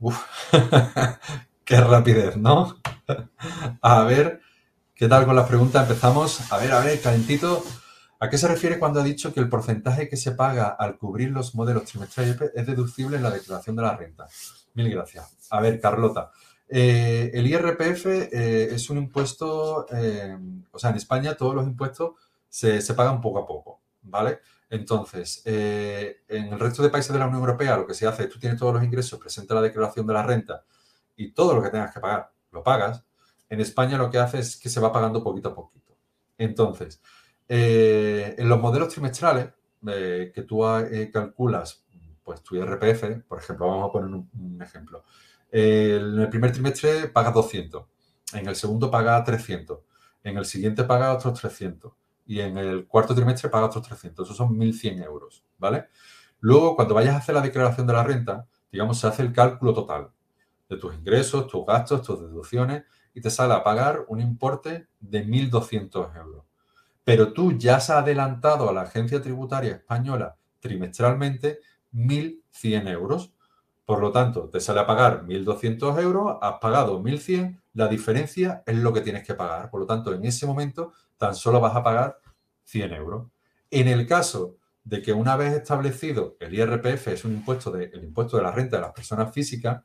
uf, 0.00 0.18
qué 1.64 1.80
rapidez, 1.82 2.38
¿no? 2.38 2.80
a 3.82 4.02
ver, 4.04 4.40
¿qué 4.94 5.08
tal 5.08 5.26
con 5.26 5.36
las 5.36 5.46
preguntas? 5.46 5.82
Empezamos. 5.82 6.50
A 6.50 6.56
ver, 6.56 6.72
a 6.72 6.80
ver, 6.80 6.98
calentito. 7.02 7.62
¿A 8.18 8.30
qué 8.30 8.38
se 8.38 8.48
refiere 8.48 8.78
cuando 8.78 9.00
ha 9.00 9.04
dicho 9.04 9.34
que 9.34 9.40
el 9.40 9.48
porcentaje 9.50 10.08
que 10.08 10.16
se 10.16 10.32
paga 10.32 10.68
al 10.68 10.96
cubrir 10.96 11.32
los 11.32 11.54
modelos 11.54 11.84
trimestrales 11.84 12.38
es 12.54 12.66
deducible 12.66 13.18
en 13.18 13.24
la 13.24 13.30
declaración 13.30 13.76
de 13.76 13.82
la 13.82 13.94
renta? 13.94 14.26
Mil 14.72 14.88
gracias. 14.88 15.36
A 15.50 15.60
ver, 15.60 15.78
Carlota. 15.80 16.30
Eh, 16.72 17.32
el 17.34 17.48
IRPF 17.48 18.06
eh, 18.06 18.74
es 18.74 18.88
un 18.90 18.98
impuesto, 18.98 19.86
eh, 19.90 20.38
o 20.70 20.78
sea, 20.78 20.90
en 20.90 20.96
España 20.96 21.34
todos 21.34 21.52
los 21.54 21.66
impuestos 21.66 22.12
se, 22.48 22.80
pagan 22.94 23.20
poco 23.20 23.40
a 23.40 23.46
poco. 23.46 23.80
¿vale? 24.02 24.38
Entonces, 24.70 25.42
en 25.44 26.52
el 26.52 26.58
resto 26.60 26.82
de 26.82 26.90
países 26.90 27.12
de 27.12 27.18
la 27.18 27.26
Unión 27.26 27.40
Europea 27.40 27.76
lo 27.76 27.86
que 27.86 27.94
se 27.94 28.06
hace 28.06 28.24
es 28.24 28.28
tú 28.28 28.38
tienes 28.38 28.58
todos 28.58 28.74
los 28.74 28.84
ingresos, 28.84 29.18
presenta 29.18 29.54
la 29.54 29.62
declaración 29.62 30.06
de 30.06 30.14
la 30.14 30.22
renta 30.22 30.64
y 31.16 31.32
todo 31.32 31.54
lo 31.54 31.62
que 31.62 31.70
tengas 31.70 31.92
que 31.92 32.00
pagar 32.00 32.30
lo 32.52 32.62
pagas. 32.62 33.04
En 33.48 33.60
España 33.60 33.98
lo 33.98 34.10
que 34.10 34.18
hace 34.18 34.38
es 34.38 34.56
que 34.56 34.68
se 34.68 34.80
va 34.80 34.92
pagando 34.92 35.24
poquito 35.24 35.48
a 35.48 35.54
poquito. 35.54 35.96
Entonces, 36.38 37.02
en 37.48 38.48
los 38.48 38.60
modelos 38.60 38.88
trimestrales 38.88 39.48
que 39.84 40.44
tú 40.46 40.62
calculas 41.12 41.84
pues 42.30 42.42
tu 42.42 42.54
IRPF, 42.54 43.26
por 43.26 43.38
ejemplo, 43.38 43.66
vamos 43.66 43.88
a 43.88 43.92
poner 43.92 44.14
un, 44.14 44.62
ejemplo. 44.62 45.02
En 45.50 46.20
el 46.20 46.28
primer 46.28 46.52
trimestre 46.52 47.08
pagas 47.08 47.34
200, 47.34 47.84
en 48.34 48.48
el 48.48 48.56
segundo 48.56 48.90
pagas 48.90 49.24
300, 49.24 49.78
en 50.24 50.38
el 50.38 50.44
siguiente 50.44 50.84
pagas 50.84 51.16
otros 51.16 51.40
300 51.40 51.92
y 52.26 52.40
en 52.40 52.56
el 52.58 52.86
cuarto 52.86 53.14
trimestre 53.14 53.48
paga 53.48 53.66
otros 53.66 53.86
300. 53.86 54.26
Esos 54.26 54.36
son 54.36 54.56
1.100 54.56 55.04
euros, 55.04 55.44
¿vale? 55.58 55.88
Luego, 56.40 56.76
cuando 56.76 56.94
vayas 56.94 57.14
a 57.14 57.18
hacer 57.18 57.34
la 57.34 57.40
declaración 57.40 57.86
de 57.86 57.92
la 57.92 58.04
renta, 58.04 58.46
digamos, 58.70 58.98
se 58.98 59.06
hace 59.06 59.22
el 59.22 59.32
cálculo 59.32 59.74
total 59.74 60.10
de 60.68 60.76
tus 60.76 60.94
ingresos, 60.94 61.46
tus 61.48 61.66
gastos, 61.66 62.02
tus 62.02 62.20
deducciones 62.20 62.84
y 63.12 63.20
te 63.20 63.30
sale 63.30 63.54
a 63.54 63.64
pagar 63.64 64.04
un 64.08 64.20
importe 64.20 64.86
de 65.00 65.26
1.200 65.26 66.16
euros. 66.16 66.44
Pero 67.04 67.32
tú 67.32 67.58
ya 67.58 67.76
has 67.76 67.90
adelantado 67.90 68.68
a 68.68 68.72
la 68.72 68.82
agencia 68.82 69.20
tributaria 69.20 69.72
española 69.72 70.36
trimestralmente 70.60 71.60
1.100 71.92 72.88
euros. 72.88 73.32
Por 73.90 73.98
lo 73.98 74.12
tanto, 74.12 74.48
te 74.48 74.60
sale 74.60 74.78
a 74.78 74.86
pagar 74.86 75.26
1.200 75.26 76.00
euros, 76.00 76.38
has 76.40 76.60
pagado 76.60 77.02
1.100, 77.02 77.60
la 77.72 77.88
diferencia 77.88 78.62
es 78.64 78.76
lo 78.76 78.92
que 78.92 79.00
tienes 79.00 79.26
que 79.26 79.34
pagar. 79.34 79.68
Por 79.68 79.80
lo 79.80 79.86
tanto, 79.86 80.14
en 80.14 80.24
ese 80.24 80.46
momento 80.46 80.92
tan 81.16 81.34
solo 81.34 81.58
vas 81.58 81.74
a 81.74 81.82
pagar 81.82 82.20
100 82.62 82.92
euros. 82.92 83.26
En 83.68 83.88
el 83.88 84.06
caso 84.06 84.58
de 84.84 85.02
que 85.02 85.12
una 85.12 85.34
vez 85.34 85.54
establecido 85.54 86.36
el 86.38 86.54
IRPF 86.54 87.08
es 87.08 87.24
un 87.24 87.32
impuesto 87.32 87.72
de, 87.72 87.86
el 87.86 88.04
impuesto 88.04 88.36
de 88.36 88.44
la 88.44 88.52
renta 88.52 88.76
de 88.76 88.82
las 88.82 88.92
personas 88.92 89.34
físicas, 89.34 89.82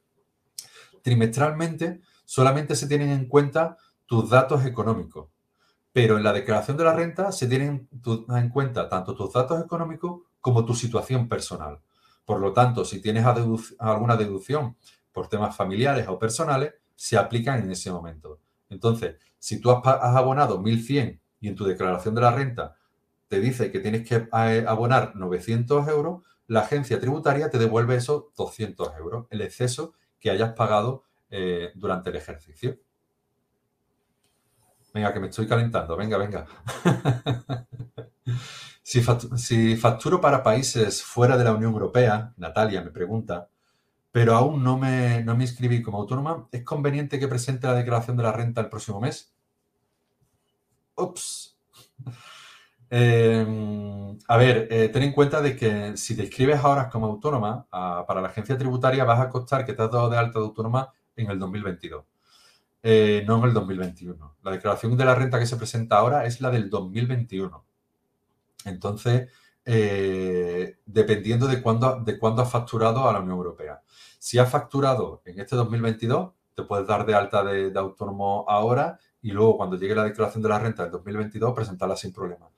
trimestralmente 1.02 2.02
solamente 2.26 2.76
se 2.76 2.86
tienen 2.86 3.10
en 3.10 3.28
cuenta 3.28 3.76
tus 4.06 4.30
datos 4.30 4.68
económicos. 4.68 5.32
Pero 5.92 6.18
en 6.18 6.24
la 6.24 6.32
declaración 6.32 6.78
de 6.78 6.84
la 6.84 6.94
renta 6.94 7.32
se 7.32 7.48
tienen 7.48 7.90
en 8.30 8.50
cuenta 8.50 8.88
tanto 8.88 9.16
tus 9.16 9.34
datos 9.34 9.66
económicos 9.66 10.22
como 10.42 10.64
tu 10.64 10.76
situación 10.76 11.28
personal. 11.28 11.80
Por 12.26 12.40
lo 12.40 12.54
tanto, 12.54 12.84
si 12.84 13.02
tienes 13.02 13.26
alguna 13.26 14.18
deducción 14.18 14.76
por 15.12 15.30
temas 15.30 15.56
familiares 15.56 16.08
o 16.08 16.20
personales, 16.20 16.74
se 16.96 17.18
aplican 17.18 17.62
en 17.62 17.72
ese 17.72 17.92
momento. 17.92 18.40
Entonces, 18.70 19.18
si 19.38 19.62
tú 19.62 19.72
has, 19.72 19.86
abonado 19.86 20.60
1.100 20.60 21.20
y 21.40 21.48
en 21.48 21.56
tu 21.56 21.66
declaración 21.66 22.16
de 22.16 22.22
la 22.22 22.32
renta 22.32 22.76
te 23.28 23.40
dice 23.40 23.72
que 23.72 23.80
tienes 23.80 24.08
que 24.08 24.28
eh, 24.32 24.66
abonar 24.68 25.16
900 25.16 25.88
euros, 25.88 26.24
la 26.48 26.62
agencia 26.62 27.00
tributaria 27.00 27.50
te 27.50 27.58
devuelve 27.58 27.96
esos 27.96 28.26
200 28.36 28.98
euros, 28.98 29.28
el 29.30 29.42
exceso 29.42 29.94
que 30.20 30.30
hayas 30.30 30.54
pagado 30.54 31.04
eh, 31.30 31.72
durante 31.76 32.10
el 32.10 32.16
ejercicio. 32.16 32.80
Venga, 34.94 35.14
que 35.14 35.20
me 35.20 35.28
estoy 35.28 35.48
calentando. 35.48 35.98
Venga, 35.98 36.18
venga. 36.18 36.48
si, 38.86 39.76
facturo, 39.78 40.22
para 40.22 40.44
países 40.44 41.02
fuera 41.04 41.38
de 41.38 41.44
la 41.44 41.54
Unión 41.54 41.74
Europea, 41.74 42.34
Natalia 42.38 42.84
me 42.84 42.92
pregunta, 42.92 43.50
pero 44.12 44.36
aún 44.36 44.64
no 44.64 44.78
me, 44.78 45.24
no 45.24 45.36
me 45.36 45.44
inscribí 45.44 45.82
como 45.82 45.98
autónoma, 45.98 46.48
¿es 46.52 46.64
conveniente 46.64 47.20
que 47.20 47.28
presente 47.28 47.66
la 47.66 47.74
declaración 47.74 48.16
de 48.16 48.24
la 48.24 48.32
renta 48.32 48.62
el 48.62 48.70
próximo 48.70 49.02
mes? 49.02 49.34
Ups. 50.96 51.58
Em, 52.88 54.18
a 54.28 54.38
ver, 54.38 54.68
eh, 54.70 54.90
ten 54.90 55.02
en 55.02 55.12
cuenta 55.12 55.42
de 55.42 55.56
que 55.56 55.98
si 55.98 56.16
te 56.16 56.22
inscribes 56.22 56.60
ahora 56.64 56.88
como 56.88 57.08
autónoma, 57.08 57.68
para 57.72 58.22
la 58.22 58.28
agencia 58.28 58.58
tributaria 58.58 59.04
vas 59.04 59.20
a 59.20 59.30
costar 59.30 59.66
que 59.66 59.74
te 59.74 59.82
has 59.82 59.92
dado 59.92 60.08
de 60.08 60.18
alta 60.18 60.38
de 60.38 60.46
autónoma 60.46 60.94
en 61.16 61.32
el 61.32 61.40
2022, 61.40 62.06
eh, 62.84 63.24
no 63.28 63.40
en 63.40 63.46
el 63.46 63.54
2021. 63.54 64.36
La 64.44 64.52
declaración 64.52 64.96
de 64.96 65.04
la 65.04 65.16
renta 65.16 65.40
que 65.40 65.48
se 65.48 65.58
presenta 65.58 65.98
ahora 65.98 66.26
es 66.26 66.40
la 66.42 66.52
del 66.52 66.70
2021. 66.70 67.65
Entonces, 68.66 69.30
eh, 69.64 70.78
dependiendo 70.86 71.48
de 71.48 71.62
cuándo, 71.62 72.02
de 72.02 72.20
cuándo 72.20 72.42
has 72.42 72.52
facturado 72.52 73.08
a 73.08 73.14
la 73.14 73.20
Unión 73.20 73.38
Europea. 73.38 73.82
Si 74.20 74.38
has 74.38 74.50
facturado 74.50 75.22
en 75.26 75.40
este 75.40 75.56
2022, 75.56 76.32
te 76.54 76.64
puedes 76.64 76.88
dar 76.88 77.06
de 77.06 77.16
alta 77.16 77.44
de 77.44 77.72
autónomo 77.78 78.46
ahora 78.48 78.98
y 79.22 79.32
luego 79.32 79.58
cuando 79.58 79.76
llegue 79.78 79.96
la 79.96 80.04
declaración 80.04 80.44
de 80.44 80.50
la 80.50 80.60
renta 80.60 80.84
del 80.84 80.92
2022 80.92 81.54
presentarla 81.54 81.96
sin 81.96 82.14
problema. 82.14 82.50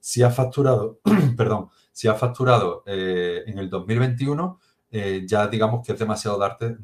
Si 0.00 0.22
has 0.22 0.34
facturado, 0.34 1.00
perdón, 1.36 1.70
si 1.92 2.08
has 2.08 2.18
facturado 2.18 2.82
eh, 2.86 3.44
en 3.46 3.58
el 3.58 3.70
2021, 3.70 4.60
eh, 4.90 5.24
ya 5.26 5.46
digamos 5.48 5.84
que 5.84 5.92
es 5.92 5.98
demasiado 5.98 6.38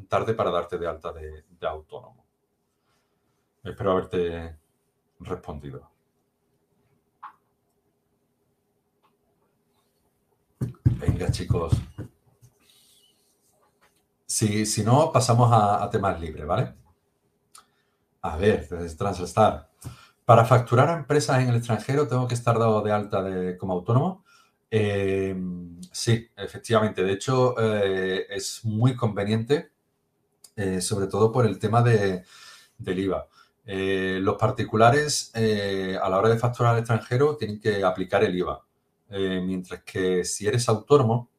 tarde 0.08 0.34
para 0.34 0.50
darte 0.50 0.78
de 0.78 0.86
alta 0.86 1.12
de, 1.12 1.44
de 1.48 1.66
autónomo. 1.66 2.24
Espero 3.62 3.92
haberte 3.92 4.56
respondido. 5.20 5.91
Venga, 10.84 11.30
chicos. 11.30 11.72
Si, 14.26 14.64
si 14.66 14.82
no, 14.82 15.12
pasamos 15.12 15.50
a, 15.52 15.88
temas 15.90 16.20
libres, 16.20 16.46
¿vale? 16.46 16.74
A 18.22 18.36
ver, 18.36 18.68
desde 18.68 18.96
Transestar. 18.96 19.68
Para 20.24 20.44
facturar 20.44 20.88
a 20.88 20.94
empresas 20.94 21.42
en 21.42 21.48
el 21.50 21.56
extranjero 21.56 22.06
tengo 22.08 22.28
que 22.28 22.34
estar 22.34 22.58
dado 22.58 22.80
de 22.82 22.92
alta 22.92 23.24
como 23.58 23.74
autónomo. 23.74 24.24
Eh, 24.74 25.36
sí, 25.92 26.30
efectivamente. 26.34 27.04
De 27.04 27.12
hecho, 27.12 27.54
eh, 27.60 28.26
es 28.30 28.64
muy 28.64 28.96
conveniente, 28.96 29.70
eh, 30.56 30.80
sobre 30.80 31.08
todo 31.08 31.30
por 31.30 31.44
el 31.44 31.58
tema 31.58 31.82
de, 31.82 32.24
del 32.78 32.98
IVA. 33.00 33.28
los 33.66 34.36
particulares, 34.36 35.30
a 35.34 36.08
la 36.08 36.18
hora 36.18 36.30
de 36.30 36.38
facturar 36.38 36.72
al 36.74 36.80
extranjero, 36.80 37.36
tienen 37.36 37.60
que 37.60 37.84
aplicar 37.84 38.24
el 38.24 38.34
IVA. 38.36 38.64
Mientras 39.12 39.82
que 39.82 40.24
si 40.24 40.46
eres 40.46 40.68
autónomo, 40.68 41.30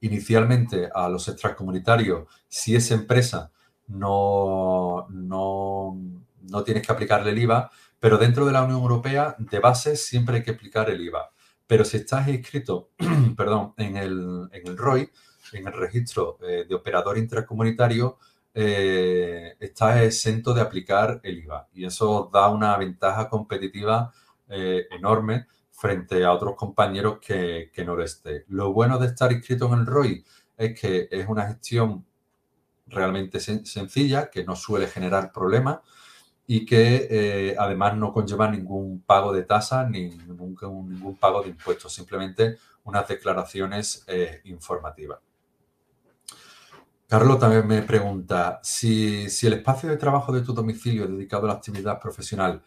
inicialmente 0.00 0.88
a 0.94 1.08
los 1.08 1.28
extracomunitarios, 1.28 2.26
si 2.48 2.74
es 2.74 2.90
empresa, 2.90 3.52
no, 3.88 5.06
no, 5.10 5.96
no 6.42 6.64
tienes 6.64 6.86
que 6.86 6.92
aplicarle 6.92 7.30
el 7.30 7.38
IVA, 7.38 7.70
pero 8.00 8.18
dentro 8.18 8.44
de 8.44 8.52
la 8.52 8.64
Unión 8.64 8.80
Europea, 8.80 9.36
de 9.38 9.60
base, 9.60 9.96
siempre 9.96 10.36
hay 10.36 10.42
que 10.42 10.50
aplicar 10.50 10.90
el 10.90 11.00
IVA. 11.00 11.30
Pero 11.66 11.84
si 11.84 11.98
estás 11.98 12.26
inscrito, 12.28 12.90
perdón, 13.36 13.74
en 13.76 13.96
el, 13.96 14.48
en 14.50 14.66
el 14.66 14.76
ROI, 14.76 15.08
en 15.52 15.66
el 15.66 15.72
registro 15.72 16.38
eh, 16.42 16.66
de 16.68 16.74
operador 16.74 17.16
intracomunitario, 17.16 18.18
eh, 18.54 19.54
estás 19.60 20.00
exento 20.02 20.52
de 20.52 20.62
aplicar 20.62 21.20
el 21.22 21.38
IVA. 21.38 21.68
Y 21.74 21.84
eso 21.84 22.28
da 22.32 22.48
una 22.50 22.76
ventaja 22.76 23.28
competitiva 23.28 24.12
eh, 24.48 24.86
enorme 24.90 25.46
frente 25.82 26.24
a 26.24 26.32
otros 26.32 26.54
compañeros 26.54 27.18
que, 27.20 27.72
que 27.74 27.84
no 27.84 27.96
lo 27.96 28.04
esté. 28.04 28.44
Lo 28.50 28.72
bueno 28.72 29.00
de 29.00 29.08
estar 29.08 29.32
inscrito 29.32 29.66
en 29.66 29.80
el 29.80 29.86
ROI 29.86 30.24
es 30.56 30.80
que 30.80 31.08
es 31.10 31.26
una 31.28 31.48
gestión 31.48 32.06
realmente 32.86 33.40
sencilla, 33.40 34.30
que 34.30 34.44
no 34.44 34.54
suele 34.54 34.86
generar 34.86 35.32
problemas 35.32 35.80
y 36.46 36.64
que 36.64 37.08
eh, 37.10 37.56
además 37.58 37.96
no 37.96 38.12
conlleva 38.12 38.48
ningún 38.48 39.02
pago 39.02 39.32
de 39.32 39.42
tasa 39.42 39.82
ni 39.88 40.10
ningún, 40.10 40.56
ningún 40.88 41.16
pago 41.16 41.42
de 41.42 41.48
impuestos, 41.48 41.92
simplemente 41.92 42.58
unas 42.84 43.08
declaraciones 43.08 44.04
eh, 44.06 44.40
informativas. 44.44 45.18
Carlos 47.08 47.40
también 47.40 47.66
me 47.66 47.82
pregunta, 47.82 48.60
si, 48.62 49.28
si, 49.28 49.48
el 49.48 49.54
espacio 49.54 49.88
de 49.88 49.96
trabajo 49.96 50.32
de 50.32 50.42
tu 50.42 50.52
domicilio 50.52 51.08
dedicado 51.08 51.46
a 51.46 51.48
la 51.48 51.54
actividad 51.54 52.00
profesional 52.00 52.62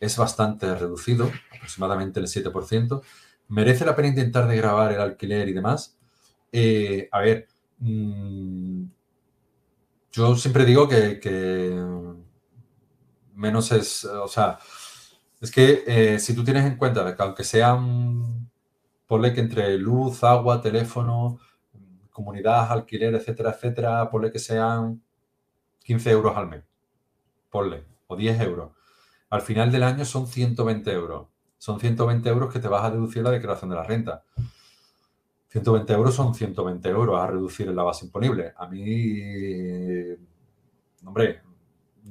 es 0.00 0.16
bastante 0.16 0.74
reducido, 0.74 1.30
aproximadamente 1.54 2.20
el 2.20 2.26
7%, 2.26 3.02
¿merece 3.48 3.84
la 3.84 3.94
pena 3.94 4.08
intentar 4.08 4.48
de 4.48 4.56
grabar 4.56 4.92
el 4.92 5.00
alquiler 5.00 5.48
y 5.48 5.52
demás? 5.52 5.98
Eh, 6.50 7.08
a 7.12 7.20
ver, 7.20 7.46
mmm, 7.78 8.84
yo 10.12 10.36
siempre 10.36 10.64
digo 10.64 10.88
que, 10.88 11.78
menos 13.34 13.70
es, 13.72 14.04
o 14.04 14.28
sea, 14.28 14.58
es 15.40 15.50
que 15.50 15.84
eh, 15.86 16.18
si 16.18 16.34
tú 16.34 16.44
tienes 16.44 16.64
en 16.64 16.76
cuenta 16.76 17.14
que 17.16 17.22
aunque 17.22 17.44
sean, 17.44 18.50
ponle 19.06 19.32
que 19.32 19.40
entre 19.40 19.78
luz, 19.78 20.24
agua, 20.24 20.60
teléfono, 20.60 21.38
comunidad, 22.10 22.70
alquiler, 22.72 23.14
etcétera, 23.14 23.50
etcétera, 23.50 24.10
ponle 24.10 24.32
que 24.32 24.38
sean 24.38 25.02
15 25.84 26.10
euros 26.10 26.36
al 26.36 26.48
mes, 26.48 26.64
ponle, 27.50 27.84
o 28.08 28.16
10 28.16 28.40
euros. 28.40 28.79
Al 29.30 29.42
final 29.42 29.70
del 29.70 29.84
año 29.84 30.04
son 30.04 30.26
120 30.26 30.92
euros. 30.92 31.28
Son 31.56 31.78
120 31.78 32.28
euros 32.28 32.52
que 32.52 32.58
te 32.58 32.68
vas 32.68 32.84
a 32.84 32.90
deducir 32.90 33.22
la 33.22 33.30
declaración 33.30 33.70
de 33.70 33.76
la 33.76 33.84
renta. 33.84 34.24
120 35.48 35.92
euros 35.92 36.14
son 36.14 36.34
120 36.34 36.88
euros 36.88 37.20
a 37.20 37.26
reducir 37.26 37.68
en 37.68 37.76
la 37.76 37.84
base 37.84 38.06
imponible. 38.06 38.52
A 38.56 38.66
mí, 38.66 39.20
hombre, 41.04 41.42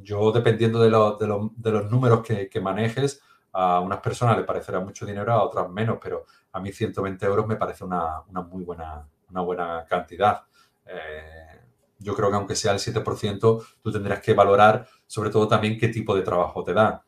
yo 0.01 0.31
dependiendo 0.31 0.79
de, 0.81 0.89
los 0.89 1.91
números 1.91 2.21
que, 2.21 2.61
manejes, 2.61 3.21
A 3.51 3.79
unas 3.79 3.99
personas 3.99 4.37
le 4.37 4.43
parecerá 4.43 4.79
mucho 4.79 5.05
dinero, 5.05 5.33
a 5.33 5.43
otras 5.43 5.69
menos, 5.69 5.97
pero 6.01 6.25
a 6.53 6.59
mí 6.59 6.71
120 6.71 7.25
euros 7.25 7.47
me 7.47 7.55
parece 7.55 7.83
una, 7.83 8.21
muy 8.49 8.63
buena, 8.63 9.07
una 9.29 9.41
buena 9.41 9.85
cantidad. 9.89 10.43
Eh, 10.85 11.59
yo 11.97 12.15
creo 12.15 12.29
que 12.29 12.35
aunque 12.35 12.55
sea 12.55 12.73
el 12.73 12.79
7%, 12.79 13.65
tú 13.81 13.91
tendrás 13.91 14.21
que 14.21 14.33
valorar 14.33 14.87
sobre 15.07 15.31
todo 15.31 15.47
también 15.47 15.77
qué 15.77 15.89
tipo 15.89 16.15
de 16.15 16.21
trabajo 16.21 16.63
te 16.63 16.73
da. 16.73 17.03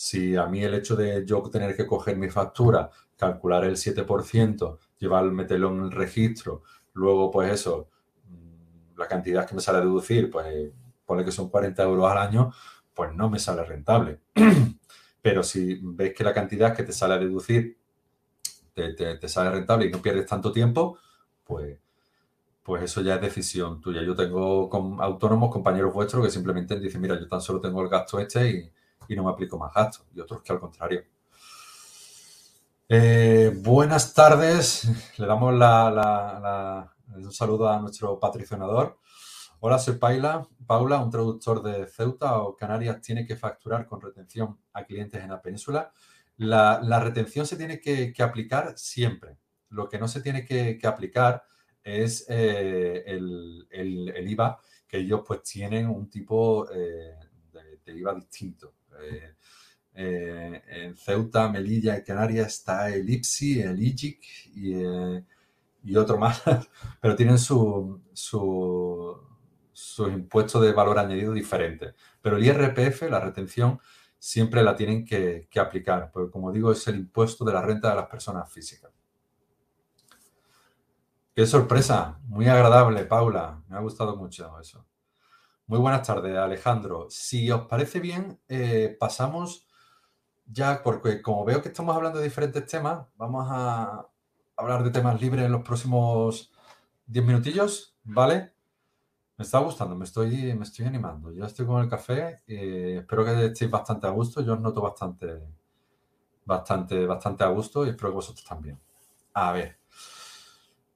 Si 0.00 0.36
a 0.36 0.46
mí 0.46 0.62
el 0.62 0.74
hecho 0.74 0.94
de 0.94 1.26
yo 1.26 1.42
tener 1.50 1.74
que 1.74 1.84
coger 1.84 2.16
mi 2.16 2.30
factura, 2.30 2.88
calcular 3.16 3.64
el 3.64 3.76
7%, 3.76 4.78
llevar, 4.96 5.24
meterlo 5.24 5.70
en 5.70 5.82
el 5.82 5.90
registro, 5.90 6.62
luego 6.92 7.32
pues 7.32 7.52
eso, 7.52 7.88
mm, 8.28 8.96
la 8.96 9.08
cantidad 9.08 9.44
que 9.44 9.56
me 9.56 9.60
sale 9.60 9.78
a 9.78 9.80
deducir, 9.80 10.30
pues 10.30 10.70
pone 11.04 11.24
que 11.24 11.32
son 11.32 11.48
40 11.48 11.82
euros 11.82 12.08
al 12.08 12.18
año, 12.18 12.52
pues 12.94 13.12
no 13.12 13.28
me 13.28 13.40
sale 13.40 13.64
rentable. 13.64 14.20
Pero 15.20 15.42
si 15.42 15.80
ves 15.82 16.14
que 16.14 16.22
la 16.22 16.32
cantidad 16.32 16.76
que 16.76 16.84
te 16.84 16.92
sale 16.92 17.14
a 17.14 17.18
deducir 17.18 17.76
te, 18.72 19.28
sale 19.28 19.50
rentable 19.50 19.86
y 19.86 19.90
no 19.90 20.00
pierdes 20.00 20.26
tanto 20.26 20.52
tiempo, 20.52 20.98
pues, 21.42 21.76
pues 22.62 22.84
eso 22.84 23.00
ya 23.00 23.16
es 23.16 23.20
decisión 23.20 23.80
tuya. 23.80 24.02
Yo 24.04 24.14
tengo 24.14 24.70
autónomos, 25.00 25.50
compañeros 25.50 25.92
vuestros, 25.92 26.24
que 26.24 26.30
simplemente 26.30 26.78
dicen, 26.78 27.00
mira, 27.00 27.18
yo 27.18 27.26
tan 27.26 27.40
solo 27.40 27.60
tengo 27.60 27.82
el 27.82 27.88
gasto 27.88 28.20
este 28.20 28.48
y, 28.48 28.70
no 29.16 29.24
me 29.24 29.30
aplico 29.30 29.58
más 29.58 29.72
gastos. 29.74 30.06
Y 30.14 30.20
otros 30.20 30.42
que 30.42 30.52
al 30.52 30.60
contrario. 30.60 31.04
Eh, 32.88 33.52
buenas 33.62 34.14
tardes. 34.14 34.88
Le 35.18 35.26
damos 35.26 35.52
un 35.52 37.32
saludo 37.32 37.68
a 37.68 37.78
nuestro 37.80 38.18
patrocinador. 38.18 38.98
Hola, 39.60 39.78
soy 39.80 39.96
Paula, 39.96 40.46
Paula, 40.66 41.02
un 41.02 41.10
traductor 41.10 41.62
de 41.62 41.86
Ceuta 41.88 42.38
o 42.38 42.56
Canarias 42.56 43.02
tiene 43.02 43.26
que 43.26 43.34
facturar 43.34 43.86
con 43.86 44.00
retención 44.00 44.56
a 44.72 44.84
clientes 44.84 45.20
en 45.20 45.30
la 45.30 45.42
península. 45.42 45.92
La, 46.36 47.00
retención 47.00 47.44
se 47.44 47.56
tiene 47.56 47.80
que, 47.80 48.14
aplicar 48.20 48.78
siempre. 48.78 49.36
Lo 49.70 49.88
que 49.88 49.98
no 49.98 50.06
se 50.06 50.20
tiene 50.22 50.44
que, 50.44 50.78
aplicar 50.84 51.42
es 51.82 52.24
eh, 52.28 53.02
el, 53.04 54.28
IVA, 54.28 54.60
que 54.86 54.98
ellos 54.98 55.22
pues 55.26 55.42
tienen 55.42 55.88
un 55.88 56.08
tipo 56.08 56.70
eh, 56.70 57.16
de, 57.84 57.92
IVA 57.98 58.14
distinto. 58.14 58.74
Eh, 59.02 60.62
en 60.68 60.96
Ceuta, 60.96 61.48
Melilla 61.48 61.98
y 61.98 62.04
Canarias 62.04 62.48
está 62.48 62.88
el 62.88 63.08
IPSI, 63.08 63.62
el 63.62 63.82
IGIC 63.82 64.20
y, 64.54 65.96
otro 65.96 66.18
más, 66.18 66.42
pero 67.00 67.16
tienen 67.16 67.38
su, 67.38 68.00
su 68.12 69.28
sus 69.78 70.12
impuestos 70.12 70.60
de 70.60 70.72
valor 70.72 70.98
añadido 70.98 71.32
diferentes. 71.32 71.94
Pero 72.20 72.36
el 72.36 72.44
IRPF, 72.44 73.02
la 73.02 73.20
retención, 73.20 73.78
siempre 74.18 74.64
la 74.64 74.74
tienen 74.74 75.04
que, 75.04 75.48
aplicar, 75.56 76.10
porque 76.12 76.32
como 76.32 76.50
digo, 76.50 76.72
es 76.72 76.88
el 76.88 76.96
impuesto 76.96 77.44
de 77.44 77.52
la 77.52 77.62
renta 77.62 77.90
de 77.90 77.94
las 77.94 78.08
personas 78.08 78.50
físicas. 78.52 78.90
Qué 81.32 81.46
sorpresa, 81.46 82.18
muy 82.24 82.48
agradable, 82.48 83.04
Paula, 83.04 83.62
me 83.68 83.76
ha 83.76 83.80
gustado 83.80 84.16
mucho 84.16 84.58
eso. 84.58 84.84
Muy 85.68 85.78
buenas 85.80 86.06
tardes, 86.06 86.34
Alejandro. 86.34 87.08
Si 87.10 87.50
os 87.50 87.66
parece 87.66 88.00
bien, 88.00 88.40
eh, 88.48 88.96
pasamos 88.98 89.66
ya, 90.46 90.82
porque 90.82 91.20
como 91.22 91.44
veo 91.44 91.60
que 91.62 91.68
estamos 91.68 91.94
hablando 91.94 92.18
de 92.18 92.24
diferentes 92.24 92.66
temas, 92.66 93.06
vamos 93.16 93.46
a 93.50 94.08
hablar 94.56 94.82
de 94.82 94.90
temas 94.90 95.20
libres 95.20 95.44
en 95.44 95.52
los 95.52 95.62
próximos 95.62 96.50
10 97.06 97.24
minutillos, 97.26 97.94
¿vale? 98.04 98.54
Me 99.36 99.44
está 99.44 99.58
gustando, 99.60 99.94
me 99.94 100.04
estoy, 100.06 100.54
me 100.54 100.64
estoy 100.64 100.86
animando. 100.86 101.32
Yo 101.32 101.44
estoy 101.44 101.66
con 101.66 101.82
el 101.82 101.90
café, 101.90 102.42
eh, 102.46 102.98
espero 103.00 103.24
que 103.26 103.46
estéis 103.46 103.70
bastante 103.70 104.06
a 104.06 104.10
gusto. 104.10 104.40
Yo 104.42 104.54
os 104.54 104.60
noto 104.60 104.80
bastante, 104.80 105.42
bastante, 106.46 107.06
bastante 107.06 107.44
a 107.44 107.48
gusto 107.48 107.84
y 107.86 107.90
espero 107.90 108.10
que 108.10 108.16
vosotros 108.16 108.44
también. 108.46 108.78
A 109.34 109.52
ver. 109.52 109.78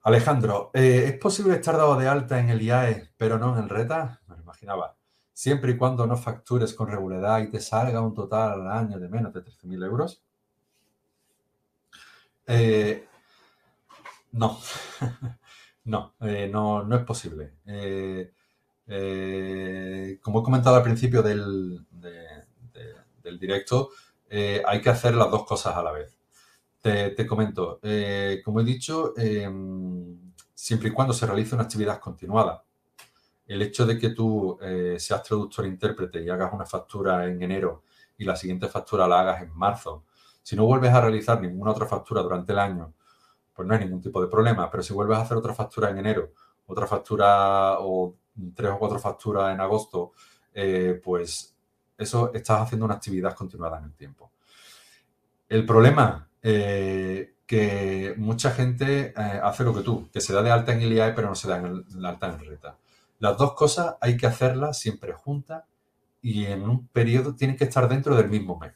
Alejandro, 0.03 0.69
eh, 0.73 1.05
¿es 1.07 1.17
posible 1.17 1.55
estar 1.55 1.77
dado 1.77 1.95
de 1.95 2.09
alta 2.09 2.37
en 2.37 2.49
el 2.49 2.61
IAE, 2.61 3.11
pero 3.17 3.39
no 3.39 3.57
en 3.57 3.63
el 3.63 3.69
RETA? 3.69 4.21
Me 4.27 4.35
lo 4.35 4.41
imaginaba. 4.41 4.97
Siempre 5.31 5.71
y 5.71 5.77
cuando 5.77 6.05
no 6.05 6.17
factures 6.17 6.73
con 6.73 6.89
regularidad 6.89 7.39
y 7.39 7.49
te 7.49 7.61
salga 7.61 8.01
un 8.01 8.13
total 8.13 8.61
al 8.61 8.67
año 8.71 8.99
de 8.99 9.07
menos 9.07 9.33
de 9.33 9.41
13.000 9.41 9.85
euros. 9.85 10.21
Eh, 12.47 13.07
no. 14.31 14.59
No, 15.85 16.13
eh, 16.21 16.47
no, 16.49 16.81
no 16.85 16.95
es 16.95 17.03
posible. 17.03 17.55
Como 20.21 20.39
he 20.39 20.43
comentado 20.43 20.77
al 20.77 20.83
principio 20.83 21.21
del 21.21 21.85
directo, 23.37 23.89
hay 24.65 24.81
que 24.81 24.89
hacer 24.89 25.13
las 25.15 25.29
dos 25.29 25.45
cosas 25.45 25.75
a 25.75 25.83
la 25.83 25.91
vez. 25.91 26.17
Te, 26.83 27.25
comento, 27.25 27.79
como 28.43 28.59
he 28.59 28.63
dicho, 28.65 29.13
siempre 30.53 30.89
y 30.89 30.91
cuando 30.91 31.13
se 31.13 31.25
realice 31.25 31.55
una 31.55 31.63
actividad 31.63 31.97
continuada. 31.97 32.65
El 33.47 33.61
hecho 33.61 33.85
de 33.85 33.97
que 33.97 34.09
tú 34.09 34.59
seas 34.97 35.23
traductor 35.23 35.63
e 35.63 35.69
intérprete 35.69 36.21
y 36.21 36.29
hagas 36.29 36.51
una 36.53 36.65
factura 36.65 37.25
en 37.25 37.41
enero 37.41 37.83
y 38.17 38.25
la 38.25 38.35
siguiente 38.35 38.67
factura 38.67 39.07
la 39.07 39.21
hagas 39.21 39.43
en 39.43 39.55
marzo, 39.55 40.03
si 40.41 40.57
no 40.57 40.65
vuelves 40.65 40.91
a 40.91 40.99
realizar 40.99 41.39
ninguna 41.39 41.71
otra 41.71 41.85
factura 41.85 42.21
durante 42.21 42.51
el 42.51 42.59
año 42.59 42.93
pues 43.53 43.67
no 43.67 43.73
hay 43.73 43.81
ningún 43.81 44.01
tipo 44.01 44.21
de 44.21 44.27
problema. 44.27 44.69
Pero 44.69 44.83
si 44.83 44.93
vuelves 44.93 45.17
a 45.17 45.21
hacer 45.21 45.37
otra 45.37 45.53
factura 45.53 45.89
en 45.89 45.99
enero, 45.99 46.33
otra 46.65 46.87
factura 46.87 47.77
o 47.79 48.15
tres 48.55 48.71
o 48.71 48.79
cuatro 48.79 48.99
facturas 48.99 49.53
en 49.53 49.61
agosto, 49.61 50.11
eh, 50.53 50.99
pues 51.03 51.55
eso 51.97 52.33
estás 52.33 52.61
haciendo 52.61 52.85
una 52.85 52.95
actividad 52.95 53.35
continuada 53.35 53.77
en 53.77 53.85
el 53.85 53.93
tiempo. 53.93 54.31
El 55.47 55.65
problema 55.65 56.27
eh, 56.43 57.35
que 57.47 58.13
mucha 58.17 58.51
gente 58.51 59.13
eh, 59.15 59.39
hace 59.41 59.63
lo 59.63 59.73
que 59.73 59.81
tú, 59.81 60.09
que 60.11 60.21
se 60.21 60.33
da 60.33 60.43
de 60.43 60.51
alta 60.51 60.73
en 60.73 60.81
el 60.81 60.93
IAE 60.93 61.13
pero 61.13 61.29
no 61.29 61.35
se 61.35 61.47
da 61.47 61.57
el, 61.57 62.05
alta 62.05 62.27
en 62.27 62.39
RETA. 62.39 62.77
Las 63.19 63.37
dos 63.37 63.53
cosas 63.53 63.95
hay 64.01 64.17
que 64.17 64.27
hacerlas 64.27 64.77
siempre 64.77 65.13
juntas 65.13 65.63
y 66.21 66.45
en 66.45 66.63
un 66.63 66.87
periodo 66.87 67.35
tienen 67.35 67.57
que 67.57 67.63
estar 67.65 67.87
dentro 67.87 68.15
del 68.15 68.29
mismo 68.29 68.57
mes. 68.59 68.73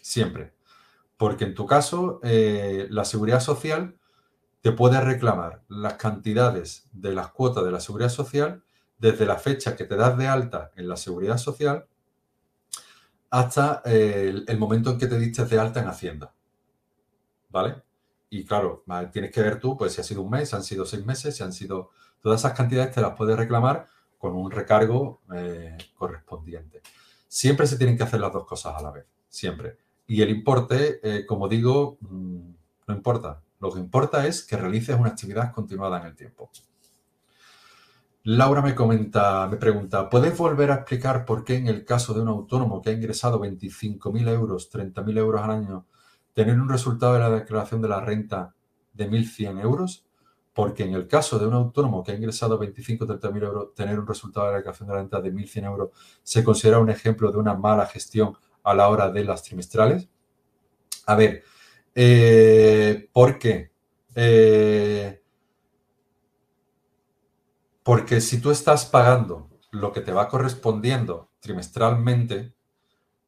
Siempre. 0.00 0.54
Porque 1.16 1.44
en 1.44 1.54
tu 1.54 1.66
caso, 1.66 2.20
eh, 2.22 2.86
la 2.90 3.04
seguridad 3.04 3.40
social 3.40 3.96
te 4.62 4.72
puede 4.72 5.00
reclamar 5.00 5.62
las 5.68 5.94
cantidades 5.94 6.88
de 6.92 7.12
las 7.12 7.28
cuotas 7.28 7.64
de 7.64 7.72
la 7.72 7.80
seguridad 7.80 8.10
social 8.10 8.62
desde 8.98 9.26
la 9.26 9.36
fecha 9.36 9.76
que 9.76 9.84
te 9.84 9.96
das 9.96 10.16
de 10.16 10.28
alta 10.28 10.70
en 10.76 10.88
la 10.88 10.96
seguridad 10.96 11.38
social 11.38 11.86
hasta 13.30 13.82
eh, 13.84 14.44
el, 14.46 14.58
momento 14.58 14.90
en 14.90 14.98
que 14.98 15.06
te 15.06 15.18
diste 15.18 15.44
de 15.44 15.58
alta 15.58 15.80
en 15.80 15.88
Hacienda. 15.88 16.34
¿Vale? 17.50 17.82
Y 18.30 18.44
claro, 18.44 18.84
tienes 19.12 19.32
que 19.32 19.42
ver 19.42 19.58
tú, 19.58 19.76
pues 19.76 19.92
si 19.92 20.00
ha 20.00 20.04
sido 20.04 20.22
un 20.22 20.30
mes, 20.30 20.50
si 20.50 20.56
han 20.56 20.62
sido 20.62 20.86
seis 20.86 21.04
meses, 21.04 21.36
si 21.36 21.42
han 21.42 21.52
sido... 21.52 21.90
Todas 22.22 22.40
esas 22.40 22.52
cantidades 22.52 22.94
te 22.94 23.00
las 23.00 23.16
puedes 23.16 23.36
reclamar 23.36 23.88
con 24.18 24.36
un 24.36 24.50
recargo 24.50 25.22
eh, 25.34 25.76
correspondiente. 25.96 26.82
Siempre 27.26 27.66
se 27.66 27.78
tienen 27.78 27.96
que 27.96 28.02
hacer 28.02 28.20
las 28.20 28.32
dos 28.32 28.46
cosas 28.46 28.76
a 28.76 28.82
la 28.82 28.90
vez, 28.90 29.06
siempre. 29.28 29.78
Y 30.06 30.20
el 30.20 30.28
importe, 30.28 31.00
eh, 31.02 31.24
como 31.24 31.48
digo, 31.48 31.96
mm, 32.00 32.50
no 32.88 32.94
importa. 32.94 33.40
Lo 33.58 33.72
que 33.72 33.80
importa 33.80 34.26
es 34.26 34.42
que 34.44 34.56
realices 34.56 34.98
una 34.98 35.10
actividad 35.10 35.52
continuada 35.52 36.00
en 36.00 36.06
el 36.06 36.16
tiempo. 36.16 36.50
Laura 38.24 38.60
me 38.60 38.74
comenta, 38.74 39.48
me 39.48 39.56
pregunta, 39.56 40.10
¿puedes 40.10 40.36
volver 40.36 40.70
a 40.70 40.74
explicar 40.74 41.24
por 41.24 41.42
qué 41.42 41.56
en 41.56 41.68
el 41.68 41.86
caso 41.86 42.12
de 42.12 42.20
un 42.20 42.28
autónomo 42.28 42.82
que 42.82 42.90
ha 42.90 42.92
ingresado 42.92 43.40
25.000 43.40 44.28
euros, 44.28 44.70
30.000 44.70 45.18
euros 45.18 45.40
al 45.40 45.50
año, 45.50 45.86
tener 46.44 46.60
un 46.60 46.68
resultado 46.68 47.14
de 47.14 47.20
la 47.20 47.30
declaración 47.30 47.82
de 47.82 47.88
la 47.88 48.00
renta 48.00 48.54
de 48.92 49.08
1.100 49.08 49.60
euros? 49.60 50.06
Porque 50.52 50.84
en 50.84 50.94
el 50.94 51.06
caso 51.06 51.38
de 51.38 51.46
un 51.46 51.54
autónomo 51.54 52.02
que 52.02 52.12
ha 52.12 52.14
ingresado 52.14 52.58
25 52.58 53.04
o 53.04 53.06
30.000 53.06 53.44
euros, 53.44 53.74
tener 53.74 53.98
un 53.98 54.06
resultado 54.06 54.46
de 54.46 54.52
la 54.52 54.58
declaración 54.58 54.88
de 54.88 54.94
la 54.94 55.00
renta 55.00 55.20
de 55.20 55.32
1.100 55.32 55.64
euros 55.64 55.90
se 56.22 56.42
considera 56.44 56.78
un 56.78 56.90
ejemplo 56.90 57.30
de 57.30 57.38
una 57.38 57.54
mala 57.54 57.86
gestión 57.86 58.36
a 58.62 58.74
la 58.74 58.88
hora 58.88 59.10
de 59.10 59.24
las 59.24 59.42
trimestrales. 59.42 60.08
A 61.06 61.14
ver, 61.14 61.44
eh, 61.94 63.08
¿por 63.12 63.38
qué? 63.38 63.72
Eh, 64.14 65.22
porque 67.82 68.20
si 68.20 68.40
tú 68.40 68.50
estás 68.50 68.86
pagando 68.86 69.48
lo 69.70 69.92
que 69.92 70.00
te 70.00 70.12
va 70.12 70.28
correspondiendo 70.28 71.30
trimestralmente, 71.40 72.54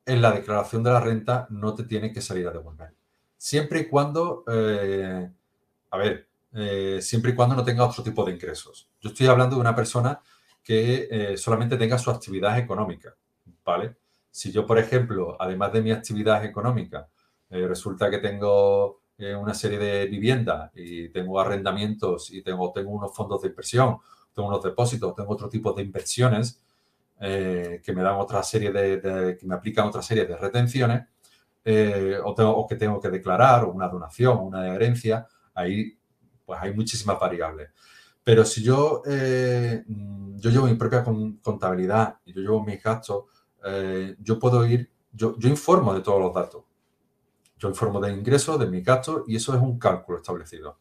en 0.06 0.20
la 0.20 0.32
declaración 0.32 0.82
de 0.82 0.90
la 0.90 1.00
renta 1.00 1.46
no 1.50 1.74
te 1.74 1.84
tiene 1.84 2.12
que 2.12 2.20
salir 2.20 2.46
a 2.48 2.52
devolver. 2.52 2.94
Siempre 3.42 3.80
y 3.80 3.88
cuando, 3.88 4.44
eh, 4.46 5.28
a 5.90 5.96
ver, 5.98 6.28
siempre 7.00 7.32
y 7.32 7.34
cuando 7.34 7.56
no 7.56 7.64
tenga 7.64 7.86
otro 7.86 8.04
tipo 8.04 8.24
de 8.24 8.32
ingresos. 8.32 8.88
Yo 9.00 9.08
estoy 9.08 9.26
hablando 9.26 9.56
de 9.56 9.62
una 9.62 9.74
persona 9.74 10.20
que 10.62 11.34
solamente 11.36 11.76
tenga 11.76 11.98
su 11.98 12.10
actividad 12.10 12.58
económica, 12.58 13.16
¿vale? 13.64 13.96
Si 14.30 14.52
yo, 14.52 14.66
por 14.66 14.78
ejemplo, 14.78 15.36
además 15.40 15.72
de 15.72 15.82
mi 15.82 15.90
actividad 15.90 16.44
económica, 16.44 17.08
eh, 17.50 17.66
resulta 17.68 18.10
que 18.10 18.16
tengo 18.16 19.02
eh, 19.18 19.34
una 19.34 19.52
serie 19.52 19.78
de 19.78 20.06
viviendas 20.06 20.70
y 20.74 21.10
tengo 21.10 21.38
arrendamientos 21.38 22.30
y 22.30 22.42
tengo, 22.42 22.72
tengo 22.72 22.90
unos 22.92 23.14
fondos 23.14 23.42
de 23.42 23.48
inversión, 23.48 23.98
tengo 24.34 24.48
unos 24.48 24.62
depósitos, 24.62 25.14
tengo 25.14 25.34
otro 25.34 25.50
tipo 25.50 25.74
de 25.74 25.82
inversiones 25.82 26.62
eh, 27.20 27.82
que 27.84 27.92
me 27.92 28.02
dan 28.02 28.14
otra 28.14 28.42
serie 28.42 28.72
de, 28.72 29.36
que 29.38 29.46
me 29.46 29.54
aplican 29.54 29.86
otra 29.86 30.00
serie 30.00 30.24
de 30.24 30.34
retenciones, 30.34 31.02
eh, 31.64 32.18
o, 32.24 32.66
que 32.66 32.76
tengo 32.76 33.00
que 33.00 33.08
declarar, 33.08 33.64
o 33.64 33.70
una 33.70 33.88
donación, 33.88 34.36
o 34.38 34.42
una 34.42 34.66
herencia, 34.74 35.26
ahí 35.54 35.96
pues 36.44 36.58
hay 36.60 36.74
muchísimas 36.74 37.18
variables. 37.18 37.70
Pero 38.24 38.44
si 38.44 38.62
yo, 38.62 39.02
eh, 39.06 39.84
yo 39.86 40.50
llevo 40.50 40.66
mi 40.66 40.74
propia 40.74 41.04
contabilidad 41.04 42.18
y 42.24 42.32
yo 42.32 42.40
llevo 42.40 42.64
mis 42.64 42.82
gastos, 42.82 43.24
eh, 43.64 44.16
yo 44.18 44.38
puedo 44.38 44.66
ir, 44.66 44.90
yo, 45.12 45.36
yo 45.38 45.48
informo 45.48 45.94
de 45.94 46.00
todos 46.00 46.20
los 46.20 46.34
datos. 46.34 46.64
Yo 47.58 47.68
informo 47.68 48.00
de 48.00 48.12
ingresos, 48.12 48.58
de 48.58 48.66
mis 48.66 48.84
gastos 48.84 49.22
y 49.28 49.36
eso 49.36 49.54
es 49.54 49.62
un 49.62 49.78
cálculo 49.78 50.18
establecido. 50.18 50.78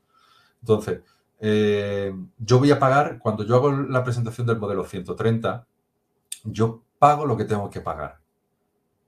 Entonces, 0.62 1.02
yo 1.40 2.60
voy 2.60 2.72
a 2.72 2.80
pagar, 2.80 3.20
cuando 3.20 3.44
yo 3.44 3.56
hago 3.56 3.72
la 3.72 4.04
presentación 4.04 4.48
del 4.48 4.58
modelo 4.58 4.84
130, 4.86 5.68
yo 6.46 6.84
pago 6.98 7.26
lo 7.26 7.38
que 7.38 7.46
tengo 7.46 7.70
que 7.70 7.82
pagar. 7.82 8.20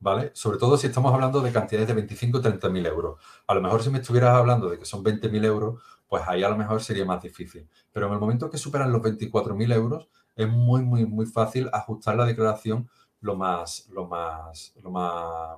¿Vale? 0.03 0.31
Sobre 0.33 0.57
todo 0.57 0.77
si 0.77 0.87
estamos 0.87 1.13
hablando 1.13 1.39
de 1.39 1.51
cantidades 1.51 1.87
de 1.87 1.93
25 1.93 2.37
o 2.37 2.41
30 2.41 2.69
mil 2.69 2.85
euros. 2.85 3.19
A 3.47 3.53
lo 3.53 3.61
mejor 3.61 3.81
si 3.81 3.89
me 3.89 3.99
estuvieras 3.99 4.35
hablando 4.35 4.69
de 4.69 4.77
que 4.77 4.85
son 4.85 5.01
20 5.01 5.29
mil 5.29 5.45
euros, 5.45 5.81
pues 6.07 6.23
ahí 6.27 6.43
a 6.43 6.49
lo 6.49 6.57
mejor 6.57 6.83
sería 6.83 7.05
más 7.05 7.21
difícil. 7.21 7.69
Pero 7.91 8.07
en 8.07 8.13
el 8.13 8.19
momento 8.19 8.49
que 8.49 8.57
superan 8.57 8.91
los 8.91 9.01
24 9.01 9.55
mil 9.55 9.71
euros, 9.71 10.09
es 10.35 10.49
muy, 10.49 10.83
muy, 10.83 11.05
muy 11.05 11.25
fácil 11.25 11.69
ajustar 11.71 12.17
la 12.17 12.25
declaración 12.25 12.89
lo 13.21 13.35
más, 13.37 13.87
lo 13.91 14.05
más, 14.05 14.73
lo 14.83 14.91
más, 14.91 15.57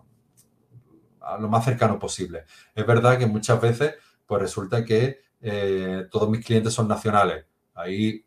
lo 1.40 1.50
más 1.50 1.66
cercano 1.66 1.98
posible. 1.98 2.46
Es 2.76 2.86
verdad 2.86 3.18
que 3.18 3.26
muchas 3.26 3.60
veces, 3.60 3.96
pues 4.28 4.42
resulta 4.44 4.86
que 4.86 5.22
eh, 5.42 6.08
todos 6.12 6.30
mis 6.30 6.46
clientes 6.46 6.72
son 6.72 6.88
nacionales. 6.88 7.46
Ahí 7.74 8.24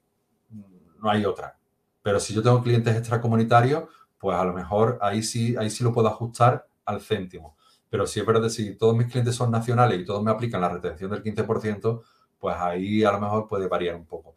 no 1.01 1.11
hay 1.11 1.25
otra. 1.25 1.57
Pero 2.03 2.19
si 2.19 2.35
yo 2.35 2.43
tengo 2.43 2.61
clientes 2.61 2.97
extracomunitarios, 2.97 3.85
pues 4.19 4.37
a 4.37 4.45
lo 4.45 4.53
mejor 4.53 4.99
ahí 5.01 5.23
sí, 5.23 5.57
ahí 5.57 5.71
sí 5.71 5.85
lo 5.85 5.93
puedo 5.93 6.09
ajustar 6.09 6.67
al 6.85 7.01
céntimo. 7.01 7.57
Pero 7.91 8.07
si 8.07 8.21
es 8.21 8.27
verdad, 8.27 8.49
si 8.49 8.75
todos 8.75 8.95
mis 8.97 9.11
clientes 9.11 9.35
son 9.35 9.51
nacionales 9.51 10.01
y 10.01 10.05
todos 10.05 10.23
me 10.23 10.31
aplican 10.31 10.61
la 10.61 10.69
retención 10.69 11.11
del 11.11 11.23
15%, 11.23 12.03
pues 12.39 12.57
ahí 12.57 13.05
a 13.05 13.13
lo 13.13 13.21
mejor 13.21 13.49
puede 13.49 13.67
variar 13.69 13.97
un 13.97 14.07
poco. 14.07 14.35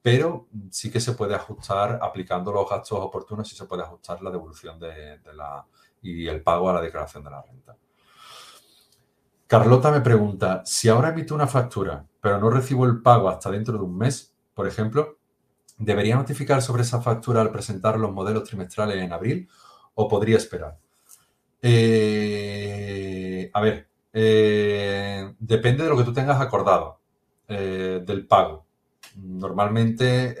Pero 0.00 0.48
sí 0.70 0.90
que 0.90 1.00
se 1.00 1.12
puede 1.12 1.34
ajustar 1.34 1.98
aplicando 2.02 2.52
los 2.52 2.68
gastos 2.68 2.98
oportunos, 3.00 3.50
y 3.52 3.56
se 3.56 3.64
puede 3.64 3.82
ajustar 3.82 4.22
la 4.22 4.30
devolución 4.30 4.78
de, 4.78 5.20
la, 5.34 5.64
y 6.02 6.26
el 6.26 6.42
pago 6.42 6.68
a 6.68 6.74
la 6.74 6.80
declaración 6.80 7.24
de 7.24 7.30
la 7.30 7.42
renta. 7.42 7.76
Carlota 9.46 9.90
me 9.90 10.00
pregunta, 10.00 10.62
si 10.64 10.88
ahora 10.88 11.10
emito 11.10 11.34
una 11.34 11.46
factura, 11.46 12.06
pero 12.20 12.38
no 12.38 12.50
recibo 12.50 12.86
el 12.86 13.00
pago 13.02 13.28
hasta 13.28 13.50
dentro 13.50 13.78
de 13.78 13.84
un 13.84 13.96
mes, 13.96 14.34
por 14.54 14.66
ejemplo, 14.66 15.18
¿Debería 15.76 16.16
notificar 16.16 16.62
sobre 16.62 16.82
esa 16.82 17.02
factura 17.02 17.40
al 17.40 17.50
presentar 17.50 17.98
los 17.98 18.12
modelos 18.12 18.44
trimestrales 18.44 18.96
en 19.02 19.12
abril 19.12 19.48
o 19.94 20.06
podría 20.08 20.36
esperar? 20.36 20.78
Eh, 21.60 23.50
a 23.52 23.60
ver, 23.60 23.88
eh, 24.12 25.34
depende 25.38 25.82
de 25.82 25.88
lo 25.88 25.96
que 25.96 26.04
tú 26.04 26.12
tengas 26.12 26.40
acordado 26.40 27.00
eh, 27.48 28.02
del 28.06 28.26
pago. 28.26 28.66
Normalmente 29.16 30.36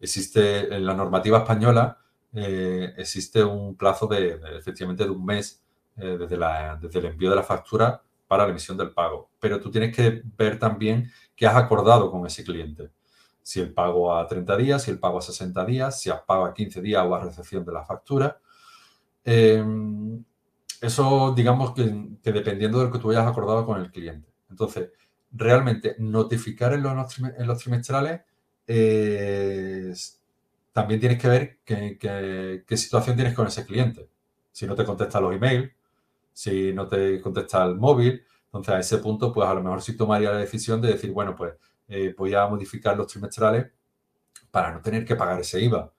existe 0.00 0.74
en 0.74 0.86
la 0.86 0.94
normativa 0.94 1.38
española 1.38 1.98
existe 2.32 3.42
un 3.42 3.76
plazo 3.76 4.06
de, 4.06 4.40
efectivamente 4.56 5.04
de 5.04 5.10
un 5.10 5.24
mes 5.24 5.62
desde, 5.96 6.38
desde 6.80 6.98
el 7.00 7.06
envío 7.06 7.30
de 7.30 7.36
la 7.36 7.42
factura 7.42 8.02
para 8.28 8.44
la 8.44 8.50
emisión 8.50 8.76
del 8.76 8.92
pago. 8.92 9.30
Pero 9.40 9.60
tú 9.60 9.70
tienes 9.70 9.94
que 9.94 10.22
ver 10.38 10.58
también 10.58 11.10
qué 11.34 11.46
has 11.46 11.56
acordado 11.56 12.10
con 12.10 12.26
ese 12.26 12.44
cliente 12.44 12.90
si 13.42 13.60
el 13.60 13.72
pago 13.72 14.14
a 14.14 14.26
30 14.26 14.56
días, 14.56 14.82
si 14.82 14.90
el 14.90 14.98
pago 14.98 15.18
a 15.18 15.22
60 15.22 15.64
días, 15.64 16.00
si 16.00 16.10
has 16.10 16.22
pago 16.22 16.44
a 16.44 16.54
15 16.54 16.80
días 16.80 17.04
o 17.06 17.14
a 17.14 17.24
recepción 17.24 17.64
de 17.64 17.72
la 17.72 17.84
factura. 17.84 18.38
Em, 19.24 20.24
eso, 20.80 21.34
digamos 21.36 21.74
que, 21.74 21.82
dependiendo 22.22 22.78
de 22.78 22.86
lo 22.86 22.92
que 22.92 22.98
tú 22.98 23.10
hayas 23.10 23.26
acordado 23.26 23.66
con 23.66 23.80
el 23.80 23.90
cliente. 23.90 24.28
Entonces, 24.48 24.90
realmente 25.32 25.96
notificar 25.98 26.72
en 26.74 26.82
los, 26.82 27.58
trimestrales 27.58 28.22
también 30.72 31.00
tienes 31.00 31.18
que 31.20 31.28
ver 31.28 31.58
qué, 31.64 32.76
situación 32.76 33.16
tienes 33.16 33.34
con 33.34 33.46
ese 33.46 33.64
cliente. 33.64 34.08
Si 34.52 34.66
no 34.66 34.74
te 34.74 34.84
contesta 34.84 35.20
los 35.20 35.34
emails, 35.34 35.70
si 36.32 36.72
no 36.72 36.86
te 36.88 37.20
contesta 37.20 37.64
el 37.64 37.76
móvil, 37.76 38.24
entonces 38.46 38.74
a 38.74 38.80
ese 38.80 38.98
punto, 38.98 39.32
pues 39.32 39.48
a 39.48 39.54
lo 39.54 39.62
mejor 39.62 39.82
sí 39.82 39.96
tomaría 39.96 40.32
la 40.32 40.38
decisión 40.38 40.80
de 40.80 40.88
decir, 40.88 41.12
bueno, 41.12 41.36
pues 41.36 41.54
eh, 41.92 42.14
voy 42.16 42.32
a 42.34 42.46
modificar 42.46 42.96
los 42.96 43.08
trimestrales 43.08 43.66
para 44.48 44.72
no 44.72 44.80
tener 44.80 45.04
que 45.04 45.16
pagar 45.16 45.40
ese 45.40 45.60
IVA. 45.60 45.92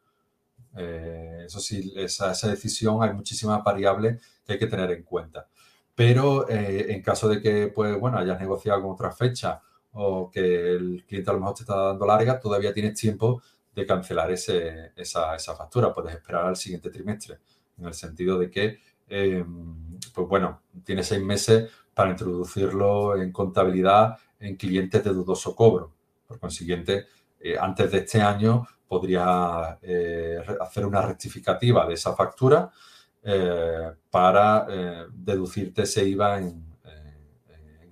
Eh, 0.78 1.44
eso 1.46 1.60
sí, 1.60 1.94
esa, 1.98 2.32
decisión 2.48 3.04
hay 3.04 3.14
muchísimas 3.14 3.62
variables 3.62 4.24
que 4.46 4.54
hay 4.54 4.60
que 4.60 4.68
tener 4.68 4.90
en 4.92 5.04
cuenta. 5.04 5.50
Pero 5.94 6.48
eh, 6.50 6.94
en 6.94 7.02
caso 7.02 7.28
de 7.28 7.42
que, 7.42 7.68
pues, 7.68 8.00
bueno, 8.00 8.18
hayas 8.18 8.40
negociado 8.40 8.82
con 8.82 8.92
otra 8.92 9.12
fecha 9.12 9.62
o 9.92 10.32
que 10.32 10.72
el 10.72 11.04
cliente 11.06 11.30
a 11.30 11.34
lo 11.34 11.42
mejor 11.42 11.56
te 11.56 11.64
está 11.64 11.76
dando 11.76 12.06
larga, 12.06 12.40
todavía 12.40 12.74
tienes 12.74 12.98
tiempo 12.98 13.42
de 13.76 13.86
cancelar 13.86 14.32
esa, 14.32 14.86
esa, 14.96 15.56
factura. 15.58 15.94
Puedes 15.94 16.16
esperar 16.16 16.46
al 16.46 16.56
siguiente 16.56 16.90
trimestre, 16.90 17.40
en 17.78 17.86
el 17.86 17.94
sentido 17.94 18.40
de 18.40 18.50
que, 18.50 18.80
pues 19.08 20.28
bueno, 20.30 20.62
tienes 20.86 21.08
seis 21.08 21.22
meses 21.22 21.70
para 21.94 22.12
introducirlo 22.12 23.22
en 23.22 23.34
contabilidad 23.34 24.18
en 24.42 24.56
clientes 24.56 25.04
de 25.04 25.12
dudoso 25.12 25.56
cobro. 25.56 25.94
Por 26.28 26.40
consiguiente, 26.40 27.08
eh, 27.40 27.58
antes 27.60 27.92
de 27.92 28.00
este 28.00 28.22
año 28.22 28.68
podría 28.88 29.80
eh, 29.82 30.38
hacer 30.60 30.86
una 30.86 31.02
rectificativa 31.02 31.88
de 31.88 31.94
esa 31.94 32.16
factura 32.16 32.70
eh, 33.24 33.92
para 34.10 34.68
deducirte 35.14 35.84
ese 35.84 36.06
IVA 36.06 36.40
en, 36.40 36.72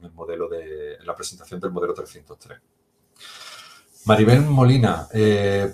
el 0.01 0.11
modelo 0.13 0.47
de 0.47 0.97
la 1.03 1.13
presentación 1.13 1.59
del 1.59 1.71
modelo 1.71 1.93
303. 1.93 2.57
Maribel 4.05 4.41
Molina, 4.41 5.07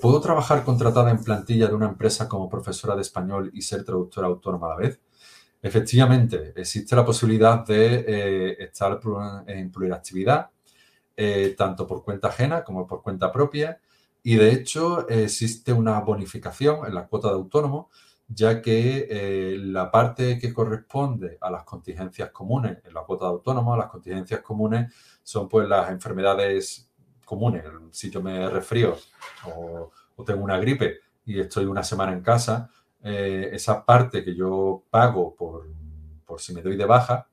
¿puedo 0.01 0.19
trabajar 0.19 0.63
contratada 0.63 1.11
en 1.11 1.23
plantilla 1.23 1.67
de 1.67 1.76
una 1.76 1.88
empresa 1.88 2.28
como 2.28 2.49
profesora 2.49 2.95
de 2.95 3.03
español 3.03 3.51
y 3.53 3.61
ser 3.61 3.84
traductora 3.84 4.28
autónoma 4.28 4.65
a 4.65 4.69
la 4.71 4.76
vez? 4.78 4.99
Efectivamente, 5.61 6.53
existe 6.55 6.95
la 6.95 7.05
posibilidad 7.05 7.63
de 7.65 8.57
estar 8.59 8.99
en 9.45 9.71
pluriactividad 9.71 10.49
eh, 11.18 11.55
tanto 11.57 11.88
por 11.88 12.03
cuenta 12.03 12.28
ajena 12.28 12.63
como 12.63 12.86
por 12.86 13.01
cuenta 13.01 13.32
propia. 13.32 13.80
Y 14.22 14.36
de 14.36 14.51
hecho 14.51 15.07
existe 15.07 15.72
una 15.72 15.99
bonificación 16.01 16.86
en 16.86 16.95
la 16.95 17.07
cuota 17.07 17.30
de 17.30 17.36
autónomo, 17.36 17.89
ya 18.28 18.61
que 18.61 19.07
eh, 19.09 19.57
la 19.57 19.91
parte 19.91 20.38
que 20.39 20.53
corresponde 20.53 21.38
a 21.39 21.49
las 21.49 21.63
contingencias 21.63 22.32
comunes 22.32 22.80
en 22.84 22.93
la 22.93 23.03
cuota 23.03 23.26
de 23.26 23.32
autónomo, 23.32 23.78
las 23.78 23.88
contingencias 23.88 24.41
comunes 24.41 24.93
son 25.24 25.47
pues 25.47 25.70
las 25.70 25.89
enfermedades 25.91 26.89
comunes. 27.24 27.63
Si 27.91 28.09
yo 28.09 28.22
me 28.22 28.49
resfrío 28.49 28.97
o, 29.45 29.91
tengo 30.26 30.43
una 30.43 30.57
gripe 30.57 30.99
y 31.26 31.39
estoy 31.39 31.66
una 31.66 31.84
semana 31.84 32.13
en 32.13 32.22
casa, 32.22 32.70
eh, 33.03 33.49
esa 33.53 33.86
parte 33.86 34.24
que 34.24 34.36
yo 34.36 34.84
pago 34.89 35.36
por, 35.36 35.68
por 36.26 36.41
si 36.41 36.53
me 36.53 36.61
doy 36.61 36.76
de 36.76 36.86
baja, 36.86 37.28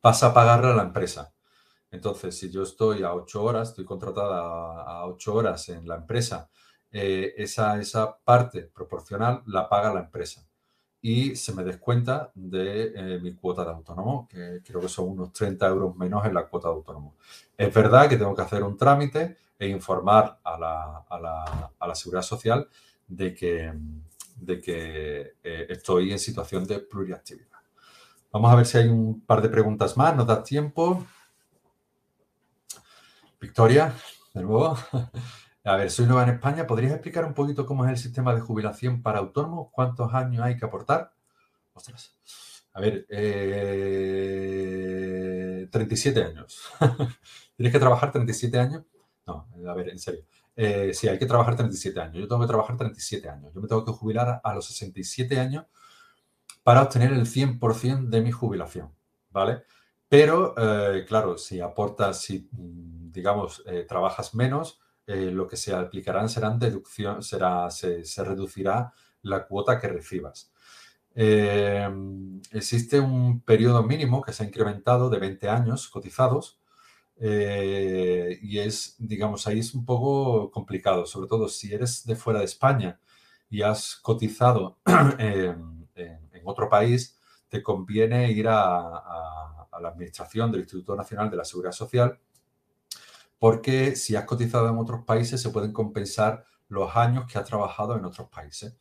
pasa 0.00 0.28
a 0.28 0.34
pagarla 0.34 0.72
a 0.72 0.76
la 0.76 0.82
empresa. 0.82 1.32
Entonces, 1.90 2.38
si 2.38 2.50
yo 2.50 2.62
estoy 2.62 3.02
a 3.02 3.14
ocho 3.14 3.42
horas, 3.42 3.70
estoy 3.70 3.84
contratada 3.84 4.82
a 4.82 5.06
ocho 5.06 5.34
horas 5.34 5.68
en 5.70 5.86
la 5.88 5.96
empresa, 5.96 6.48
eh, 6.92 7.34
esa, 7.36 7.78
esa 7.80 8.18
parte 8.18 8.62
proporcional 8.62 9.42
la 9.46 9.68
paga 9.68 9.94
la 9.94 10.00
empresa 10.00 10.44
y 11.02 11.34
se 11.36 11.54
me 11.54 11.64
descuenta 11.64 12.30
de 12.34 12.92
eh, 12.94 13.18
mi 13.20 13.34
cuota 13.34 13.64
de 13.64 13.70
autónomo, 13.70 14.28
que 14.28 14.60
creo 14.64 14.80
que 14.80 14.88
son 14.88 15.08
unos 15.08 15.32
30 15.32 15.66
euros 15.68 15.96
menos 15.96 16.24
en 16.26 16.34
la 16.34 16.46
cuota 16.46 16.68
de 16.68 16.74
autónomo. 16.74 17.16
Es 17.56 17.72
verdad 17.72 18.08
que 18.08 18.16
tengo 18.16 18.34
que 18.34 18.42
hacer 18.42 18.62
un 18.62 18.76
trámite 18.76 19.36
e 19.58 19.68
informar 19.68 20.38
a 20.44 20.58
la, 20.58 21.04
a 21.08 21.18
la, 21.18 21.70
a 21.78 21.86
la 21.86 21.94
Seguridad 21.94 22.22
Social 22.22 22.68
de 23.06 23.34
que, 23.34 23.72
de 24.36 24.60
que 24.60 25.34
eh, 25.42 25.66
estoy 25.70 26.12
en 26.12 26.18
situación 26.18 26.66
de 26.66 26.80
pluriactividad. 26.80 27.48
Vamos 28.32 28.52
a 28.52 28.56
ver 28.56 28.66
si 28.66 28.78
hay 28.78 28.88
un 28.88 29.22
par 29.22 29.42
de 29.42 29.48
preguntas 29.48 29.96
más, 29.96 30.14
nos 30.14 30.26
da 30.26 30.42
tiempo. 30.42 31.04
Victoria, 33.40 33.94
de 34.34 34.42
nuevo. 34.42 34.76
A 35.64 35.76
ver, 35.76 35.90
soy 35.90 36.06
nueva 36.06 36.24
en 36.24 36.30
España. 36.30 36.66
¿Podrías 36.66 36.92
explicar 36.92 37.24
un 37.24 37.34
poquito 37.34 37.64
cómo 37.64 37.84
es 37.84 37.90
el 37.90 37.96
sistema 37.96 38.34
de 38.34 38.40
jubilación 38.40 39.02
para 39.02 39.18
autónomos? 39.18 39.68
¿Cuántos 39.72 40.12
años 40.12 40.42
hay 40.42 40.56
que 40.56 40.64
aportar? 40.66 41.12
Ostras. 41.72 42.16
A 42.72 42.80
ver, 42.80 43.06
37 45.70 46.20
eh, 46.20 46.24
años. 46.24 46.70
¿Tienes 47.56 47.72
que 47.72 47.78
trabajar 47.78 48.12
37 48.12 48.58
años? 48.58 48.84
No, 49.26 49.48
a 49.68 49.74
ver, 49.74 49.88
en 49.88 49.98
serio. 49.98 50.24
Eh, 50.54 50.92
sí, 50.92 51.08
hay 51.08 51.18
que 51.18 51.26
trabajar 51.26 51.56
37 51.56 52.00
años. 52.00 52.16
Yo 52.16 52.28
tengo 52.28 52.42
que 52.42 52.48
trabajar 52.48 52.76
37 52.76 53.28
años. 53.28 53.52
Yo 53.54 53.60
me 53.60 53.68
tengo 53.68 53.84
que 53.84 53.92
jubilar 53.92 54.40
a 54.42 54.54
los 54.54 54.66
67 54.66 55.40
años 55.40 55.64
para 56.62 56.82
obtener 56.82 57.12
el 57.12 57.26
100% 57.26 58.10
de 58.10 58.20
mi 58.20 58.32
jubilación, 58.32 58.94
¿vale? 59.30 59.64
Pero, 60.10 60.54
eh, 60.58 61.04
claro, 61.06 61.38
si 61.38 61.60
aportas, 61.60 62.20
si, 62.22 62.48
mm, 62.50 63.12
digamos, 63.12 63.62
eh, 63.66 63.84
trabajas 63.88 64.34
menos, 64.34 64.80
eh, 65.06 65.30
lo 65.30 65.46
que 65.46 65.56
se 65.56 65.72
aplicarán 65.72 66.28
serán 66.28 66.58
deducción, 66.58 67.22
será, 67.22 67.70
se, 67.70 68.02
reducirá 68.24 68.92
la 69.22 69.46
cuota 69.46 69.78
que 69.80 69.88
recibas. 69.88 70.52
existe 72.52 73.00
un 73.00 73.40
periodo 73.42 73.82
mínimo 73.82 74.22
que 74.22 74.32
se 74.32 74.42
ha 74.42 74.46
incrementado 74.46 75.10
de 75.10 75.18
20 75.18 75.48
años 75.48 75.88
cotizados 75.88 76.60
y 77.18 78.58
es, 78.58 78.96
digamos, 78.98 79.46
ahí 79.46 79.58
es 79.60 79.74
un 79.74 79.84
poco 79.84 80.50
complicado, 80.50 81.06
sobre 81.06 81.28
todo 81.28 81.48
si 81.48 81.72
eres 81.74 82.04
de 82.06 82.16
fuera 82.16 82.40
de 82.40 82.46
España 82.46 83.00
y 83.50 83.62
has 83.62 83.96
cotizado 83.96 84.78
en, 85.18 85.88
otro 86.44 86.68
país, 86.68 87.19
te 87.50 87.62
conviene 87.62 88.30
ir 88.30 88.48
a, 88.48 89.66
la 89.80 89.88
administración 89.88 90.52
del 90.52 90.62
Instituto 90.62 90.94
Nacional 90.94 91.30
de 91.30 91.36
la 91.38 91.44
Seguridad 91.44 91.72
Social 91.72 92.18
porque 93.38 93.96
si 93.96 94.14
has 94.14 94.26
cotizado 94.26 94.68
en 94.68 94.76
otros 94.76 95.04
países 95.04 95.40
se 95.40 95.48
pueden 95.48 95.72
compensar 95.72 96.44
los 96.68 96.94
años 96.94 97.24
que 97.26 97.38
has 97.38 97.46
trabajado 97.46 97.96
en 97.96 98.04
otros 98.04 98.28
países. 98.28 98.76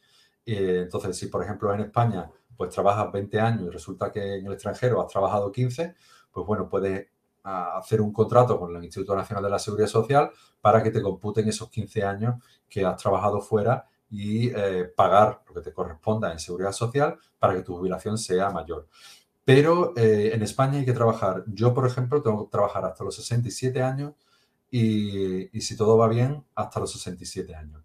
Eh, 0.46 0.82
entonces, 0.84 1.18
si 1.18 1.28
por 1.28 1.42
ejemplo 1.42 1.74
en 1.74 1.82
España 1.82 2.30
pues 2.58 2.72
trabajas 2.72 3.10
20 3.14 3.40
años 3.40 3.62
y 3.64 3.70
resulta 3.70 4.12
que 4.12 4.36
en 4.36 4.46
el 4.46 4.54
extranjero 4.54 5.02
has 5.02 5.08
trabajado 5.08 5.52
15, 5.52 5.96
pues 6.32 6.46
bueno, 6.46 6.68
puedes 6.68 7.08
hacer 7.44 8.02
un 8.02 8.12
contrato 8.12 8.60
con 8.60 8.76
el 8.76 8.84
Instituto 8.84 9.16
Nacional 9.16 9.44
de 9.44 9.50
la 9.50 9.60
Seguridad 9.60 9.88
Social 9.88 10.30
para 10.60 10.84
que 10.84 10.92
te 10.92 11.02
computen 11.02 11.48
esos 11.48 11.70
15 11.70 12.04
años 12.04 12.44
que 12.70 12.86
has 12.86 13.02
trabajado 13.02 13.40
fuera 13.40 13.88
y 14.10 14.50
eh, 14.50 14.92
pagar 14.96 15.44
lo 15.48 15.54
que 15.54 15.62
te 15.62 15.74
corresponda 15.74 16.32
en 16.32 16.40
seguridad 16.40 16.72
social 16.72 17.18
para 17.38 17.56
que 17.56 17.62
tu 17.62 17.78
jubilación 17.78 18.18
sea 18.18 18.50
mayor. 18.50 18.88
Pero 19.46 19.94
eh, 19.96 20.32
en 20.34 20.44
España 20.44 20.80
hay 20.80 20.86
que 20.86 20.94
trabajar. 20.94 21.44
Yo, 21.48 21.74
por 21.74 21.88
ejemplo, 21.88 22.22
tengo 22.22 22.46
que 22.46 22.52
trabajar 22.52 22.86
hasta 22.86 23.04
los 23.04 23.16
67 23.16 23.82
años 23.82 24.14
y, 24.70 25.58
y 25.58 25.62
si 25.62 25.76
todo 25.76 25.98
va 25.98 26.08
bien, 26.08 26.44
hasta 26.56 26.80
los 26.80 26.92
67 26.92 27.56
años. 27.56 27.84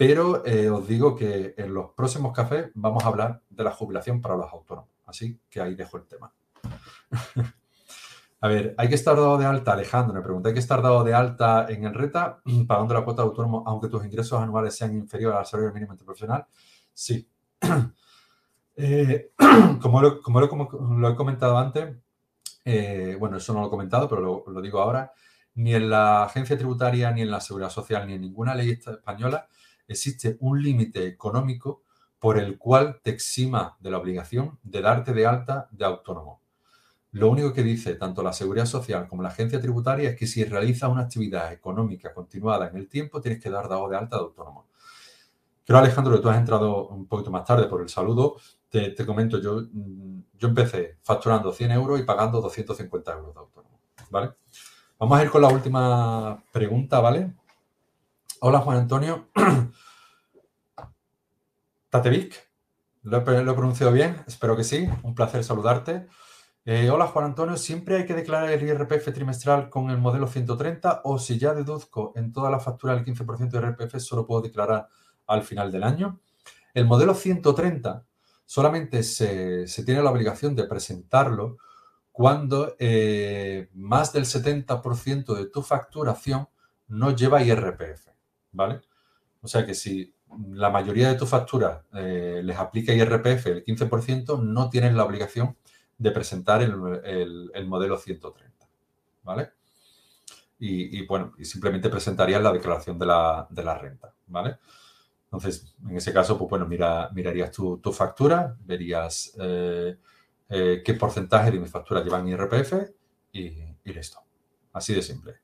Pero 0.00 0.46
eh, 0.46 0.70
os 0.70 0.88
digo 0.88 1.14
que 1.14 1.52
en 1.58 1.74
los 1.74 1.90
próximos 1.90 2.32
cafés 2.32 2.70
vamos 2.72 3.04
a 3.04 3.08
hablar 3.08 3.42
de 3.50 3.64
la 3.64 3.70
jubilación 3.70 4.22
para 4.22 4.34
los 4.34 4.50
autónomos. 4.50 4.88
Así 5.04 5.38
que 5.50 5.60
ahí 5.60 5.74
dejo 5.74 5.98
el 5.98 6.06
tema. 6.06 6.32
a 8.40 8.48
ver, 8.48 8.74
¿hay 8.78 8.88
que 8.88 8.94
estar 8.94 9.16
dado 9.16 9.36
de 9.36 9.44
alta, 9.44 9.72
Alejandro? 9.72 10.14
Me 10.14 10.22
pregunta, 10.22 10.48
¿hay 10.48 10.54
que 10.54 10.60
estar 10.60 10.80
dado 10.82 11.04
de 11.04 11.14
alta 11.14 11.66
en 11.68 11.84
el 11.84 11.94
RETA 11.94 12.40
pagando 12.66 12.94
la 12.94 13.04
cuota 13.04 13.22
de 13.22 13.28
autónomo 13.28 13.62
aunque 13.66 13.88
tus 13.88 14.04
ingresos 14.04 14.40
anuales 14.40 14.76
sean 14.76 14.94
inferiores 14.94 15.38
al 15.38 15.46
salario 15.46 15.72
mínimo 15.72 15.92
interprofesional? 15.92 16.46
Sí. 16.92 17.28
Eh, 18.82 19.32
como, 19.82 20.00
lo, 20.00 20.22
he 21.10 21.14
comentado 21.14 21.58
antes, 21.58 21.96
eh, 22.64 23.14
bueno, 23.20 23.36
eso 23.36 23.52
no 23.52 23.60
lo 23.60 23.66
he 23.66 23.70
comentado, 23.70 24.08
pero 24.08 24.42
lo 24.46 24.60
digo 24.62 24.80
ahora, 24.80 25.12
ni 25.54 25.74
en 25.74 25.90
la 25.90 26.24
agencia 26.24 26.56
tributaria, 26.56 27.10
ni 27.10 27.20
en 27.20 27.30
la 27.30 27.42
seguridad 27.42 27.68
social, 27.68 28.06
ni 28.06 28.14
en 28.14 28.22
ninguna 28.22 28.54
ley 28.54 28.70
española 28.70 29.48
existe 29.86 30.36
un 30.40 30.62
límite 30.62 31.06
económico 31.06 31.82
por 32.18 32.38
el 32.38 32.56
cual 32.58 33.00
te 33.02 33.10
exima 33.10 33.76
de 33.80 33.90
la 33.90 33.98
obligación 33.98 34.58
de 34.62 34.80
darte 34.80 35.12
de 35.12 35.26
alta 35.26 35.68
de 35.72 35.84
autónomo. 35.84 36.40
Lo 37.12 37.28
único 37.28 37.52
que 37.52 37.62
dice 37.62 37.94
tanto 37.94 38.22
la 38.22 38.32
Seguridad 38.32 38.66
Social 38.66 39.08
como 39.08 39.22
la 39.22 39.30
Agencia 39.30 39.60
Tributaria 39.60 40.10
es 40.10 40.16
que 40.16 40.26
si 40.26 40.44
realizas 40.44 40.90
una 40.90 41.02
actividad 41.02 41.52
económica 41.52 42.14
continuada 42.14 42.68
en 42.68 42.76
el 42.76 42.88
tiempo, 42.88 43.20
tienes 43.20 43.42
que 43.42 43.50
dar 43.50 43.68
dado 43.68 43.88
de 43.88 43.96
alta 43.96 44.16
de 44.16 44.22
autónomo. 44.22 44.66
Creo, 45.64 45.78
Alejandro, 45.78 46.14
que 46.16 46.22
tú 46.22 46.28
has 46.28 46.38
entrado 46.38 46.88
un 46.88 47.06
poquito 47.06 47.30
más 47.30 47.44
tarde 47.44 47.66
por 47.66 47.80
el 47.80 47.88
saludo. 47.88 48.36
Te, 48.68 48.94
comento, 49.04 49.38
yo, 49.40 49.62
yo 50.38 50.48
empecé 50.48 50.98
facturando 51.02 51.52
100 51.52 51.70
euros 51.72 52.00
y 52.00 52.04
pagando 52.04 52.40
250 52.40 53.12
euros 53.12 53.34
de 53.34 53.40
autónomo. 53.40 53.80
¿Vale? 54.10 54.30
Vamos 54.98 55.18
a 55.18 55.24
ir 55.24 55.30
con 55.30 55.42
la 55.42 55.48
última 55.48 56.42
pregunta, 56.52 57.00
¿vale? 57.00 57.32
Hola, 58.40 58.60
Juan 58.60 58.78
Antonio. 58.78 59.28
Tatevic, 61.90 62.50
¿lo 63.02 63.18
he, 63.18 63.20
pronunciado 63.20 63.92
bien? 63.92 64.22
Espero 64.26 64.56
que 64.56 64.64
sí. 64.64 64.88
Un 65.02 65.14
placer 65.14 65.42
saludarte. 65.42 66.06
Eh, 66.66 66.90
hola, 66.90 67.06
Juan 67.06 67.24
Antonio. 67.24 67.56
¿Siempre 67.56 67.96
hay 67.96 68.06
que 68.06 68.14
declarar 68.14 68.50
el 68.50 68.62
IRPF 68.62 69.14
trimestral 69.14 69.70
con 69.70 69.88
el 69.88 69.96
modelo 69.96 70.26
130 70.26 71.00
o 71.04 71.18
si 71.18 71.38
ya 71.38 71.54
deduzco 71.54 72.12
en 72.16 72.32
toda 72.32 72.50
la 72.50 72.60
factura 72.60 72.92
el 72.92 73.02
15% 73.02 73.48
de 73.48 73.58
IRPF, 73.58 73.98
solo 73.98 74.26
puedo 74.26 74.42
declarar 74.42 74.86
al 75.26 75.42
final 75.42 75.72
del 75.72 75.84
año? 75.84 76.20
El 76.74 76.84
modelo 76.84 77.14
130 77.14 78.04
solamente 78.44 79.02
se, 79.02 79.64
tiene 79.86 80.02
la 80.02 80.10
obligación 80.10 80.54
de 80.54 80.64
presentarlo 80.64 81.56
cuando 82.12 82.76
eh, 82.78 83.70
más 83.72 84.12
del 84.12 84.26
70% 84.26 85.34
de 85.34 85.46
tu 85.46 85.62
facturación 85.62 86.46
no 86.88 87.16
lleva 87.16 87.42
IRPF. 87.42 88.08
¿vale? 88.52 88.82
O 89.40 89.48
sea 89.48 89.64
que 89.64 89.74
si 89.74 90.14
la 90.50 90.68
mayoría 90.68 91.08
de 91.08 91.18
tus 91.18 91.30
facturas 91.30 91.84
eh, 91.94 92.42
les 92.44 92.58
aplica 92.58 92.92
IRPF 92.92 93.46
el 93.46 93.64
15%, 93.64 94.42
no 94.42 94.68
tienes 94.68 94.92
la 94.92 95.04
obligación 95.06 95.56
de 96.00 96.10
presentar 96.12 96.62
el, 96.62 97.66
modelo 97.66 97.98
130, 97.98 98.66
¿vale? 99.22 99.50
Y, 100.58 101.06
bueno, 101.06 101.34
y 101.38 101.44
simplemente 101.44 101.90
presentarías 101.90 102.42
la 102.42 102.52
declaración 102.52 102.98
de 102.98 103.06
la, 103.06 103.78
renta, 103.78 104.14
¿vale? 104.26 104.56
Entonces, 105.24 105.74
en 105.86 105.96
ese 105.96 106.12
caso, 106.12 106.38
pues 106.38 106.48
bueno, 106.48 106.66
mira, 106.66 107.10
mirarías 107.12 107.50
tu, 107.52 107.92
factura, 107.92 108.56
verías 108.64 109.36
eh, 109.40 109.98
eh, 110.48 110.82
qué 110.82 110.94
porcentaje 110.94 111.50
de 111.50 111.60
mi 111.60 111.66
factura 111.66 112.02
llevan 112.02 112.26
IRPF 112.28 112.72
y, 113.32 113.48
y 113.84 113.92
listo. 113.92 114.20
Así 114.72 114.94
de 114.94 115.02
simple. 115.02 115.38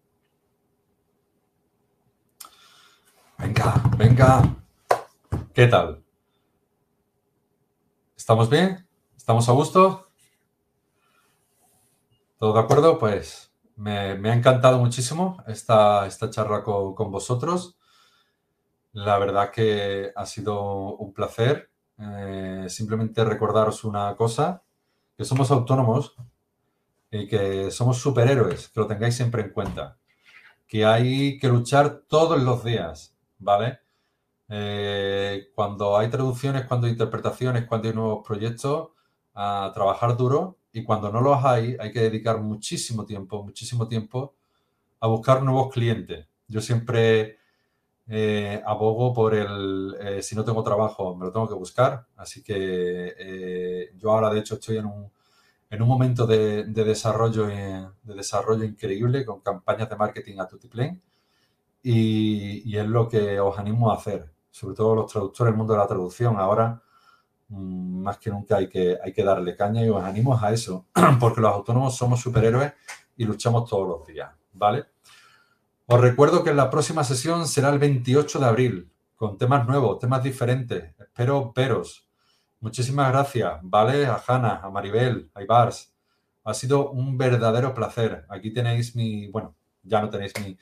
Venga, 3.39 3.75
venga. 3.99 4.57
¿Qué 5.53 5.67
tal? 5.67 6.03
¿Estamos 8.17 8.49
bien? 8.49 8.89
¿Estamos 9.17 9.49
a 9.49 9.53
gusto? 9.53 10.06
¿Todo 12.39 12.53
de 12.53 12.61
acuerdo? 12.61 12.99
Pues 12.99 13.51
me, 13.77 14.11
ha 14.31 14.35
encantado 14.35 14.79
muchísimo 14.79 15.43
esta, 15.47 16.07
esta 16.07 16.29
charla 16.31 16.63
con, 16.63 17.11
vosotros. 17.11 17.79
La 18.93 19.19
verdad 19.19 19.51
que 19.51 20.13
ha 20.15 20.27
sido 20.27 20.97
un 20.97 21.13
placer. 21.15 21.71
Eh, 21.99 22.67
simplemente 22.69 23.25
recordaros 23.25 23.85
una 23.85 24.15
cosa, 24.17 24.63
que 25.17 25.25
somos 25.25 25.51
autónomos 25.51 26.15
y 27.11 27.27
que 27.27 27.71
somos 27.71 27.99
superhéroes, 27.99 28.69
que 28.69 28.81
lo 28.81 28.87
tengáis 28.87 29.17
siempre 29.17 29.43
en 29.43 29.51
cuenta. 29.51 29.97
Que 30.67 30.85
hay 30.85 31.39
que 31.39 31.49
luchar 31.49 32.03
todos 32.07 32.43
los 32.43 32.65
días 32.65 33.17
¿vale? 33.39 33.81
Eh, 34.49 35.51
cuando 35.55 35.97
hay 35.97 36.11
traducciones, 36.11 36.67
cuando 36.67 36.87
hay 36.87 36.93
interpretaciones, 36.93 37.67
cuando 37.67 37.89
hay 37.89 37.95
nuevos 37.95 38.27
proyectos, 38.27 38.91
a 39.35 39.71
trabajar 39.75 40.17
duro 40.17 40.56
y 40.77 40.85
cuando 40.85 41.11
no 41.11 41.23
los 41.23 41.43
hay, 41.43 41.75
hay 41.81 41.91
que 41.91 42.01
dedicar 42.01 42.39
muchísimo 42.41 43.07
tiempo, 43.07 43.43
muchísimo 43.43 43.89
tiempo 43.89 44.35
a 45.01 45.07
buscar 45.07 45.43
nuevos 45.43 45.73
clientes. 45.73 46.27
Yo 46.49 46.61
siempre 46.61 47.39
eh, 48.07 48.63
abogo 48.67 49.15
por 49.15 49.35
el, 49.35 49.97
eh, 49.99 50.23
si 50.23 50.37
no 50.37 50.45
tengo 50.45 50.63
trabajo, 50.63 51.17
me 51.17 51.25
lo 51.25 51.33
tengo 51.33 51.49
que 51.49 51.55
buscar. 51.55 52.07
Así 52.17 52.43
que 52.43 53.91
yo 53.97 54.11
ahora, 54.13 54.29
de 54.31 54.41
hecho, 54.41 54.57
estoy 54.57 54.77
en 54.77 54.85
un, 54.85 55.11
en 55.71 55.81
un 55.81 55.89
momento 55.89 56.27
de, 56.27 56.65
desarrollo, 56.65 57.47
de 57.47 58.15
desarrollo 58.15 58.65
increíble 58.65 59.25
con 59.25 59.41
campañas 59.41 59.89
de 59.89 59.97
marketing 59.97 60.41
a 60.41 60.47
tutiplén 60.47 61.01
y, 61.83 62.77
es 62.77 62.87
lo 62.87 63.09
que 63.09 63.41
os 63.41 63.59
animo 63.59 63.91
a 63.91 63.95
hacer, 63.95 64.31
sobre 64.51 64.77
todo 64.77 64.95
los 64.95 65.11
traductores 65.11 65.53
del 65.53 65.57
mundo 65.57 65.73
de 65.73 65.79
la 65.79 65.87
traducción. 65.87 66.37
Ahora, 66.37 66.83
más 67.49 68.19
que 68.19 68.31
nunca, 68.31 68.57
hay 68.57 68.69
que, 68.69 68.99
hay 69.03 69.13
que 69.13 69.23
darle 69.23 69.57
caña 69.57 69.85
y 69.85 69.89
os 69.89 70.03
animo 70.03 70.39
a 70.39 70.53
eso, 70.53 70.87
porque 71.21 71.41
los 71.41 71.53
autónomos 71.53 71.97
somos 71.97 72.21
superhéroes 72.21 72.73
y 73.17 73.25
luchamos 73.25 73.69
todos 73.69 73.89
los 73.89 74.07
días, 74.07 74.31
¿vale? 74.53 74.87
Os 75.87 76.01
recuerdo 76.01 76.43
que 76.43 76.53
la 76.53 76.69
próxima 76.69 77.05
sesión 77.05 77.47
será 77.47 77.69
el 77.71 77.79
28 77.79 78.41
de 78.41 78.47
abril, 78.47 78.91
con 79.15 79.39
temas 79.39 79.67
nuevos, 79.67 79.99
temas 79.99 80.23
diferentes. 80.23 80.95
Espero 80.99 81.53
veros. 81.55 82.09
Muchísimas 82.61 83.11
gracias, 83.13 83.59
¿vale? 83.63 84.07
A 84.07 84.21
Hanna, 84.27 84.61
a 84.63 84.71
Maribel, 84.71 85.31
a 85.35 85.43
Ibars. 85.43 85.95
Ha 86.45 86.55
sido 86.55 86.91
un 86.91 87.17
verdadero 87.17 87.73
placer. 87.73 88.27
Aquí 88.29 88.53
tenéis 88.53 88.97
mi, 88.97 89.29
bueno, 89.29 89.55
ya 89.83 90.01
no 90.01 90.11
tenéis 90.11 90.33
mi, 90.43 90.59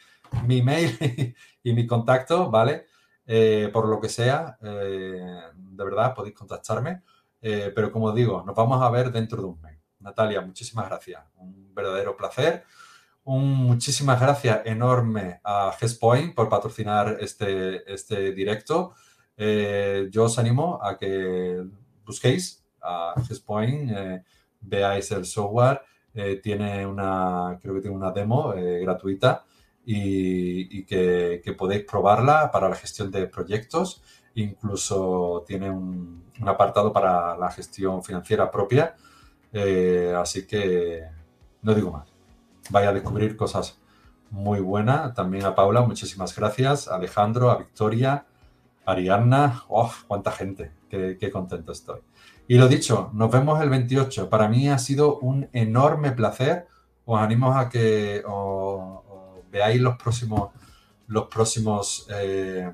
mi 0.47 0.63
mail 0.63 0.97
y 1.63 1.73
mi 1.73 1.87
contacto, 1.87 2.51
¿vale? 2.51 2.87
Eh, 3.27 3.71
por 3.73 3.89
lo 3.89 4.01
que 4.01 4.09
sea, 4.09 4.59
eh, 4.61 5.41
de 5.55 5.85
verdad 5.85 6.15
podéis 6.15 6.35
contactarme. 6.35 7.03
Eh, 7.41 7.73
pero 7.75 7.93
como 7.93 8.13
digo, 8.13 8.43
nos 8.45 8.55
vamos 8.55 8.83
a 8.83 8.91
ver 8.91 9.11
dentro 9.13 9.41
de 9.43 9.49
un 9.49 9.61
mes. 9.61 9.79
Natalia, 10.01 10.41
muchísimas 10.41 10.87
gracias. 10.89 11.23
Un 11.37 11.75
verdadero 11.75 12.17
placer. 12.17 12.65
Un 13.25 13.49
muchísimas 13.55 14.21
gracias 14.21 14.61
enorme 14.67 15.41
a 15.45 15.75
Gespoint 15.79 16.35
por 16.35 16.49
patrocinar 16.49 17.17
este, 17.21 17.91
este 17.93 18.33
directo. 18.33 18.95
yo 19.37 20.25
os 20.25 20.39
animo 20.39 20.79
a 20.83 20.97
que 20.99 21.65
busquéis 22.05 22.65
a 22.83 23.15
Gespoint, 23.27 23.91
veáis 24.61 25.11
el 25.11 25.25
software. 25.25 25.81
tiene 26.43 26.87
una, 26.87 27.59
creo 27.63 27.75
que 27.75 27.81
tiene 27.81 27.97
una 27.97 28.13
demo 28.13 28.53
gratuita 28.55 29.45
y, 29.87 30.85
que, 30.85 31.55
podéis 31.57 31.85
probarla 31.85 32.51
para 32.51 32.69
la 32.69 32.77
gestión 32.77 33.11
de 33.11 33.27
proyectos. 33.27 34.03
incluso 34.35 35.45
tiene 35.47 35.71
un, 35.71 36.25
apartado 36.47 36.93
para 36.93 37.37
la 37.37 37.51
gestión 37.51 38.03
financiera 38.03 38.51
propia. 38.51 38.95
Eh, 39.53 40.13
así 40.17 40.47
que 40.47 41.05
no 41.63 41.75
digo 41.75 41.91
más. 41.93 42.09
Vaya 42.71 42.89
a 42.91 42.93
descubrir 42.93 43.37
cosas 43.37 43.79
muy 44.31 44.61
buenas. 44.61 45.15
También 45.15 45.45
a 45.45 45.55
Paula, 45.55 45.83
muchísimas 45.83 46.35
gracias. 46.37 46.89
A 46.89 46.97
Alejandro, 46.97 47.51
a 47.51 47.59
Victoria, 47.59 48.27
a 48.85 48.93
Ariadna. 48.93 49.63
¡Oh, 49.69 49.93
cuánta 50.09 50.33
gente! 50.33 50.73
Qué, 50.89 51.17
qué 51.19 51.31
contento 51.31 51.73
estoy. 51.73 52.01
Y 52.49 52.59
lo 52.59 52.69
dicho, 52.69 53.11
nos 53.15 53.31
vemos 53.31 53.61
el 53.63 53.71
28. 53.71 54.29
Para 54.29 54.49
mí 54.49 54.69
ha 54.69 54.79
sido 54.79 55.19
un 55.19 55.49
enorme 55.53 56.13
placer. 56.13 56.67
Os 57.07 57.21
animo 57.21 57.53
a 57.53 57.69
que 57.69 58.23
veáis 59.55 59.81
los 59.81 59.97
próximos, 59.97 60.51
los 61.07 61.29
próximos 61.29 62.09
eh, 62.11 62.73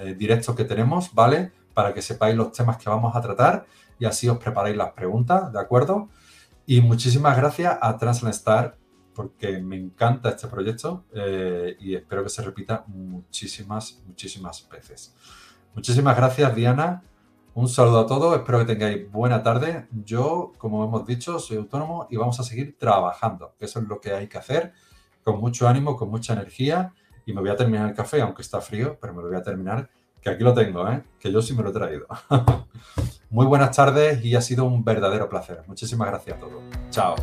eh, 0.00 0.14
directos 0.14 0.56
que 0.56 0.64
tenemos, 0.64 1.14
¿vale? 1.14 1.52
Para 1.74 1.94
que 1.94 2.02
sepáis 2.02 2.34
los 2.34 2.50
temas 2.50 2.76
que 2.76 2.90
vamos 2.90 3.14
a 3.14 3.20
tratar 3.20 3.66
y 4.00 4.04
así 4.04 4.28
os 4.28 4.38
preparáis 4.38 4.76
las 4.76 4.90
preguntas, 4.92 5.52
¿de 5.52 5.60
acuerdo? 5.60 6.08
Y 6.66 6.80
muchísimas 6.80 7.36
gracias 7.36 7.78
a 7.80 7.96
Translanstar 7.96 8.76
porque 9.14 9.60
me 9.60 9.76
encanta 9.76 10.30
este 10.30 10.48
proyecto 10.48 11.04
eh, 11.14 11.76
y 11.78 11.94
espero 11.94 12.24
que 12.24 12.30
se 12.30 12.42
repita 12.42 12.84
muchísimas, 12.88 14.02
muchísimas 14.04 14.68
veces. 14.68 15.14
Muchísimas 15.74 16.16
gracias, 16.16 16.52
Diana. 16.54 17.04
Un 17.54 17.68
saludo 17.68 18.00
a 18.00 18.06
todos, 18.06 18.36
espero 18.36 18.58
que 18.58 18.64
tengáis 18.64 19.10
buena 19.10 19.42
tarde. 19.44 19.86
Yo, 20.04 20.52
como 20.58 20.84
hemos 20.84 21.06
dicho, 21.06 21.38
soy 21.38 21.58
autónomo 21.58 22.08
y 22.10 22.16
vamos 22.16 22.38
a 22.40 22.42
seguir 22.42 22.76
trabajando, 22.76 23.54
eso 23.60 23.78
es 23.78 23.86
lo 23.86 24.00
que 24.00 24.12
hay 24.12 24.28
que 24.28 24.38
hacer, 24.38 24.72
con 25.28 25.40
mucho 25.40 25.68
ánimo, 25.68 25.94
con 25.94 26.08
mucha 26.08 26.32
energía. 26.32 26.94
Y 27.26 27.34
me 27.34 27.42
voy 27.42 27.50
a 27.50 27.56
terminar 27.56 27.86
el 27.86 27.94
café, 27.94 28.22
aunque 28.22 28.40
está 28.40 28.62
frío, 28.62 28.96
pero 28.98 29.12
me 29.12 29.20
lo 29.20 29.28
voy 29.28 29.36
a 29.36 29.42
terminar, 29.42 29.90
que 30.22 30.30
aquí 30.30 30.42
lo 30.42 30.54
tengo, 30.54 30.88
¿eh? 30.88 31.02
que 31.20 31.30
yo 31.30 31.42
sí 31.42 31.54
me 31.54 31.62
lo 31.62 31.68
he 31.68 31.72
traído. 31.74 32.06
Muy 33.30 33.44
buenas 33.44 33.76
tardes 33.76 34.24
y 34.24 34.34
ha 34.34 34.40
sido 34.40 34.64
un 34.64 34.82
verdadero 34.82 35.28
placer. 35.28 35.62
Muchísimas 35.66 36.08
gracias 36.08 36.38
a 36.38 36.40
todos. 36.40 36.62
Chao. 36.88 37.14